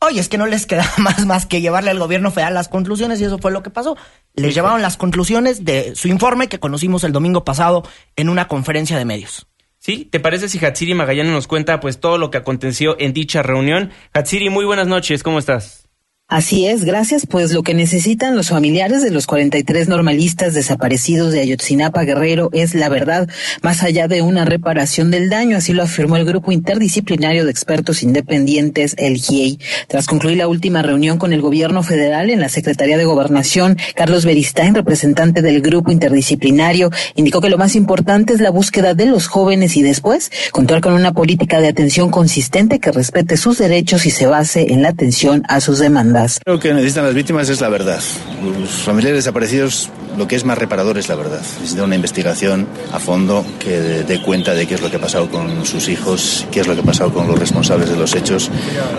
Oye, 0.00 0.20
es 0.20 0.28
que 0.28 0.38
no 0.38 0.46
les 0.46 0.66
queda 0.66 0.90
más 0.98 1.24
más 1.26 1.46
que 1.46 1.60
llevarle 1.60 1.90
al 1.90 1.98
gobierno 1.98 2.30
federal 2.30 2.54
las 2.54 2.68
conclusiones 2.68 3.20
y 3.20 3.24
eso 3.24 3.38
fue 3.38 3.50
lo 3.50 3.62
que 3.62 3.70
pasó. 3.70 3.96
Les 4.34 4.54
llevaron 4.54 4.82
las 4.82 4.96
conclusiones 4.96 5.64
de 5.64 5.94
su 5.94 6.08
informe 6.08 6.48
que 6.48 6.58
conocimos 6.60 7.04
el 7.04 7.12
domingo 7.12 7.44
pasado 7.44 7.82
en 8.16 8.28
una 8.28 8.48
conferencia 8.48 8.98
de 8.98 9.04
medios. 9.04 9.46
¿Sí? 9.78 10.08
¿Te 10.10 10.18
parece 10.18 10.48
si 10.48 10.64
Hatsiri 10.64 10.94
Magallanes 10.94 11.32
nos 11.32 11.46
cuenta 11.46 11.78
pues 11.78 12.00
todo 12.00 12.18
lo 12.18 12.30
que 12.30 12.38
aconteció 12.38 12.96
en 12.98 13.12
dicha 13.12 13.42
reunión? 13.42 13.92
Hatsiri, 14.12 14.50
muy 14.50 14.64
buenas 14.64 14.88
noches, 14.88 15.22
¿cómo 15.22 15.38
estás? 15.38 15.85
Así 16.28 16.66
es, 16.66 16.84
gracias. 16.84 17.24
Pues 17.24 17.52
lo 17.52 17.62
que 17.62 17.72
necesitan 17.72 18.34
los 18.34 18.48
familiares 18.48 19.00
de 19.00 19.12
los 19.12 19.28
43 19.28 19.86
normalistas 19.86 20.54
desaparecidos 20.54 21.32
de 21.32 21.38
Ayotzinapa 21.38 22.02
Guerrero 22.02 22.50
es 22.52 22.74
la 22.74 22.88
verdad, 22.88 23.28
más 23.62 23.84
allá 23.84 24.08
de 24.08 24.22
una 24.22 24.44
reparación 24.44 25.12
del 25.12 25.30
daño, 25.30 25.56
así 25.56 25.72
lo 25.72 25.84
afirmó 25.84 26.16
el 26.16 26.24
grupo 26.24 26.50
interdisciplinario 26.50 27.44
de 27.44 27.52
expertos 27.52 28.02
independientes, 28.02 28.96
el 28.98 29.18
GIEI. 29.18 29.60
Tras 29.86 30.08
concluir 30.08 30.38
la 30.38 30.48
última 30.48 30.82
reunión 30.82 31.18
con 31.18 31.32
el 31.32 31.40
gobierno 31.40 31.84
federal 31.84 32.28
en 32.28 32.40
la 32.40 32.48
Secretaría 32.48 32.98
de 32.98 33.04
Gobernación, 33.04 33.78
Carlos 33.94 34.24
Beristain, 34.24 34.74
representante 34.74 35.42
del 35.42 35.60
grupo 35.60 35.92
interdisciplinario, 35.92 36.90
indicó 37.14 37.40
que 37.40 37.50
lo 37.50 37.56
más 37.56 37.76
importante 37.76 38.32
es 38.32 38.40
la 38.40 38.50
búsqueda 38.50 38.94
de 38.94 39.06
los 39.06 39.28
jóvenes 39.28 39.76
y 39.76 39.82
después 39.82 40.32
contar 40.50 40.80
con 40.80 40.94
una 40.94 41.12
política 41.12 41.60
de 41.60 41.68
atención 41.68 42.10
consistente 42.10 42.80
que 42.80 42.90
respete 42.90 43.36
sus 43.36 43.58
derechos 43.58 44.06
y 44.06 44.10
se 44.10 44.26
base 44.26 44.72
en 44.72 44.82
la 44.82 44.88
atención 44.88 45.44
a 45.48 45.60
sus 45.60 45.78
demandas. 45.78 46.15
Lo 46.46 46.58
que 46.58 46.72
necesitan 46.72 47.04
las 47.04 47.14
víctimas 47.14 47.48
es 47.48 47.60
la 47.60 47.68
verdad. 47.68 48.00
Los 48.42 48.70
familiares 48.70 49.18
desaparecidos, 49.18 49.90
lo 50.16 50.26
que 50.26 50.36
es 50.36 50.44
más 50.44 50.58
reparador 50.58 50.98
es 50.98 51.08
la 51.08 51.14
verdad. 51.14 51.40
Necesitan 51.60 51.84
una 51.84 51.94
investigación 51.94 52.66
a 52.92 52.98
fondo 52.98 53.44
que 53.58 53.70
dé 53.70 54.22
cuenta 54.22 54.54
de 54.54 54.66
qué 54.66 54.74
es 54.74 54.80
lo 54.80 54.90
que 54.90 54.96
ha 54.96 55.00
pasado 55.00 55.28
con 55.30 55.64
sus 55.66 55.88
hijos, 55.88 56.46
qué 56.50 56.60
es 56.60 56.66
lo 56.66 56.74
que 56.74 56.80
ha 56.80 56.84
pasado 56.84 57.12
con 57.12 57.26
los 57.28 57.38
responsables 57.38 57.90
de 57.90 57.96
los 57.96 58.14
hechos 58.14 58.50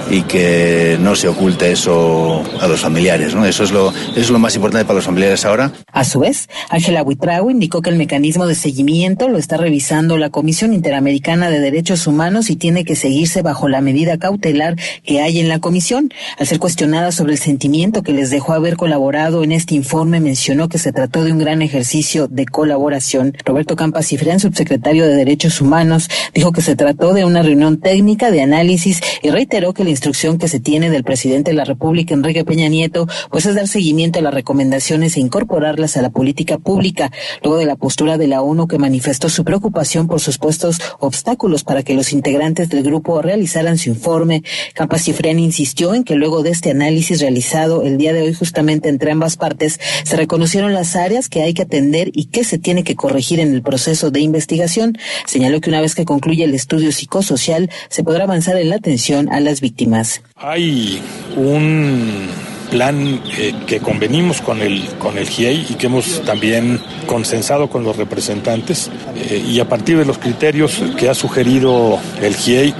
y 0.10 0.22
que 0.24 0.98
no 1.00 1.16
se 1.16 1.28
oculte 1.28 1.72
eso 1.72 2.44
a 2.60 2.68
los 2.68 2.80
familiares. 2.80 3.36
¿no? 3.36 3.46
Eso, 3.46 3.64
es 3.64 3.72
lo, 3.72 3.90
eso 3.90 4.20
es 4.20 4.30
lo 4.30 4.40
más 4.40 4.56
importante 4.56 4.86
para 4.86 4.96
los 4.96 5.06
familiares 5.06 5.46
ahora. 5.46 5.72
A 5.92 6.04
su 6.04 6.20
vez, 6.20 6.48
Ángela 6.70 7.04
Huitrago 7.04 7.50
indicó 7.50 7.82
que 7.82 7.90
el 7.90 7.98
mecanismo 7.98 8.46
de 8.46 8.56
seguimiento 8.56 9.30
lo 9.30 9.38
está 9.38 9.58
revisando 9.58 10.18
la 10.18 10.30
Comisión 10.30 10.74
Interamericana 10.74 11.50
de 11.50 11.60
Derechos 11.60 12.08
Humanos 12.08 12.50
y 12.50 12.56
tiene 12.56 12.86
que 12.86 12.96
seguirse 12.96 13.42
bajo 13.42 13.68
la 13.68 13.82
medida 13.82 14.18
cautelar 14.18 14.76
que 15.04 15.22
hay 15.22 15.40
en 15.40 15.50
la 15.50 15.60
comisión. 15.60 16.12
Al 16.38 16.48
ser 16.48 16.60
cuestionada 16.60 17.12
sobre 17.12 17.34
el 17.34 17.40
sentimiento 17.40 18.04
que 18.04 18.14
les 18.14 18.30
dejó 18.30 18.54
haber 18.54 18.78
colaborado 18.78 19.44
en 19.44 19.52
este 19.52 19.76
informe, 19.76 20.20
mencionó 20.20 20.70
que 20.70 20.78
se 20.78 20.92
trató 21.08 21.24
de 21.24 21.32
un 21.32 21.40
gran 21.40 21.62
ejercicio 21.62 22.28
de 22.28 22.46
colaboración. 22.46 23.34
Roberto 23.46 23.78
Campas 23.78 24.08
Cifrán, 24.08 24.42
subsecretario 24.42 25.08
de 25.08 25.16
Derechos 25.16 25.62
Humanos, 25.62 26.10
dijo 26.34 26.52
que 26.52 26.62
se 26.62 26.76
trató 26.76 27.14
de 27.14 27.24
una 27.24 27.44
reunión 27.44 27.80
técnica 27.80 28.30
de 28.30 28.42
análisis 28.42 29.00
y 29.24 29.30
reiteró 29.30 29.74
que 29.74 29.86
la 29.86 29.90
instrucción 29.90 30.38
que 30.38 30.50
se 30.50 30.60
tiene 30.60 30.90
del 30.90 31.06
presidente 31.06 31.52
de 31.52 31.56
la 31.56 31.64
República, 31.64 32.14
Enrique 32.14 32.44
Peña 32.44 32.68
Nieto, 32.68 33.08
pues 33.32 33.46
es 33.46 33.56
dar 33.56 33.70
seguimiento 33.70 34.20
a 34.20 34.22
las 34.22 34.34
recomendaciones 34.34 35.16
e 35.16 35.22
incorporarlas 35.22 35.96
a 35.96 36.02
la 36.02 36.10
política 36.10 36.58
pública, 36.58 37.10
luego 37.42 37.58
de 37.58 37.66
la 37.66 37.78
postura 37.78 38.18
de 38.18 38.28
la 38.28 38.42
ONU 38.42 38.68
que 38.68 38.78
manifestó 38.78 39.30
su 39.30 39.46
preocupación 39.46 40.08
por 40.08 40.20
supuestos 40.20 40.82
obstáculos 41.00 41.64
para 41.64 41.84
que 41.84 41.94
los 41.94 42.12
integrantes 42.12 42.68
del 42.68 42.84
grupo 42.84 43.22
realizaran 43.22 43.78
su 43.78 43.88
informe. 43.88 44.44
Campas 44.74 45.04
Cifrán 45.04 45.40
insistió 45.40 45.94
en 45.94 46.04
que 46.04 46.16
luego 46.16 46.44
de 46.44 46.50
este 46.50 46.72
análisis 46.72 47.22
realizado 47.22 47.84
el 47.84 47.98
día 47.98 48.12
de 48.12 48.24
hoy 48.24 48.34
justamente 48.34 48.90
entre 48.90 49.12
ambas 49.12 49.38
partes, 49.38 49.80
se 50.04 50.18
reconocieron 50.18 50.74
las 50.74 50.97
áreas 50.98 51.30
que 51.30 51.44
hay 51.44 51.54
que 51.54 51.62
atender 51.62 52.12
y 52.14 52.26
que 52.26 52.44
se 52.44 52.58
tiene 52.58 52.84
que 52.84 52.96
corregir 52.96 53.40
en 53.40 53.54
el 53.54 53.62
proceso 53.62 54.12
de 54.12 54.20
investigación. 54.20 54.98
Señaló 55.26 55.62
que 55.62 55.70
una 55.70 55.82
vez 55.82 55.96
que 55.96 56.06
concluya 56.06 56.46
el 56.46 56.54
estudio 56.54 56.92
psicosocial, 56.92 57.70
se 57.90 58.04
podrá 58.04 58.24
avanzar 58.24 58.58
en 58.58 58.70
la 58.70 58.76
atención 58.76 59.30
a 59.32 59.40
las 59.40 59.62
víctimas. 59.62 60.22
Hay 60.36 61.02
un 61.36 62.28
plan 62.70 63.22
eh, 63.38 63.54
que 63.66 63.80
convenimos 63.80 64.42
con 64.42 64.62
el 64.62 64.86
con 65.00 65.18
el 65.18 65.28
GIEI 65.28 65.68
y 65.70 65.76
que 65.76 65.86
hemos 65.86 66.22
también 66.26 66.82
consensado 67.06 67.70
con 67.70 67.84
los 67.84 67.96
representantes 67.96 68.92
eh, 69.16 69.42
y 69.48 69.60
a 69.60 69.70
partir 69.70 69.98
de 69.98 70.06
los 70.06 70.18
criterios 70.18 70.82
que 70.98 71.08
ha 71.08 71.14
sugerido 71.14 71.98
el 72.22 72.36
GIEI 72.36 72.74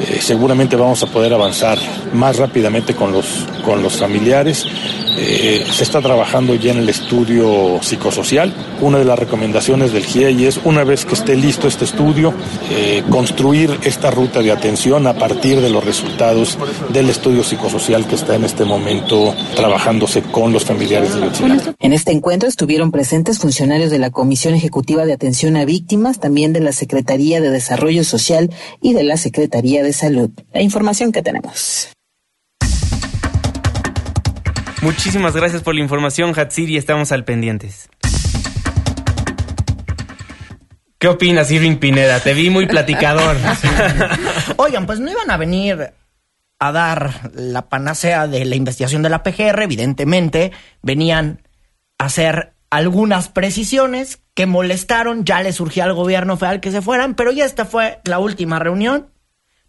eh, 0.00 0.18
seguramente 0.20 0.76
vamos 0.76 1.02
a 1.02 1.06
poder 1.06 1.32
avanzar 1.32 1.78
más 2.12 2.38
rápidamente 2.38 2.94
con 2.94 3.12
los 3.12 3.46
con 3.64 3.82
los 3.82 3.96
familiares 3.96 4.66
eh, 5.16 5.64
se 5.70 5.84
está 5.84 6.00
trabajando 6.00 6.54
ya 6.54 6.72
en 6.72 6.78
el 6.78 6.88
estudio 6.88 7.80
psicosocial. 7.82 8.52
Una 8.80 8.98
de 8.98 9.04
las 9.04 9.18
recomendaciones 9.18 9.92
del 9.92 10.04
GIEI 10.04 10.46
es, 10.46 10.58
una 10.64 10.84
vez 10.84 11.04
que 11.04 11.14
esté 11.14 11.36
listo 11.36 11.68
este 11.68 11.84
estudio, 11.84 12.32
eh, 12.70 13.02
construir 13.10 13.78
esta 13.84 14.10
ruta 14.10 14.40
de 14.40 14.50
atención 14.50 15.06
a 15.06 15.14
partir 15.14 15.60
de 15.60 15.68
los 15.68 15.84
resultados 15.84 16.58
del 16.92 17.10
estudio 17.10 17.44
psicosocial 17.44 18.06
que 18.06 18.14
está 18.14 18.36
en 18.36 18.44
este 18.44 18.64
momento 18.64 19.34
trabajándose 19.54 20.22
con 20.22 20.52
los 20.52 20.64
familiares 20.64 21.14
de. 21.14 21.22
En 21.78 21.92
este 21.92 22.12
encuentro 22.12 22.48
estuvieron 22.48 22.90
presentes 22.90 23.38
funcionarios 23.38 23.90
de 23.90 23.98
la 23.98 24.10
Comisión 24.10 24.54
Ejecutiva 24.54 25.04
de 25.04 25.12
Atención 25.12 25.56
a 25.56 25.64
Víctimas, 25.64 26.20
también 26.20 26.52
de 26.52 26.60
la 26.60 26.72
Secretaría 26.72 27.40
de 27.40 27.50
Desarrollo 27.50 28.02
Social 28.02 28.50
y 28.80 28.94
de 28.94 29.02
la 29.02 29.16
Secretaría 29.16 29.81
de 29.82 29.92
Salud. 29.92 30.30
La 30.52 30.62
información 30.62 31.12
que 31.12 31.22
tenemos. 31.22 31.90
Muchísimas 34.82 35.36
gracias 35.36 35.62
por 35.62 35.74
la 35.74 35.80
información, 35.80 36.32
Hatsiri. 36.36 36.76
Estamos 36.76 37.12
al 37.12 37.24
pendientes. 37.24 37.88
¿Qué 40.98 41.08
opinas, 41.08 41.50
Irving 41.50 41.76
Pineda? 41.76 42.20
Te 42.20 42.34
vi 42.34 42.50
muy 42.50 42.66
platicador. 42.66 43.36
Oigan, 44.56 44.86
pues 44.86 45.00
no 45.00 45.10
iban 45.10 45.30
a 45.30 45.36
venir 45.36 45.92
a 46.58 46.72
dar 46.72 47.32
la 47.34 47.68
panacea 47.68 48.28
de 48.28 48.44
la 48.44 48.54
investigación 48.54 49.02
de 49.02 49.08
la 49.08 49.24
PGR, 49.24 49.62
evidentemente, 49.62 50.52
venían 50.80 51.42
a 51.98 52.04
hacer 52.04 52.54
algunas 52.70 53.28
precisiones 53.28 54.22
que 54.34 54.46
molestaron, 54.46 55.24
ya 55.24 55.42
le 55.42 55.52
surgía 55.52 55.84
al 55.84 55.92
gobierno 55.92 56.36
federal 56.36 56.60
que 56.60 56.70
se 56.70 56.80
fueran, 56.80 57.14
pero 57.16 57.32
ya 57.32 57.44
esta 57.44 57.64
fue 57.64 58.00
la 58.04 58.18
última 58.18 58.58
reunión. 58.58 59.11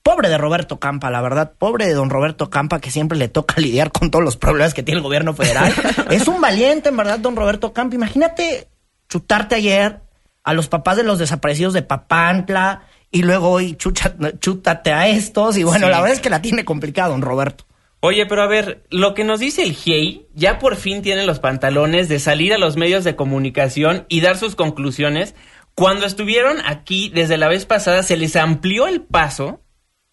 Pobre 0.03 0.29
de 0.29 0.37
Roberto 0.37 0.79
Campa, 0.79 1.09
la 1.09 1.21
verdad, 1.21 1.53
pobre 1.57 1.87
de 1.87 1.93
don 1.93 2.09
Roberto 2.09 2.49
Campa, 2.49 2.79
que 2.79 2.91
siempre 2.91 3.17
le 3.17 3.29
toca 3.29 3.55
lidiar 3.61 3.91
con 3.91 4.11
todos 4.11 4.23
los 4.23 4.37
problemas 4.37 4.73
que 4.73 4.83
tiene 4.83 4.97
el 4.97 5.03
gobierno 5.03 5.33
federal. 5.33 5.73
es 6.11 6.27
un 6.27 6.41
valiente, 6.41 6.89
en 6.89 6.97
verdad, 6.97 7.19
don 7.19 7.35
Roberto 7.35 7.73
Campa. 7.73 7.95
Imagínate 7.95 8.67
chutarte 9.09 9.55
ayer 9.55 10.01
a 10.43 10.53
los 10.53 10.67
papás 10.67 10.97
de 10.97 11.03
los 11.03 11.19
desaparecidos 11.19 11.73
de 11.73 11.83
Papantla 11.83 12.83
y 13.11 13.21
luego 13.21 13.49
hoy 13.49 13.77
chútate 13.77 14.91
a 14.91 15.07
estos. 15.07 15.57
Y 15.57 15.63
bueno, 15.63 15.87
la 15.87 16.01
verdad 16.01 16.15
es 16.15 16.19
que 16.19 16.29
la 16.29 16.41
tiene 16.41 16.65
complicada, 16.65 17.09
don 17.09 17.21
Roberto. 17.21 17.65
Oye, 18.01 18.25
pero 18.25 18.41
a 18.41 18.47
ver, 18.47 18.83
lo 18.89 19.13
que 19.13 19.23
nos 19.23 19.39
dice 19.39 19.63
el 19.63 19.71
GIEI, 19.71 20.27
ya 20.33 20.59
por 20.59 20.75
fin 20.75 21.01
tiene 21.01 21.25
los 21.25 21.39
pantalones 21.39 22.09
de 22.09 22.19
salir 22.19 22.53
a 22.53 22.57
los 22.57 22.75
medios 22.75 23.05
de 23.05 23.15
comunicación 23.15 24.05
y 24.09 24.19
dar 24.19 24.35
sus 24.35 24.55
conclusiones. 24.55 25.35
Cuando 25.73 26.05
estuvieron 26.05 26.57
aquí 26.65 27.09
desde 27.09 27.37
la 27.37 27.47
vez 27.47 27.65
pasada, 27.65 28.03
se 28.03 28.17
les 28.17 28.35
amplió 28.35 28.87
el 28.87 29.01
paso, 29.01 29.61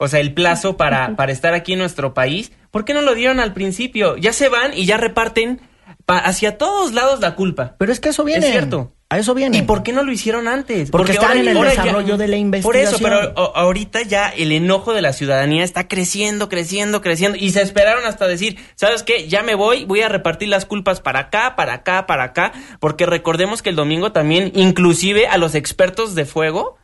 o 0.02 0.08
sea, 0.08 0.20
el 0.20 0.32
plazo 0.32 0.78
para, 0.78 1.14
para 1.14 1.30
estar 1.30 1.52
aquí 1.52 1.74
en 1.74 1.78
nuestro 1.78 2.14
país. 2.14 2.52
¿Por 2.70 2.86
qué 2.86 2.94
no 2.94 3.02
lo 3.02 3.14
dieron 3.14 3.38
al 3.38 3.52
principio? 3.52 4.16
Ya 4.16 4.32
se 4.32 4.48
van 4.48 4.72
y 4.72 4.86
ya 4.86 4.96
reparten 4.96 5.60
hacia 6.06 6.56
todos 6.56 6.94
lados 6.94 7.20
la 7.20 7.34
culpa. 7.34 7.74
Pero 7.78 7.92
es 7.92 8.00
que 8.00 8.08
eso 8.08 8.24
viene. 8.24 8.46
Es 8.46 8.52
cierto. 8.52 8.94
A 9.10 9.18
eso 9.18 9.34
viene. 9.34 9.58
¿Y 9.58 9.62
por 9.62 9.82
qué 9.82 9.92
no 9.92 10.02
lo 10.02 10.10
hicieron 10.10 10.48
antes? 10.48 10.90
Porque, 10.90 11.12
están 11.12 11.36
en 11.36 11.48
el 11.48 11.60
desarrollo 11.60 12.16
de 12.16 12.28
la 12.28 12.36
investigación. 12.36 12.90
Por 12.90 12.94
eso, 12.94 13.34
pero 13.34 13.56
ahorita 13.56 14.02
ya 14.02 14.28
el 14.30 14.52
enojo 14.52 14.94
de 14.94 15.02
la 15.02 15.12
ciudadanía 15.12 15.64
está 15.64 15.86
creciendo, 15.86 16.48
creciendo, 16.48 17.02
creciendo. 17.02 17.36
Y 17.36 17.50
se 17.50 17.60
esperaron 17.60 18.06
hasta 18.06 18.26
decir, 18.26 18.56
¿sabes 18.76 19.02
qué? 19.02 19.28
Ya 19.28 19.42
me 19.42 19.54
voy, 19.54 19.84
voy 19.84 20.00
a 20.00 20.08
repartir 20.08 20.48
las 20.48 20.64
culpas 20.64 21.02
para 21.02 21.18
acá, 21.18 21.56
para 21.56 21.74
acá, 21.74 22.06
para 22.06 22.24
acá. 22.24 22.52
Porque 22.78 23.04
recordemos 23.04 23.60
que 23.60 23.68
el 23.68 23.76
domingo 23.76 24.12
también, 24.12 24.50
inclusive 24.54 25.26
a 25.26 25.36
los 25.36 25.54
expertos 25.54 26.14
de 26.14 26.24
fuego, 26.24 26.78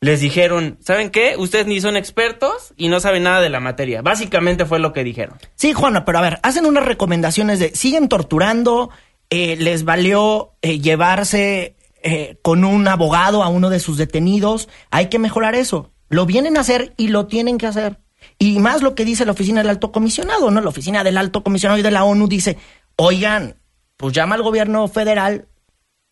les 0.00 0.20
dijeron, 0.20 0.78
¿saben 0.80 1.10
qué? 1.10 1.34
Ustedes 1.38 1.66
ni 1.66 1.80
son 1.80 1.96
expertos 1.96 2.74
y 2.76 2.88
no 2.88 3.00
saben 3.00 3.22
nada 3.22 3.40
de 3.40 3.48
la 3.48 3.60
materia. 3.60 4.02
Básicamente 4.02 4.66
fue 4.66 4.78
lo 4.78 4.92
que 4.92 5.02
dijeron. 5.02 5.38
Sí, 5.54 5.72
Juana, 5.72 6.04
pero 6.04 6.18
a 6.18 6.22
ver, 6.22 6.40
hacen 6.42 6.66
unas 6.66 6.84
recomendaciones 6.84 7.58
de, 7.58 7.74
siguen 7.74 8.08
torturando, 8.08 8.90
eh, 9.30 9.56
les 9.56 9.84
valió 9.84 10.52
eh, 10.60 10.78
llevarse 10.78 11.76
eh, 12.02 12.36
con 12.42 12.64
un 12.64 12.86
abogado 12.86 13.42
a 13.42 13.48
uno 13.48 13.70
de 13.70 13.80
sus 13.80 13.96
detenidos. 13.96 14.68
Hay 14.90 15.08
que 15.08 15.18
mejorar 15.18 15.54
eso. 15.54 15.90
Lo 16.10 16.26
vienen 16.26 16.58
a 16.58 16.60
hacer 16.60 16.92
y 16.98 17.08
lo 17.08 17.26
tienen 17.26 17.56
que 17.56 17.66
hacer. 17.66 17.98
Y 18.38 18.58
más 18.58 18.82
lo 18.82 18.94
que 18.94 19.04
dice 19.04 19.24
la 19.24 19.32
oficina 19.32 19.60
del 19.60 19.70
alto 19.70 19.90
comisionado, 19.90 20.50
¿no? 20.50 20.60
La 20.60 20.68
oficina 20.68 21.02
del 21.02 21.16
alto 21.16 21.42
comisionado 21.42 21.78
y 21.78 21.82
de 21.82 21.90
la 21.90 22.04
ONU 22.04 22.28
dice, 22.28 22.58
oigan, 22.96 23.56
pues 23.96 24.12
llama 24.12 24.34
al 24.34 24.42
gobierno 24.42 24.86
federal 24.88 25.48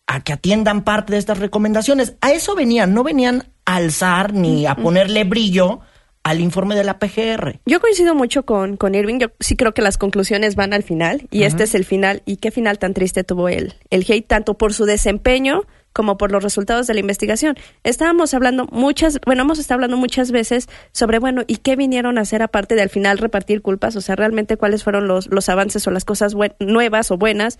a 0.07 0.23
que 0.23 0.33
atiendan 0.33 0.83
parte 0.83 1.13
de 1.13 1.19
estas 1.19 1.37
recomendaciones. 1.37 2.15
A 2.21 2.31
eso 2.31 2.55
venían, 2.55 2.93
no 2.93 3.03
venían 3.03 3.52
alzar 3.65 4.33
ni 4.33 4.65
a 4.65 4.75
ponerle 4.75 5.23
brillo 5.23 5.81
al 6.23 6.39
informe 6.39 6.75
de 6.75 6.83
la 6.83 6.99
PGR. 6.99 7.59
Yo 7.65 7.81
coincido 7.81 8.15
mucho 8.15 8.45
con, 8.45 8.77
con 8.77 8.95
Irving, 8.95 9.19
yo 9.19 9.27
sí 9.39 9.55
creo 9.55 9.73
que 9.73 9.81
las 9.81 9.97
conclusiones 9.97 10.55
van 10.55 10.73
al 10.73 10.83
final 10.83 11.27
y 11.31 11.43
este 11.43 11.63
es 11.63 11.75
el 11.75 11.85
final 11.85 12.23
y 12.25 12.37
qué 12.37 12.49
final 12.49 12.79
tan 12.79 12.93
triste 12.93 13.23
tuvo 13.23 13.49
él, 13.49 13.75
el 13.89 14.05
hate 14.07 14.25
tanto 14.25 14.53
por 14.53 14.73
su 14.73 14.85
desempeño 14.85 15.63
como 15.91 16.17
por 16.17 16.31
los 16.31 16.43
resultados 16.43 16.87
de 16.87 16.95
la 16.95 16.99
investigación. 16.99 17.55
Estábamos 17.83 18.33
hablando 18.33 18.65
muchas, 18.71 19.19
bueno, 19.25 19.43
hemos 19.43 19.59
estado 19.59 19.75
hablando 19.75 19.97
muchas 19.97 20.31
veces 20.31 20.67
sobre, 20.91 21.19
bueno, 21.19 21.43
¿y 21.45 21.57
qué 21.57 21.75
vinieron 21.75 22.17
a 22.17 22.21
hacer 22.21 22.41
aparte 22.41 22.75
de 22.75 22.81
al 22.81 22.89
final 22.89 23.19
repartir 23.19 23.61
culpas? 23.61 23.95
O 23.95 24.01
sea, 24.01 24.15
realmente 24.15 24.57
cuáles 24.57 24.83
fueron 24.83 25.07
los, 25.07 25.27
los 25.27 25.49
avances 25.49 25.85
o 25.85 25.91
las 25.91 26.03
cosas 26.03 26.35
nuevas 26.59 27.11
o 27.11 27.17
buenas. 27.17 27.59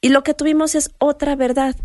Y 0.00 0.08
lo 0.08 0.22
que 0.22 0.34
tuvimos 0.34 0.74
es 0.74 0.90
otra 0.98 1.36
verdad. 1.36 1.76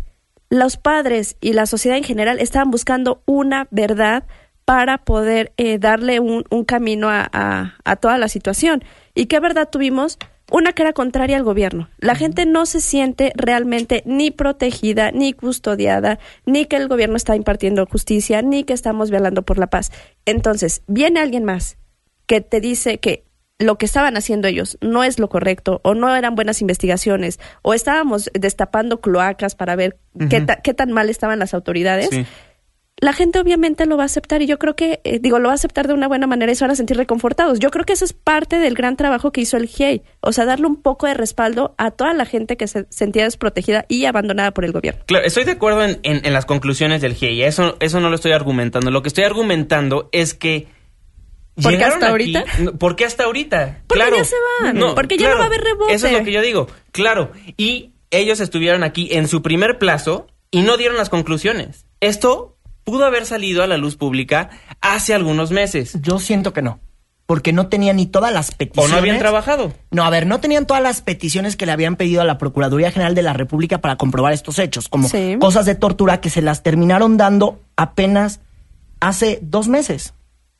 Los 0.50 0.76
padres 0.76 1.36
y 1.40 1.52
la 1.52 1.66
sociedad 1.66 1.98
en 1.98 2.04
general 2.04 2.38
estaban 2.40 2.70
buscando 2.70 3.22
una 3.26 3.68
verdad 3.70 4.24
para 4.64 4.98
poder 4.98 5.52
eh, 5.56 5.78
darle 5.78 6.20
un, 6.20 6.44
camino 6.66 7.08
a, 7.10 7.98
toda 8.00 8.18
la 8.18 8.28
situación. 8.28 8.84
¿Y 9.14 9.26
qué 9.26 9.40
verdad 9.40 9.68
tuvimos? 9.70 10.18
Una 10.50 10.72
que 10.72 10.82
era 10.82 10.92
contraria 10.92 11.36
al 11.36 11.42
gobierno. 11.42 11.88
La 11.98 12.14
gente 12.14 12.46
no 12.46 12.66
se 12.66 12.80
siente 12.80 13.32
realmente 13.34 14.02
ni 14.06 14.30
protegida, 14.30 15.10
ni 15.10 15.34
custodiada, 15.34 16.18
ni 16.46 16.64
que 16.64 16.76
el 16.76 16.88
gobierno 16.88 17.16
está 17.16 17.36
impartiendo 17.36 17.86
justicia, 17.86 18.40
ni 18.42 18.64
que 18.64 18.72
estamos 18.72 19.10
velando 19.10 19.42
por 19.42 19.58
la 19.58 19.68
paz. 19.68 19.90
Entonces, 20.24 20.82
viene 20.86 21.20
alguien 21.20 21.44
más 21.44 21.76
que 22.26 22.40
te 22.40 22.60
dice 22.60 22.98
que 22.98 23.24
lo 23.58 23.76
que 23.76 23.86
estaban 23.86 24.16
haciendo 24.16 24.48
ellos 24.48 24.78
no 24.80 25.02
es 25.04 25.18
lo 25.18 25.28
correcto 25.28 25.80
o 25.82 25.94
no 25.94 26.14
eran 26.14 26.34
buenas 26.34 26.60
investigaciones 26.60 27.40
o 27.62 27.74
estábamos 27.74 28.30
destapando 28.32 29.00
cloacas 29.00 29.54
para 29.54 29.74
ver 29.74 29.98
qué, 30.30 30.46
qué, 30.62 30.74
tan 30.74 30.92
mal 30.92 31.10
estaban 31.10 31.38
las 31.38 31.54
autoridades 31.54 32.10
la 33.00 33.12
gente 33.12 33.38
obviamente 33.38 33.86
lo 33.86 33.96
va 33.96 34.02
a 34.04 34.06
aceptar 34.06 34.42
y 34.42 34.46
yo 34.46 34.58
creo 34.58 34.74
que, 34.74 35.00
eh, 35.04 35.18
digo, 35.20 35.38
lo 35.38 35.48
va 35.48 35.52
a 35.52 35.54
aceptar 35.54 35.86
de 35.86 35.94
una 35.94 36.08
buena 36.08 36.26
manera 36.26 36.50
y 36.50 36.54
se 36.54 36.64
van 36.64 36.72
a 36.72 36.74
sentir 36.74 36.96
reconfortados. 36.96 37.60
Yo 37.60 37.70
creo 37.70 37.84
que 37.84 37.92
eso 37.92 38.04
es 38.04 38.12
parte 38.12 38.58
del 38.58 38.74
gran 38.74 38.96
trabajo 38.96 39.30
que 39.30 39.40
hizo 39.40 39.56
el 39.56 39.66
GIEI, 39.66 40.02
o 40.20 40.32
sea, 40.32 40.44
darle 40.44 40.66
un 40.66 40.82
poco 40.82 41.06
de 41.06 41.14
respaldo 41.14 41.74
a 41.78 41.92
toda 41.92 42.12
la 42.12 42.26
gente 42.26 42.56
que 42.56 42.66
se 42.66 42.86
sentía 42.90 43.24
desprotegida 43.24 43.84
y 43.88 44.04
abandonada 44.06 44.52
por 44.52 44.64
el 44.64 44.72
gobierno. 44.72 45.02
Claro, 45.06 45.24
estoy 45.24 45.44
de 45.44 45.52
acuerdo 45.52 45.84
en, 45.84 46.00
en, 46.02 46.32
las 46.32 46.46
conclusiones 46.46 47.00
del 47.00 47.14
GIEI, 47.14 47.42
eso, 47.42 47.76
eso 47.80 48.00
no 48.00 48.08
lo 48.08 48.16
estoy 48.16 48.32
argumentando. 48.32 48.90
Lo 48.90 49.02
que 49.02 49.08
estoy 49.08 49.24
argumentando 49.24 50.08
es 50.12 50.34
que 50.34 50.66
¿Por 51.62 51.76
qué 51.76 51.84
hasta 51.84 52.08
ahorita? 52.08 52.44
¿Por 52.78 52.96
qué 52.96 53.04
hasta 53.04 53.24
ahorita? 53.24 53.82
Porque 53.86 54.04
ya 54.16 54.24
se 54.24 54.36
van. 54.62 54.94
porque 54.94 55.16
ya 55.18 55.30
no 55.30 55.36
va 55.36 55.44
a 55.44 55.46
haber 55.46 55.62
rebote. 55.62 55.94
Eso 55.94 56.06
es 56.06 56.12
lo 56.12 56.24
que 56.24 56.32
yo 56.32 56.42
digo. 56.42 56.68
Claro. 56.92 57.32
Y 57.56 57.92
ellos 58.10 58.40
estuvieron 58.40 58.84
aquí 58.84 59.08
en 59.12 59.28
su 59.28 59.42
primer 59.42 59.78
plazo 59.78 60.26
y 60.50 60.62
no 60.62 60.76
dieron 60.76 60.96
las 60.96 61.08
conclusiones. 61.08 61.86
Esto 62.00 62.56
pudo 62.84 63.04
haber 63.04 63.26
salido 63.26 63.62
a 63.62 63.66
la 63.66 63.76
luz 63.76 63.96
pública 63.96 64.50
hace 64.80 65.14
algunos 65.14 65.50
meses. 65.50 65.98
Yo 66.00 66.18
siento 66.18 66.52
que 66.52 66.62
no. 66.62 66.80
Porque 67.26 67.52
no 67.52 67.68
tenían 67.68 67.96
ni 67.96 68.06
todas 68.06 68.32
las 68.32 68.54
peticiones. 68.54 68.90
¿O 68.90 68.94
no 68.94 68.98
habían 68.98 69.18
trabajado? 69.18 69.74
No, 69.90 70.04
a 70.04 70.08
ver, 70.08 70.26
no 70.26 70.40
tenían 70.40 70.66
todas 70.66 70.82
las 70.82 71.02
peticiones 71.02 71.56
que 71.56 71.66
le 71.66 71.72
habían 71.72 71.96
pedido 71.96 72.22
a 72.22 72.24
la 72.24 72.38
Procuraduría 72.38 72.90
General 72.90 73.14
de 73.14 73.20
la 73.22 73.34
República 73.34 73.82
para 73.82 73.96
comprobar 73.96 74.32
estos 74.32 74.58
hechos, 74.58 74.88
como 74.88 75.10
cosas 75.38 75.66
de 75.66 75.74
tortura 75.74 76.22
que 76.22 76.30
se 76.30 76.40
las 76.40 76.62
terminaron 76.62 77.18
dando 77.18 77.60
apenas 77.76 78.40
hace 79.00 79.40
dos 79.42 79.68
meses. 79.68 80.14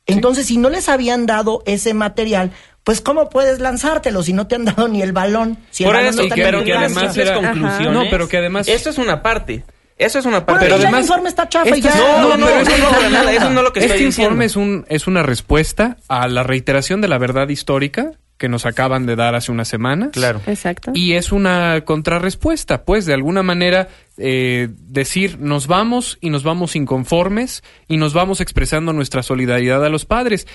Entonces, 0.09 0.47
si 0.47 0.57
no 0.57 0.69
les 0.69 0.89
habían 0.89 1.25
dado 1.25 1.63
ese 1.65 1.93
material, 1.93 2.51
pues 2.83 3.01
¿cómo 3.01 3.29
puedes 3.29 3.59
lanzártelo 3.59 4.23
si 4.23 4.33
no 4.33 4.47
te 4.47 4.55
han 4.55 4.65
dado 4.65 4.87
ni 4.87 5.01
el 5.01 5.11
balón? 5.11 5.57
Si 5.71 5.83
Por 5.83 5.95
eso, 5.95 6.23
pero 6.35 6.63
que 6.63 6.73
además 6.73 7.15
conclusiones. 7.15 7.93
No, 7.93 8.03
pero 8.09 8.27
que 8.27 8.37
además... 8.37 8.67
Esto 8.67 8.89
es 8.89 8.97
una 8.97 9.21
parte. 9.21 9.63
Eso 9.99 10.17
es 10.17 10.25
una 10.25 10.45
parte. 10.45 10.63
pero 10.63 10.75
además, 10.75 10.93
el 10.93 11.01
informe 11.01 11.29
está 11.29 11.49
chafa 11.49 11.75
y 11.75 11.81
ya. 11.81 11.93
No, 12.21 12.37
no, 12.37 12.45
pero 12.45 12.61
eso 12.61 12.71
no, 12.77 13.09
nada, 13.09 13.33
eso 13.33 13.49
no 13.49 13.59
es 13.59 13.63
lo 13.65 13.73
que 13.73 13.79
este 13.81 13.91
estoy 13.91 14.05
informe 14.05 14.45
es 14.45 14.55
un 14.55 14.85
es 14.87 15.07
una 15.07 15.23
respuesta 15.23 15.97
a 16.07 16.29
la 16.29 16.43
reiteración 16.43 17.01
de 17.01 17.09
la 17.09 17.17
verdad 17.17 17.49
histórica 17.49 18.13
que 18.39 18.49
nos 18.49 18.65
acaban 18.65 19.05
de 19.05 19.15
dar 19.15 19.35
hace 19.35 19.51
unas 19.51 19.67
semanas. 19.67 20.09
Claro. 20.13 20.41
Exacto. 20.47 20.91
Y 20.95 21.13
es 21.13 21.31
una 21.31 21.81
contrarrespuesta, 21.85 22.85
pues, 22.85 23.05
de 23.05 23.13
alguna 23.13 23.43
manera 23.43 23.89
eh, 24.17 24.69
decir 24.71 25.39
nos 25.39 25.67
vamos 25.67 26.17
y 26.21 26.31
nos 26.31 26.43
vamos 26.43 26.75
inconformes 26.75 27.63
y 27.87 27.97
nos 27.97 28.13
vamos 28.13 28.41
expresando 28.41 28.93
nuestra 28.93 29.21
solidaridad 29.21 29.85
a 29.85 29.89
los 29.89 30.05
padres. 30.05 30.47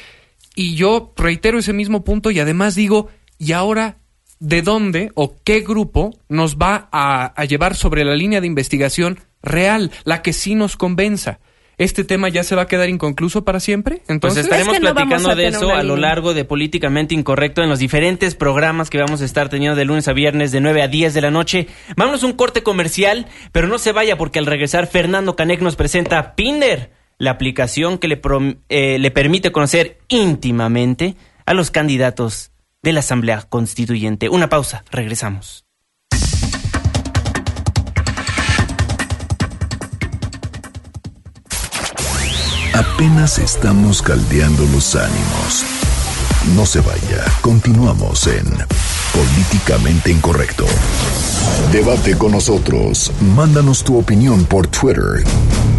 Y 0.56 0.74
yo 0.74 1.12
reitero 1.16 1.58
ese 1.58 1.72
mismo 1.72 2.02
punto 2.02 2.30
y 2.30 2.40
además 2.40 2.74
digo, 2.74 3.10
¿y 3.38 3.52
ahora 3.52 3.98
de 4.40 4.62
dónde 4.62 5.12
o 5.14 5.36
qué 5.44 5.60
grupo 5.60 6.18
nos 6.28 6.56
va 6.56 6.88
a, 6.90 7.26
a 7.26 7.44
llevar 7.44 7.76
sobre 7.76 8.04
la 8.04 8.16
línea 8.16 8.40
de 8.40 8.46
investigación 8.46 9.18
real, 9.42 9.92
la 10.04 10.22
que 10.22 10.32
sí 10.32 10.54
nos 10.54 10.76
convenza. 10.76 11.38
¿Este 11.76 12.04
tema 12.04 12.28
ya 12.28 12.44
se 12.44 12.54
va 12.54 12.62
a 12.62 12.66
quedar 12.66 12.88
inconcluso 12.88 13.44
para 13.44 13.60
siempre? 13.60 13.96
Pues 13.96 14.10
Entonces 14.10 14.46
pues 14.46 14.60
estaremos 14.60 14.78
platicando 14.78 15.34
de 15.34 15.48
eso 15.48 15.74
a 15.74 15.82
lo 15.82 15.96
largo 15.96 16.34
de 16.34 16.44
Políticamente 16.44 17.14
Incorrecto 17.14 17.62
en 17.62 17.68
los 17.68 17.78
diferentes 17.78 18.34
programas 18.34 18.90
que 18.90 18.98
vamos 18.98 19.22
a 19.22 19.24
estar 19.24 19.48
teniendo 19.48 19.76
de 19.76 19.84
lunes 19.84 20.06
a 20.08 20.12
viernes 20.12 20.52
de 20.52 20.60
9 20.60 20.82
a 20.82 20.88
10 20.88 21.14
de 21.14 21.20
la 21.20 21.30
noche. 21.30 21.66
Vámonos 21.96 22.22
un 22.22 22.32
corte 22.32 22.62
comercial, 22.62 23.26
pero 23.52 23.66
no 23.66 23.78
se 23.78 23.92
vaya 23.92 24.16
porque 24.16 24.38
al 24.38 24.46
regresar 24.46 24.86
Fernando 24.86 25.36
Canec 25.36 25.60
nos 25.60 25.76
presenta 25.76 26.34
Pinder, 26.34 26.92
la 27.18 27.32
aplicación 27.32 27.98
que 27.98 28.08
le, 28.08 28.20
eh, 28.68 28.98
le 28.98 29.10
permite 29.10 29.52
conocer 29.52 29.98
íntimamente 30.08 31.16
a 31.46 31.54
los 31.54 31.70
candidatos 31.70 32.52
de 32.82 32.92
la 32.92 33.00
Asamblea 33.00 33.42
Constituyente. 33.42 34.28
Una 34.28 34.48
pausa, 34.48 34.84
regresamos. 34.90 35.63
Apenas 42.74 43.38
estamos 43.38 44.02
caldeando 44.02 44.66
los 44.72 44.96
ánimos. 44.96 45.64
No 46.56 46.66
se 46.66 46.80
vaya, 46.80 47.24
continuamos 47.40 48.26
en 48.26 48.44
Políticamente 49.12 50.10
Incorrecto. 50.10 50.66
Debate 51.70 52.18
con 52.18 52.32
nosotros, 52.32 53.12
mándanos 53.36 53.84
tu 53.84 53.96
opinión 53.96 54.44
por 54.44 54.66
Twitter 54.66 55.22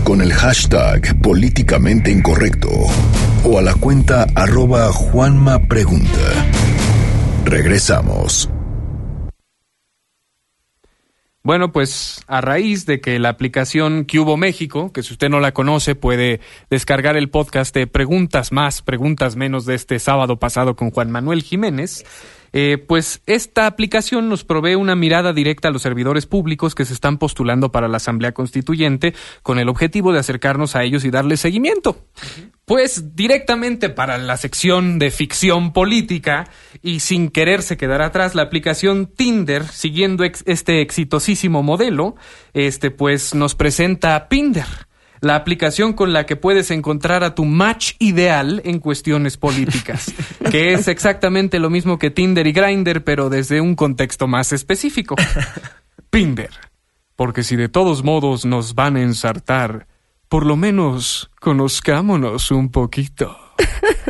con 0.05 0.21
el 0.21 0.33
hashtag 0.33 1.19
Políticamente 1.19 2.11
Incorrecto 2.11 2.69
o 3.43 3.59
a 3.59 3.61
la 3.61 3.73
cuenta 3.73 4.25
arroba. 4.33 4.89
Regresamos. 7.43 8.54
Bueno, 11.45 11.71
pues 11.71 12.23
a 12.25 12.41
raíz 12.41 12.87
de 12.87 12.99
que 12.99 13.19
la 13.19 13.29
aplicación 13.29 14.07
Cubo 14.11 14.35
México, 14.35 14.91
que 14.91 15.03
si 15.03 15.13
usted 15.13 15.29
no 15.29 15.39
la 15.39 15.53
conoce 15.53 15.93
puede 15.93 16.39
descargar 16.71 17.17
el 17.17 17.29
podcast 17.29 17.71
de 17.75 17.85
Preguntas 17.85 18.51
más, 18.51 18.81
Preguntas 18.81 19.35
menos 19.35 19.67
de 19.67 19.75
este 19.75 19.99
sábado 19.99 20.39
pasado 20.39 20.75
con 20.75 20.89
Juan 20.89 21.11
Manuel 21.11 21.43
Jiménez, 21.43 22.03
eh, 22.57 22.77
pues 22.77 23.21
esta 23.25 23.67
aplicación 23.67 24.29
nos 24.29 24.45
provee 24.45 24.75
una 24.75 24.95
mirada 24.95 25.33
directa 25.33 25.67
a 25.67 25.71
los 25.71 25.81
servidores 25.81 26.25
públicos 26.25 26.73
que 26.73 26.85
se 26.85 26.93
están 26.93 27.17
postulando 27.17 27.73
para 27.73 27.89
la 27.89 27.97
Asamblea 27.97 28.31
Constituyente 28.31 29.13
con 29.43 29.59
el 29.59 29.67
objetivo 29.67 30.13
de 30.13 30.19
acercarnos 30.19 30.77
a 30.77 30.83
ellos 30.85 31.03
y 31.03 31.11
darles 31.11 31.41
seguimiento. 31.41 32.05
Pues 32.63 33.13
directamente 33.13 33.89
para 33.89 34.17
la 34.17 34.37
sección 34.37 34.99
de 34.99 35.11
ficción 35.11 35.73
política 35.73 36.49
y 36.81 37.01
sin 37.01 37.27
quererse 37.27 37.75
quedar 37.75 38.01
atrás, 38.01 38.35
la 38.35 38.43
aplicación 38.43 39.07
Tinder, 39.07 39.67
siguiendo 39.67 40.23
este 40.23 40.79
exitosísimo 40.79 41.61
modelo, 41.61 42.15
este 42.53 42.89
pues 42.89 43.35
nos 43.35 43.55
presenta 43.55 44.29
Pinder 44.29 44.87
la 45.25 45.35
aplicación 45.35 45.93
con 45.93 46.13
la 46.13 46.27
que 46.27 46.35
puedes 46.35 46.69
encontrar 46.69 47.23
a 47.23 47.33
tu 47.33 47.45
match 47.45 47.93
ideal 47.97 48.61
en 48.63 48.77
cuestiones 48.79 49.37
políticas, 49.37 50.13
que 50.51 50.73
es 50.73 50.87
exactamente 50.87 51.57
lo 51.57 51.71
mismo 51.71 51.97
que 51.97 52.11
Tinder 52.11 52.45
y 52.45 52.51
Grindr, 52.51 53.03
pero 53.03 53.29
desde 53.31 53.59
un 53.59 53.75
contexto 53.75 54.27
más 54.27 54.53
específico. 54.53 55.15
Pinder, 56.11 56.51
porque 57.15 57.41
si 57.41 57.55
de 57.55 57.69
todos 57.69 58.03
modos 58.03 58.45
nos 58.45 58.75
van 58.75 58.97
a 58.97 59.01
ensartar, 59.01 59.87
por 60.29 60.45
lo 60.45 60.57
menos 60.57 61.31
conozcámonos 61.39 62.51
un 62.51 62.69
poquito. 62.69 63.35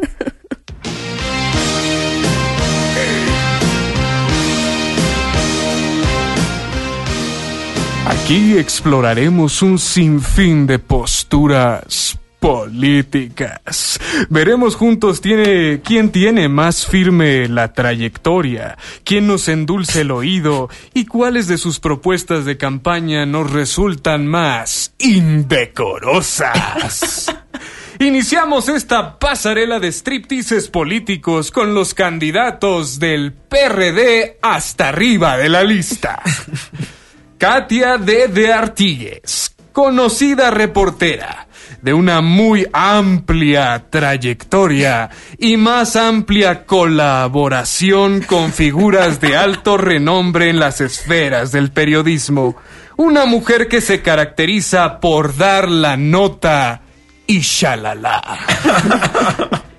Aquí 8.26 8.57
exploraremos 8.57 9.61
un 9.61 9.78
sinfín 9.78 10.65
de 10.65 10.80
posturas 10.80 12.17
políticas. 12.39 13.99
Veremos 14.32 14.76
juntos 14.76 15.21
tiene, 15.21 15.82
quién 15.84 16.09
tiene 16.09 16.49
más 16.49 16.88
firme 16.88 17.47
la 17.47 17.73
trayectoria, 17.73 18.80
quién 19.03 19.28
nos 19.28 19.47
endulce 19.47 20.01
el 20.01 20.09
oído 20.09 20.71
y 20.95 21.05
cuáles 21.05 21.47
de 21.47 21.59
sus 21.59 21.80
propuestas 21.80 22.45
de 22.45 22.57
campaña 22.57 23.28
nos 23.28 23.51
resultan 23.51 24.26
más 24.26 24.95
indecorosas. 24.97 27.28
Iniciamos 27.99 28.69
esta 28.69 29.19
pasarela 29.19 29.80
de 29.80 29.91
stripteases 29.91 30.69
políticos 30.69 31.51
con 31.51 31.76
los 31.76 31.93
candidatos 31.93 32.97
del 32.97 33.34
PRD 33.34 34.39
hasta 34.41 34.89
arriba 34.89 35.38
de 35.38 35.49
la 35.49 35.63
lista. 35.63 36.23
Katia 37.38 37.98
de 37.98 38.30
de 38.30 38.54
Artigues, 38.54 39.54
conocida 39.74 40.52
reportera 40.52 41.48
de 41.82 41.94
una 41.94 42.22
muy 42.22 42.66
amplia 42.72 43.86
trayectoria 43.90 45.10
y 45.38 45.58
más 45.58 45.98
amplia 45.98 46.66
colaboración 46.66 48.22
con 48.22 48.54
figuras 48.54 49.20
de 49.20 49.36
alto 49.36 49.78
renombre 49.78 50.50
en 50.50 50.60
las 50.60 50.80
esferas 50.80 51.52
del 51.52 51.72
periodismo. 51.72 52.56
Una 52.96 53.26
mujer 53.26 53.68
que 53.68 53.82
se 53.82 54.02
caracteriza 54.02 55.02
por 55.02 55.36
dar 55.36 55.70
la 55.70 55.98
nota 55.98 56.82
y 57.28 57.40
shalala. 57.42 58.22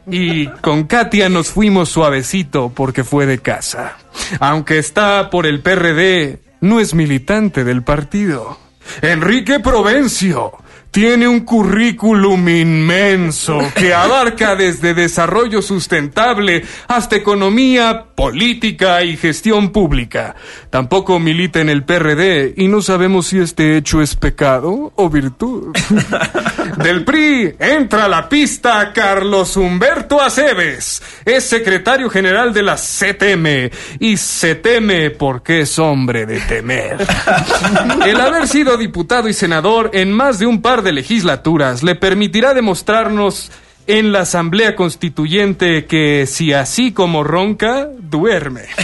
Y 0.08 0.46
con 0.46 0.84
Katia 0.84 1.28
nos 1.28 1.48
fuimos 1.48 1.88
suavecito 1.88 2.70
porque 2.72 3.02
fue 3.02 3.26
de 3.26 3.38
casa. 3.38 3.96
Aunque 4.38 4.78
está 4.78 5.30
por 5.30 5.46
el 5.46 5.60
PRD, 5.60 6.45
no 6.60 6.80
es 6.80 6.94
militante 6.94 7.64
del 7.64 7.82
partido. 7.82 8.58
Enrique 9.02 9.60
Provencio 9.60 10.52
tiene 10.96 11.28
un 11.28 11.40
currículum 11.40 12.48
inmenso 12.48 13.58
que 13.74 13.92
abarca 13.92 14.56
desde 14.56 14.94
desarrollo 14.94 15.60
sustentable 15.60 16.64
hasta 16.88 17.16
economía, 17.16 18.06
política 18.14 19.04
y 19.04 19.18
gestión 19.18 19.72
pública. 19.72 20.36
Tampoco 20.70 21.18
milita 21.18 21.60
en 21.60 21.68
el 21.68 21.84
PRD 21.84 22.54
y 22.56 22.68
no 22.68 22.80
sabemos 22.80 23.26
si 23.26 23.40
este 23.40 23.76
hecho 23.76 24.00
es 24.00 24.16
pecado 24.16 24.94
o 24.96 25.10
virtud. 25.10 25.76
Del 26.78 27.04
PRI 27.04 27.56
entra 27.58 28.06
a 28.06 28.08
la 28.08 28.28
pista 28.28 28.90
Carlos 28.94 29.56
Humberto 29.58 30.20
Aceves. 30.20 31.02
Es 31.26 31.44
secretario 31.44 32.08
general 32.08 32.54
de 32.54 32.62
la 32.62 32.76
CTM 32.76 33.70
y 34.00 34.16
se 34.16 34.54
teme 34.54 35.10
porque 35.10 35.60
es 35.60 35.78
hombre 35.78 36.24
de 36.24 36.40
temer. 36.40 37.06
El 38.06 38.18
haber 38.18 38.48
sido 38.48 38.78
diputado 38.78 39.28
y 39.28 39.34
senador 39.34 39.90
en 39.92 40.10
más 40.10 40.38
de 40.38 40.46
un 40.46 40.62
par 40.62 40.82
de 40.82 40.85
legislaturas 40.92 41.82
le 41.82 41.94
permitirá 41.94 42.54
demostrarnos 42.54 43.50
en 43.86 44.12
la 44.12 44.20
Asamblea 44.20 44.74
Constituyente 44.74 45.86
que 45.86 46.26
si 46.26 46.52
así 46.52 46.92
como 46.92 47.24
ronca, 47.24 47.88
duerme. 47.98 48.62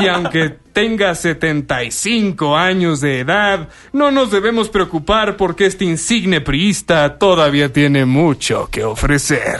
Y 0.00 0.08
aunque 0.08 0.56
tenga 0.76 1.14
75 1.14 2.54
años 2.54 3.00
de 3.00 3.20
edad, 3.20 3.70
no 3.94 4.10
nos 4.10 4.30
debemos 4.30 4.68
preocupar 4.68 5.38
porque 5.38 5.64
este 5.64 5.86
insigne 5.86 6.42
priista 6.42 7.16
todavía 7.16 7.72
tiene 7.72 8.04
mucho 8.04 8.68
que 8.70 8.84
ofrecer. 8.84 9.58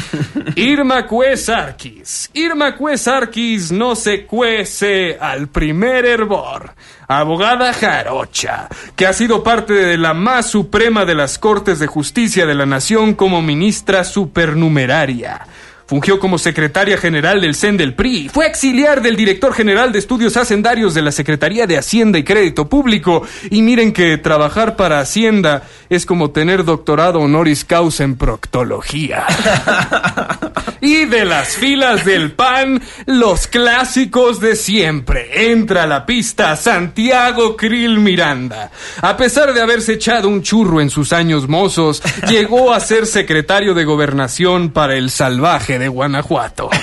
Irma 0.56 1.06
Cuesarquis. 1.06 2.30
Irma 2.32 2.76
Cuesarquis 2.76 3.72
no 3.72 3.94
se 3.94 4.24
cuece 4.24 5.18
al 5.20 5.48
primer 5.48 6.06
hervor 6.06 6.72
abogada 7.08 7.74
jarocha, 7.74 8.68
que 8.96 9.06
ha 9.06 9.12
sido 9.12 9.42
parte 9.42 9.74
de 9.74 9.98
la 9.98 10.14
más 10.14 10.48
suprema 10.48 11.04
de 11.04 11.14
las 11.14 11.38
Cortes 11.38 11.78
de 11.78 11.86
Justicia 11.86 12.46
de 12.46 12.54
la 12.54 12.64
Nación 12.64 13.12
como 13.12 13.42
ministra 13.42 14.04
supernumeraria. 14.04 15.46
Fungió 15.86 16.18
como 16.18 16.38
secretaria 16.38 16.96
general 16.96 17.40
del 17.40 17.54
CEN 17.54 17.76
del 17.76 17.94
PRI. 17.94 18.30
Fue 18.32 18.46
auxiliar 18.46 19.02
del 19.02 19.16
director 19.16 19.52
general 19.52 19.92
de 19.92 19.98
estudios 19.98 20.36
hacendarios 20.36 20.94
de 20.94 21.02
la 21.02 21.12
Secretaría 21.12 21.66
de 21.66 21.76
Hacienda 21.76 22.18
y 22.18 22.24
Crédito 22.24 22.68
Público. 22.68 23.22
Y 23.50 23.60
miren 23.62 23.92
que 23.92 24.16
trabajar 24.16 24.76
para 24.76 25.00
Hacienda 25.00 25.64
es 25.90 26.06
como 26.06 26.30
tener 26.30 26.64
doctorado 26.64 27.20
honoris 27.20 27.64
causa 27.64 28.04
en 28.04 28.16
proctología. 28.16 29.26
y 30.80 31.04
de 31.04 31.24
las 31.24 31.56
filas 31.56 32.04
del 32.04 32.32
PAN, 32.32 32.82
los 33.06 33.46
clásicos 33.46 34.40
de 34.40 34.56
siempre. 34.56 35.50
Entra 35.50 35.84
a 35.84 35.86
la 35.86 36.06
pista 36.06 36.56
Santiago 36.56 37.56
Krill 37.56 37.98
Miranda. 38.00 38.70
A 39.00 39.16
pesar 39.16 39.54
de 39.54 39.60
haberse 39.60 39.94
echado 39.94 40.28
un 40.28 40.42
churro 40.42 40.80
en 40.80 40.90
sus 40.90 41.12
años 41.12 41.48
mozos, 41.48 42.02
llegó 42.28 42.72
a 42.72 42.80
ser 42.80 43.06
secretario 43.06 43.74
de 43.74 43.84
gobernación 43.84 44.70
para 44.70 44.96
el 44.96 45.10
salvaje 45.10 45.78
de 45.78 45.88
Guanajuato. 45.88 46.70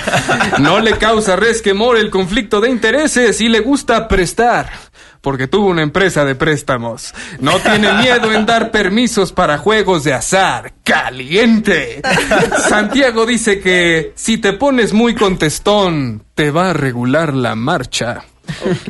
No 0.58 0.80
le 0.80 0.96
causa 0.98 1.36
resquemor 1.36 1.96
el 1.96 2.10
conflicto 2.10 2.60
de 2.60 2.70
intereses 2.70 3.40
y 3.40 3.48
le 3.48 3.60
gusta 3.60 4.06
prestar 4.06 4.70
porque 5.22 5.46
tuvo 5.46 5.68
una 5.68 5.82
empresa 5.82 6.24
de 6.24 6.34
préstamos. 6.34 7.14
No 7.40 7.58
tiene 7.60 7.92
miedo 7.94 8.32
en 8.32 8.44
dar 8.44 8.70
permisos 8.70 9.32
para 9.32 9.56
juegos 9.56 10.04
de 10.04 10.12
azar. 10.12 10.74
¡Caliente! 10.84 12.02
Santiago 12.68 13.24
dice 13.24 13.60
que 13.60 14.12
si 14.16 14.38
te 14.38 14.52
pones 14.52 14.92
muy 14.92 15.14
contestón, 15.14 16.24
te 16.34 16.50
va 16.50 16.70
a 16.70 16.74
regular 16.74 17.32
la 17.32 17.54
marcha. 17.54 18.24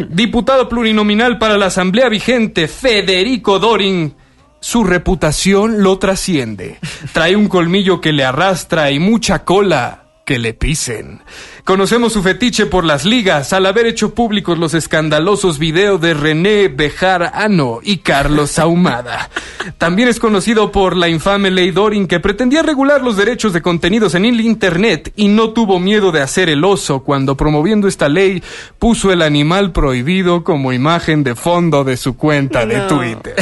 Diputado 0.09 0.69
plurinominal 0.69 1.39
para 1.39 1.59
la 1.59 1.67
Asamblea 1.67 2.09
Vigente, 2.09 2.67
Federico 2.67 3.59
Dorin, 3.59 4.15
su 4.59 4.85
reputación 4.85 5.83
lo 5.83 5.99
trasciende. 5.99 6.79
Trae 7.13 7.37
un 7.37 7.49
colmillo 7.49 8.01
que 8.01 8.13
le 8.13 8.25
arrastra 8.25 8.91
y 8.91 8.99
mucha 8.99 9.45
cola 9.45 10.02
que 10.33 10.39
le 10.39 10.55
pisen. 10.55 11.21
Conocemos 11.63 12.15
su 12.15 12.23
fetiche 12.23 12.65
por 12.65 12.85
las 12.85 13.05
ligas 13.05 13.53
al 13.53 13.67
haber 13.67 13.85
hecho 13.85 14.15
públicos 14.15 14.57
los 14.57 14.73
escandalosos 14.73 15.59
videos 15.59 16.01
de 16.01 16.15
René 16.15 16.69
Bejar 16.69 17.33
Ano 17.35 17.81
y 17.83 17.99
Carlos 17.99 18.59
Ahumada. 18.59 19.29
También 19.77 20.09
es 20.09 20.19
conocido 20.19 20.73
por 20.73 20.97
la 20.97 21.11
infame 21.11 21.51
ley 21.51 21.71
Dorin 21.71 22.07
que 22.07 22.19
pretendía 22.19 22.63
regular 22.63 23.03
los 23.03 23.19
derechos 23.19 23.53
de 23.53 23.61
contenidos 23.61 24.15
en 24.15 24.25
el 24.25 24.41
Internet 24.41 25.13
y 25.17 25.29
no 25.29 25.51
tuvo 25.51 25.79
miedo 25.79 26.13
de 26.13 26.23
hacer 26.23 26.49
el 26.49 26.65
oso 26.65 27.01
cuando 27.01 27.37
promoviendo 27.37 27.87
esta 27.87 28.09
ley 28.09 28.43
puso 28.79 29.13
el 29.13 29.21
animal 29.21 29.73
prohibido 29.73 30.45
como 30.45 30.73
imagen 30.73 31.25
de 31.25 31.35
fondo 31.35 31.85
de 31.85 31.99
su 31.99 32.17
cuenta 32.17 32.65
de 32.65 32.81
Twitter. 32.89 33.35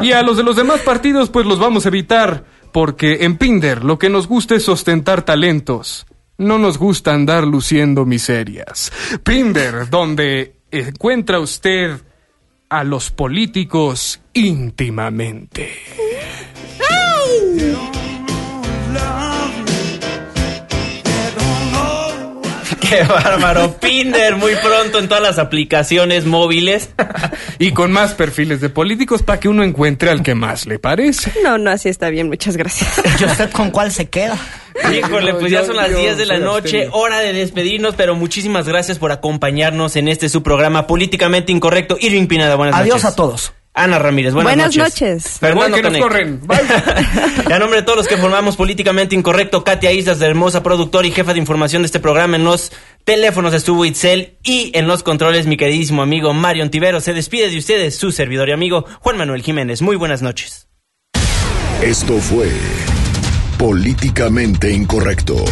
Y 0.00 0.12
a 0.12 0.22
los 0.22 0.36
de 0.36 0.42
los 0.42 0.56
demás 0.56 0.80
partidos 0.80 1.30
pues 1.30 1.46
los 1.46 1.58
vamos 1.58 1.86
a 1.86 1.88
evitar 1.88 2.44
porque 2.74 3.18
en 3.20 3.38
Pinder 3.38 3.84
lo 3.84 4.00
que 4.00 4.08
nos 4.08 4.26
gusta 4.26 4.56
es 4.56 4.68
ostentar 4.68 5.22
talentos 5.22 6.06
no 6.38 6.58
nos 6.58 6.76
gusta 6.76 7.14
andar 7.14 7.46
luciendo 7.46 8.04
miserias. 8.04 8.92
Pinder, 9.22 9.88
donde 9.88 10.56
encuentra 10.72 11.38
usted 11.38 12.00
a 12.68 12.82
los 12.82 13.12
políticos 13.12 14.20
íntimamente. 14.32 15.70
Qué 22.94 23.04
bárbaro. 23.04 23.76
Pinder 23.80 24.36
muy 24.36 24.54
pronto 24.56 24.98
en 24.98 25.08
todas 25.08 25.22
las 25.22 25.38
aplicaciones 25.38 26.24
móviles. 26.24 26.90
y 27.58 27.72
con 27.72 27.92
más 27.92 28.14
perfiles 28.14 28.60
de 28.60 28.68
políticos 28.68 29.22
para 29.22 29.40
que 29.40 29.48
uno 29.48 29.62
encuentre 29.62 30.10
al 30.10 30.22
que 30.22 30.34
más 30.34 30.66
le 30.66 30.78
parece. 30.78 31.32
No, 31.42 31.58
no, 31.58 31.70
así 31.70 31.88
está 31.88 32.10
bien, 32.10 32.28
muchas 32.28 32.56
gracias. 32.56 33.02
¿Y 33.20 33.24
usted 33.24 33.50
con 33.50 33.70
cuál 33.70 33.92
se 33.92 34.08
queda? 34.08 34.38
Híjole, 34.92 35.34
pues 35.34 35.50
ya 35.50 35.64
son 35.64 35.76
las 35.76 35.94
10 35.94 36.16
de 36.16 36.26
la 36.26 36.38
noche, 36.38 36.88
hora 36.92 37.20
de 37.20 37.32
despedirnos, 37.32 37.94
pero 37.94 38.14
muchísimas 38.14 38.68
gracias 38.68 38.98
por 38.98 39.12
acompañarnos 39.12 39.96
en 39.96 40.08
este 40.08 40.28
su 40.28 40.42
programa 40.42 40.86
políticamente 40.86 41.52
incorrecto. 41.52 41.96
Irving 42.00 42.26
Pineda, 42.26 42.56
buenas 42.56 42.76
noches. 42.76 42.92
Adiós 42.92 43.04
a 43.04 43.16
todos. 43.16 43.52
Ana 43.76 43.98
Ramírez, 43.98 44.34
buenas, 44.34 44.52
Buenas 44.54 44.76
noches. 44.76 45.00
noches. 45.00 45.38
Fernando 45.40 45.76
que 45.76 45.82
nos 45.82 45.98
corren. 45.98 46.40
Bye. 46.46 46.58
A 47.54 47.58
nombre 47.58 47.80
de 47.80 47.82
todos 47.84 47.98
los 47.98 48.06
que 48.06 48.16
formamos 48.16 48.56
Políticamente 48.56 49.16
Incorrecto, 49.16 49.64
Katia 49.64 49.90
Islas, 49.90 50.20
de 50.20 50.26
hermosa 50.26 50.62
productora 50.62 51.08
y 51.08 51.10
jefa 51.10 51.32
de 51.32 51.40
información 51.40 51.82
de 51.82 51.86
este 51.86 51.98
programa, 51.98 52.36
en 52.36 52.44
los 52.44 52.70
teléfonos 53.02 53.52
estuvo 53.52 53.84
Itzel 53.84 54.38
y 54.44 54.70
en 54.74 54.86
los 54.86 55.02
controles 55.02 55.46
mi 55.46 55.56
queridísimo 55.56 56.02
amigo 56.02 56.32
Mario 56.32 56.62
Ontivero. 56.62 57.00
Se 57.00 57.14
despide 57.14 57.50
de 57.50 57.58
ustedes 57.58 57.96
su 57.96 58.12
servidor 58.12 58.48
y 58.48 58.52
amigo 58.52 58.84
Juan 59.00 59.16
Manuel 59.18 59.42
Jiménez. 59.42 59.82
Muy 59.82 59.96
buenas 59.96 60.22
noches. 60.22 60.68
Esto 61.82 62.16
fue 62.18 62.48
Políticamente 63.58 64.70
Incorrecto. 64.70 65.44